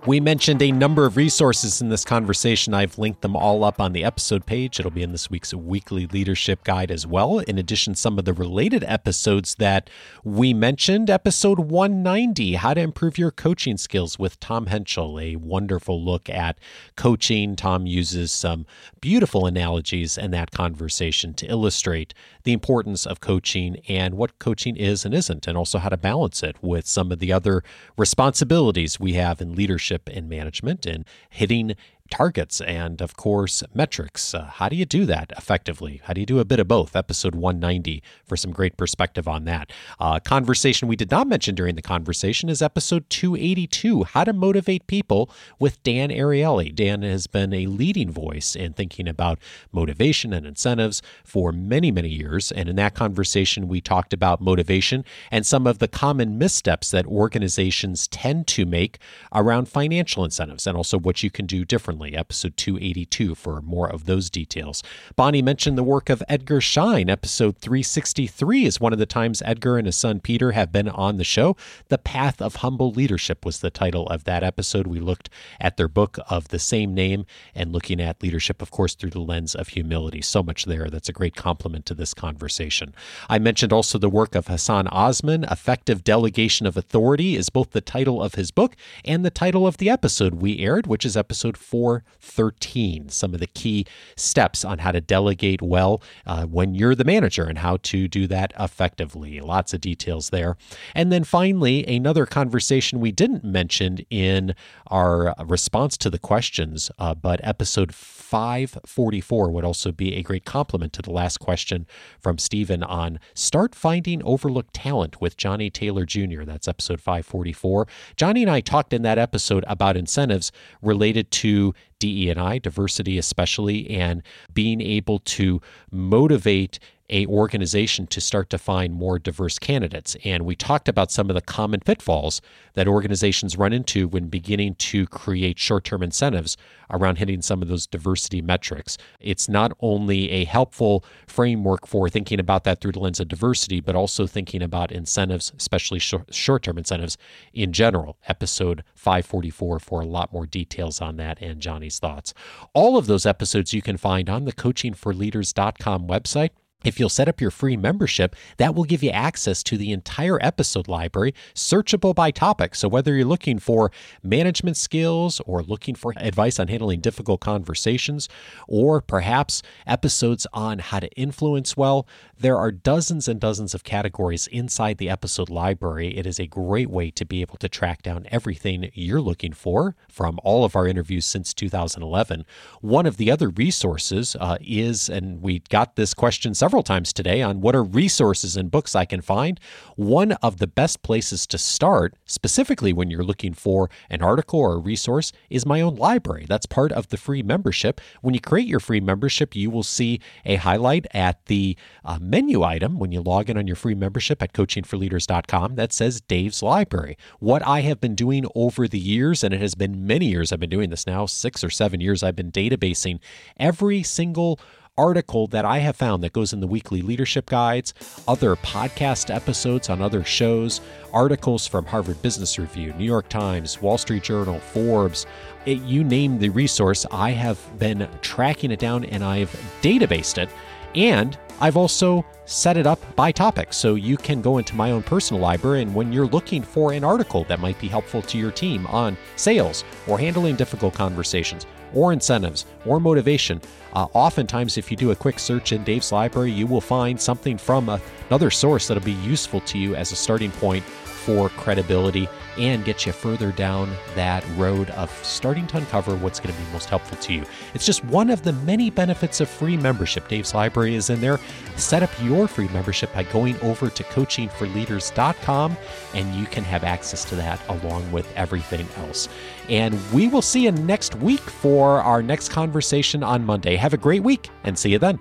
We 0.08 0.22
mentioned 0.22 0.62
a 0.62 0.72
number 0.72 1.06
of 1.06 1.18
resources 1.18 1.82
in 1.82 1.90
this 1.90 2.06
conversation. 2.06 2.74
I've 2.74 2.98
linked 2.98 3.20
them 3.20 3.36
all 3.36 3.66
up 3.66 3.82
on 3.82 3.92
the 3.92 4.06
episode 4.06 4.46
page. 4.46 4.80
It'll 4.80 4.90
be 4.90 5.04
in 5.04 5.12
this 5.12 5.30
week's 5.30 5.54
weekly 5.54 6.08
leadership 6.08 6.64
guide 6.64 6.92
as 6.92 7.06
well. 7.06 7.40
In 7.40 7.58
addition, 7.58 7.94
some 7.94 8.18
of 8.18 8.24
the 8.24 8.32
related 8.32 8.86
episodes 8.86 9.56
that 9.56 9.90
we 10.24 10.54
mentioned. 10.54 11.10
Episode 11.10 11.60
190 11.60 12.54
How 12.54 12.74
to 12.74 12.80
Improve 12.80 13.18
Your 13.18 13.32
Coaching 13.32 13.76
Skills 13.76 14.18
with 14.18 14.40
Tom 14.40 14.68
Henschel, 14.68 15.20
a 15.20 15.36
wonderful 15.36 16.02
look 16.02 16.30
at 16.30 16.58
coaching. 16.96 17.58
Tom 17.58 17.86
uses 17.86 18.32
some 18.32 18.66
beautiful 19.02 19.46
analogies 19.46 20.18
in 20.18 20.32
that 20.32 20.52
conversation 20.52 21.34
to 21.34 21.48
illustrate 21.48 22.14
the 22.44 22.54
importance 22.54 23.06
of 23.06 23.20
coaching 23.20 23.82
and 23.90 24.14
what 24.14 24.40
coaching 24.40 24.78
is 24.78 25.04
and 25.04 25.14
isn't, 25.14 25.48
and 25.48 25.58
also 25.58 25.80
how 25.80 25.90
to 25.90 25.98
balance 25.98 26.44
it 26.44 26.56
with 26.62 26.88
some 26.88 27.12
of 27.12 27.20
the 27.20 27.34
other 27.34 27.62
responsibilities 27.98 29.02
we 29.02 29.12
have 29.12 29.42
in 29.42 29.54
leadership 29.54 29.97
leadership 29.98 30.18
and 30.18 30.30
management 30.30 30.86
and 30.86 31.06
hitting 31.30 31.76
targets 32.10 32.62
and, 32.62 33.02
of 33.02 33.16
course, 33.16 33.64
metrics. 33.74 34.34
Uh, 34.34 34.46
how 34.46 34.70
do 34.70 34.76
you 34.76 34.86
do 34.86 35.06
that 35.06 35.32
effectively? 35.38 36.02
How 36.06 36.14
do 36.14 36.22
you 36.22 36.26
do 36.26 36.40
a 36.40 36.46
bit 36.46 36.60
of 36.60 36.68
both? 36.68 36.96
Episode 36.96 37.36
190 37.36 38.02
for 38.26 38.38
some 38.38 38.52
great 38.52 38.78
perspective 38.78 39.28
on 39.28 39.46
that. 39.46 39.72
Uh, 40.00 40.20
conversation 40.20 40.88
we 40.88 40.96
did 40.96 41.12
not 41.12 41.28
mention 41.28 41.56
during 41.56 41.76
the 41.76 41.82
conversation 41.82 42.50
is 42.50 42.62
episode 42.62 43.10
282 43.10 44.04
How 44.04 44.24
to 44.24 44.34
Motivate 44.34 44.88
People 44.88 45.30
with 45.60 45.82
Dan 45.84 46.10
Ariely. 46.10 46.74
Dan 46.74 47.02
has 47.02 47.28
been 47.28 47.54
a 47.54 47.68
leading 47.68 48.12
voice 48.12 48.56
in 48.56 48.74
thinking 48.74 49.08
about 49.08 49.40
motivation 49.72 50.34
and 50.34 50.46
incentives 50.46 51.02
for 51.24 51.52
many, 51.52 51.92
many 51.92 52.10
years. 52.10 52.52
And 52.52 52.70
in 52.70 52.76
that 52.78 52.96
conversation, 52.96 53.68
we 53.68 53.82
talked 53.82 54.14
about 54.14 54.42
motivation 54.42 55.04
and 55.32 55.46
some 55.46 55.68
of 55.68 55.80
the 55.80 55.88
common 55.88 56.38
missteps 56.38 56.92
that 56.92 57.06
organizations 57.06 58.08
tend 58.08 58.48
to 58.48 58.66
make 58.66 59.00
around 59.34 59.68
financial 59.68 60.24
incentives 60.24 60.68
and 60.68 60.78
also 60.78 60.98
what 60.98 61.24
you 61.24 61.30
can 61.30 61.46
do 61.46 61.66
differently 61.66 61.97
episode 62.06 62.56
282, 62.58 63.36
for 63.36 63.62
more 63.62 63.90
of 63.90 64.06
those 64.06 64.30
details. 64.30 64.84
Bonni 65.16 65.42
mentioned 65.42 65.78
the 65.78 65.84
work 65.84 66.10
of 66.10 66.24
Edgar 66.30 66.62
Schein. 66.62 67.10
Episode 67.10 67.58
363 67.58 68.66
is 68.66 68.80
one 68.80 68.94
of 68.94 69.00
the 69.00 69.06
times 69.06 69.42
Edgar 69.46 69.78
and 69.78 69.86
his 69.86 69.96
son 69.96 70.20
Peter 70.20 70.52
have 70.52 70.72
been 70.72 70.90
on 70.90 71.18
the 71.18 71.24
show. 71.24 71.56
The 71.90 71.98
Path 71.98 72.42
of 72.42 72.58
Humble 72.58 72.92
Leadership 72.92 73.46
was 73.46 73.60
the 73.60 73.70
title 73.70 74.08
of 74.08 74.24
that 74.26 74.44
episode. 74.44 74.88
We 74.88 75.00
looked 75.00 75.30
at 75.60 75.78
their 75.78 75.88
book 75.88 76.20
of 76.30 76.50
the 76.50 76.60
same 76.60 76.94
name 76.94 77.26
and 77.56 77.72
looking 77.72 78.02
at 78.02 78.22
leadership, 78.22 78.62
of 78.62 78.72
course, 78.72 78.96
through 78.96 79.12
the 79.12 79.20
lens 79.20 79.56
of 79.56 79.70
humility. 79.70 80.22
So 80.22 80.44
much 80.44 80.66
there. 80.66 80.90
That's 80.90 81.10
a 81.10 81.14
great 81.14 81.36
compliment 81.36 81.86
to 81.88 81.94
this 81.94 82.14
conversation. 82.14 82.94
I 83.30 83.40
mentioned 83.40 83.74
also 83.74 83.98
the 83.98 84.10
work 84.10 84.36
of 84.36 84.48
Hassan 84.48 84.88
Osman. 84.90 85.46
Effective 85.46 86.04
Delegation 86.04 86.66
of 86.66 86.78
Authority 86.78 87.36
is 87.36 87.50
both 87.50 87.72
the 87.72 87.82
title 87.82 88.22
of 88.22 88.36
his 88.36 88.52
book 88.52 88.76
and 89.06 89.24
the 89.24 89.30
title 89.30 89.66
of 89.66 89.78
the 89.78 89.90
episode 89.90 90.36
we 90.36 90.60
aired, 90.60 90.88
which 90.88 91.06
is 91.06 91.16
episode 91.16 91.58
4 91.58 91.87
413. 91.88 93.10
Some 93.10 93.34
of 93.34 93.40
the 93.40 93.48
key 93.48 93.86
steps 94.16 94.66
on 94.66 94.80
how 94.80 94.92
to 94.92 95.02
delegate 95.02 95.62
well 95.62 96.02
uh, 96.26 96.46
when 96.46 96.76
you're 96.76 96.96
the 96.96 97.04
manager 97.04 97.44
and 97.44 97.58
how 97.58 97.78
to 97.84 98.08
do 98.08 98.28
that 98.28 98.54
effectively. 98.60 99.40
Lots 99.40 99.74
of 99.74 99.82
details 99.82 100.30
there. 100.30 100.58
And 100.94 101.12
then 101.12 101.24
finally, 101.24 101.86
another 101.88 102.26
conversation 102.26 103.00
we 103.00 103.12
didn't 103.12 103.44
mention 103.44 104.00
in 104.10 104.56
our 104.88 105.34
response 105.46 105.98
to 105.98 106.10
the 106.10 106.20
questions, 106.20 106.92
uh, 107.00 107.14
but 107.14 107.40
episode 107.44 107.94
544 108.28 109.52
would 109.52 109.64
also 109.64 109.94
be 109.94 110.16
a 110.16 110.22
great 110.22 110.44
complement 110.44 110.92
to 110.92 111.02
the 111.02 111.12
last 111.12 111.38
question 111.38 111.88
from 112.20 112.38
Stephen 112.38 112.84
on 112.84 113.22
Start 113.34 113.74
Finding 113.74 114.22
Overlooked 114.24 114.74
Talent 114.74 115.22
with 115.22 115.38
Johnny 115.38 115.70
Taylor 115.70 116.06
Jr. 116.06 116.44
That's 116.44 116.68
episode 116.68 117.00
544. 117.00 117.88
Johnny 118.18 118.42
and 118.42 118.52
I 118.52 118.60
talked 118.60 118.92
in 118.92 119.02
that 119.04 119.18
episode 119.18 119.64
about 119.66 119.96
incentives 119.96 120.52
related 120.82 121.32
to 121.32 121.74
DE&I, 122.00 122.58
diversity 122.58 123.18
especially, 123.18 123.90
and 123.90 124.22
being 124.54 124.82
able 124.82 125.20
to 125.20 125.62
motivate 125.90 126.80
a 127.10 127.26
organization 127.28 128.06
to 128.08 128.20
start 128.20 128.50
to 128.50 128.58
find 128.58 128.94
more 128.94 129.18
diverse 129.18 129.58
candidates. 129.58 130.18
And 130.26 130.46
we 130.46 130.56
talked 130.56 130.90
about 130.90 131.12
some 131.12 131.30
of 131.30 131.36
the 131.36 131.42
common 131.42 131.80
pitfalls 131.80 132.42
that 132.74 132.88
organizations 132.88 133.58
run 133.58 133.72
into 133.74 134.08
when 134.08 134.28
beginning 134.28 134.76
to 134.76 135.08
create 135.08 135.58
short-term 135.58 136.04
incentives 136.04 136.58
around 136.90 137.18
hitting 137.18 137.42
some 137.42 137.62
of 137.62 137.68
those 137.68 137.88
diversity 137.88 138.42
metrics. 138.42 138.98
It's 139.20 139.48
not 139.48 139.72
only 139.80 140.30
a 140.32 140.44
helpful 140.46 141.04
framework 141.28 141.88
for 141.88 142.10
thinking 142.10 142.40
about 142.40 142.66
that 142.66 142.82
through 142.82 142.92
the 142.92 143.00
lens 143.00 143.20
of 143.20 143.28
diversity, 143.28 143.80
but 143.80 143.96
also 143.96 144.28
thinking 144.28 144.62
about 144.62 144.92
incentives, 144.92 145.54
especially 145.58 146.00
short-term 146.00 146.78
incentives 146.78 147.18
in 147.54 147.74
general. 147.74 148.18
Episode 148.28 148.84
544 148.96 149.80
for 149.80 150.02
a 150.02 150.06
lot 150.06 150.34
more 150.34 150.46
details 150.46 151.02
on 151.02 151.18
that 151.18 151.42
and 151.42 151.62
Johnny's 151.62 152.00
thoughts. 152.00 152.34
All 152.74 152.98
of 152.98 153.08
those 153.08 153.26
episodes 153.26 153.74
you 153.74 153.82
can 153.82 153.98
find 153.98 154.30
on 154.30 154.46
the 154.46 154.54
coachingforleaders.com 154.54 156.08
website. 156.08 156.50
If 156.84 157.00
you'll 157.00 157.10
set 157.10 157.28
up 157.28 157.42
your 157.42 157.50
free 157.50 157.76
membership, 157.76 158.36
that 158.58 158.76
will 158.76 158.84
give 158.84 159.02
you 159.02 159.10
access 159.10 159.64
to 159.64 159.78
the 159.78 159.92
entire 159.92 160.38
episode 160.44 160.88
library, 160.88 161.34
searchable 161.56 162.14
by 162.14 162.30
topic. 162.30 162.76
So, 162.76 162.88
whether 162.88 163.16
you're 163.16 163.26
looking 163.26 163.58
for 163.58 163.92
management 164.22 164.78
skills 164.78 165.42
or 165.48 165.64
looking 165.64 165.96
for 165.96 166.14
advice 166.18 166.60
on 166.60 166.68
handling 166.68 167.00
difficult 167.00 167.42
conversations, 167.42 168.30
or 168.68 169.02
perhaps 169.02 169.64
episodes 169.88 170.46
on 170.54 170.78
how 170.78 171.00
to 171.00 171.10
influence 171.14 171.76
well, 171.76 172.08
there 172.40 172.58
are 172.58 172.72
dozens 172.72 173.28
and 173.28 173.40
dozens 173.40 173.74
of 173.74 173.84
categories 173.84 174.46
inside 174.48 175.00
the 175.00 175.10
episode 175.10 175.50
library. 175.50 176.16
It 176.16 176.28
is 176.28 176.40
a 176.40 176.46
great 176.46 176.92
way 176.92 177.10
to 177.12 177.26
be 177.26 177.42
able 177.42 177.58
to 177.58 177.68
track 177.68 178.04
down 178.04 178.28
everything 178.30 178.92
you're 178.94 179.20
looking 179.20 179.54
for 179.54 179.96
from 180.10 180.40
all 180.44 180.64
of 180.64 180.76
our 180.76 180.88
interviews 180.88 181.26
since 181.26 181.56
2011. 181.56 182.46
One 182.82 183.08
of 183.08 183.18
the 183.18 183.32
other 183.32 183.50
resources 183.50 184.36
uh, 184.40 184.58
is, 184.62 185.10
and 185.10 185.42
we 185.42 185.64
got 185.70 185.96
this 185.96 186.14
question 186.14 186.54
several 186.68 186.84
times 186.84 187.14
today 187.14 187.42
on 187.42 187.62
what 187.62 187.74
are 187.74 187.82
resources 187.82 188.58
and 188.58 188.70
books 188.70 188.94
I 188.94 189.06
can 189.06 189.22
find. 189.22 189.58
One 189.96 190.34
of 190.44 190.58
the 190.58 190.68
best 190.68 191.02
places 191.02 191.48
to 191.48 191.58
start, 191.58 192.16
specifically 192.26 192.92
when 192.92 193.10
you're 193.10 193.24
looking 193.24 193.54
for 193.54 193.90
an 194.10 194.22
article 194.22 194.60
or 194.60 194.74
a 194.74 194.78
resource, 194.78 195.32
is 195.50 195.66
my 195.66 195.80
own 195.80 195.96
library. 195.96 196.46
That's 196.46 196.66
part 196.66 196.92
of 196.92 197.08
the 197.08 197.16
free 197.16 197.42
membership. 197.42 198.02
When 198.20 198.34
you 198.34 198.42
create 198.42 198.68
your 198.68 198.82
free 198.82 199.00
membership, 199.00 199.56
you 199.56 199.70
will 199.70 199.82
see 199.82 200.20
a 200.44 200.58
highlight 200.58 201.08
at 201.14 201.46
the 201.46 201.78
uh, 202.04 202.20
menu 202.20 202.64
item 202.64 203.00
when 203.00 203.14
you 203.14 203.22
log 203.22 203.50
in 203.50 203.58
on 203.58 203.66
your 203.66 203.78
free 203.78 203.96
membership 203.96 204.44
at 204.44 204.52
coachingforleaders.com 204.52 205.76
that 205.76 205.94
says 205.94 206.20
Dave's 206.20 206.62
Library. 206.62 207.18
What 207.40 207.66
I 207.66 207.80
have 207.80 208.02
been 208.02 208.14
doing 208.14 208.46
over 208.56 208.90
the 208.90 209.00
years, 209.00 209.42
and 209.42 209.54
it 209.54 209.62
has 209.62 209.74
been 209.74 210.06
many 210.06 210.26
years 210.26 210.52
I've 210.52 210.60
been 210.60 210.70
doing 210.70 210.90
this 210.90 211.08
now, 211.08 211.28
six 211.28 211.64
or 211.64 211.70
seven 211.70 212.02
years, 212.02 212.24
I've 212.24 212.36
been 212.36 212.52
databasing 212.52 213.20
every 213.58 214.04
single 214.04 214.60
article 214.98 215.48
that 215.48 215.66
I 215.66 215.80
have 215.80 215.96
found 215.96 216.24
that 216.24 216.34
goes 216.34 216.54
in 216.54 216.60
the 216.60 216.68
weekly 216.68 217.02
leadership 217.02 217.46
guides, 217.48 217.94
other 218.28 218.56
podcast 218.56 219.34
episodes 219.34 219.90
on 219.90 220.02
other 220.02 220.24
shows, 220.24 220.82
articles 221.14 221.68
from 221.68 221.86
Harvard 221.86 222.22
Business 222.22 222.58
Review, 222.58 222.94
New 222.94 223.06
York 223.06 223.30
Times, 223.30 223.82
Wall 223.82 223.98
Street 223.98 224.24
Journal, 224.24 224.60
Forbes. 224.60 225.26
It, 225.66 225.80
you 225.82 226.04
name 226.04 226.40
the 226.40 226.50
resource, 226.50 227.06
I 227.12 227.32
have 227.32 227.60
been 227.80 228.08
tracking 228.22 228.72
it 228.72 228.80
down 228.80 229.06
and 229.06 229.24
I've 229.24 229.52
databased 229.82 230.38
it. 230.38 230.50
And 230.96 231.38
I've 231.60 231.78
also 231.78 232.26
set 232.46 232.78
it 232.78 232.88
up 232.88 233.00
by 233.16 233.32
topic. 233.32 233.74
So 233.74 233.96
you 233.96 234.18
can 234.18 234.42
go 234.42 234.58
into 234.58 234.76
my 234.76 234.92
own 234.92 235.04
personal 235.04 235.42
library, 235.42 235.82
and 235.82 235.94
when 235.94 236.14
you're 236.14 236.28
looking 236.28 236.62
for 236.62 236.94
an 236.94 237.04
article 237.04 237.44
that 237.46 237.60
might 237.60 237.80
be 237.80 237.88
helpful 237.88 238.22
to 238.22 238.38
your 238.38 238.52
team 238.52 238.86
on 238.88 239.18
sales 239.36 239.84
or 240.08 240.18
handling 240.18 240.56
difficult 240.56 240.94
conversations, 240.94 241.66
or 241.94 242.14
incentives 242.14 242.66
or 242.86 243.00
motivation. 243.00 243.62
Uh, 243.94 244.08
oftentimes, 244.14 244.78
if 244.78 244.92
you 244.92 244.98
do 244.98 245.12
a 245.12 245.16
quick 245.16 245.40
search 245.40 245.72
in 245.72 245.84
Dave's 245.84 246.12
library, 246.12 246.52
you 246.52 246.68
will 246.68 246.82
find 246.82 247.20
something 247.20 247.58
from 247.58 247.90
a, 247.90 248.00
another 248.28 248.52
source 248.52 248.88
that'll 248.88 249.04
be 249.04 249.14
useful 249.14 249.62
to 249.62 249.78
you 249.78 249.96
as 249.96 250.12
a 250.12 250.16
starting 250.16 250.52
point 250.52 250.84
for 251.28 251.50
credibility 251.50 252.30
and 252.58 252.86
get 252.86 253.06
you 253.06 253.12
further 253.12 253.52
down 253.52 253.94
that 254.16 254.46
road 254.56 254.90
of 254.92 255.12
starting 255.26 255.68
to 255.68 255.76
uncover 255.76 256.16
what's 256.16 256.40
going 256.40 256.56
to 256.56 256.62
be 256.62 256.72
most 256.72 256.88
helpful 256.88 257.18
to 257.18 257.34
you. 257.34 257.44
It's 257.74 257.86
just 257.86 258.02
one 258.06 258.30
of 258.30 258.44
the 258.44 258.54
many 258.54 258.90
benefits 258.90 259.42
of 259.42 259.50
free 259.50 259.76
membership. 259.76 260.30
Dave's 260.30 260.54
Library 260.54 260.96
is 260.96 261.10
in 261.10 261.20
there. 261.20 261.38
Set 261.76 262.02
up 262.02 262.10
your 262.22 262.48
free 262.48 262.70
membership 262.70 263.14
by 263.14 263.24
going 263.24 263.60
over 263.60 263.90
to 263.90 264.04
coachingforleaders.com 264.06 265.78
and 266.14 266.36
you 266.36 266.46
can 266.46 266.64
have 266.64 266.86
access 266.86 267.26
to 267.26 267.36
that 267.36 267.60
along 267.68 268.10
with 268.10 268.34
everything 268.38 268.88
else. 268.96 269.28
And 269.68 270.00
we 270.14 270.30
will 270.30 270.42
see 270.42 270.64
you 270.64 270.72
next 270.72 271.14
week 271.16 271.42
for 271.42 272.02
our 272.04 272.24
next 272.24 272.50
conversation 272.50 273.22
on 273.22 273.46
Monday. 273.46 273.76
Have 273.76 273.94
a 273.94 273.98
great 273.98 274.24
week 274.24 274.50
and 274.64 274.80
see 274.80 274.92
you 274.92 275.00
then. 275.00 275.20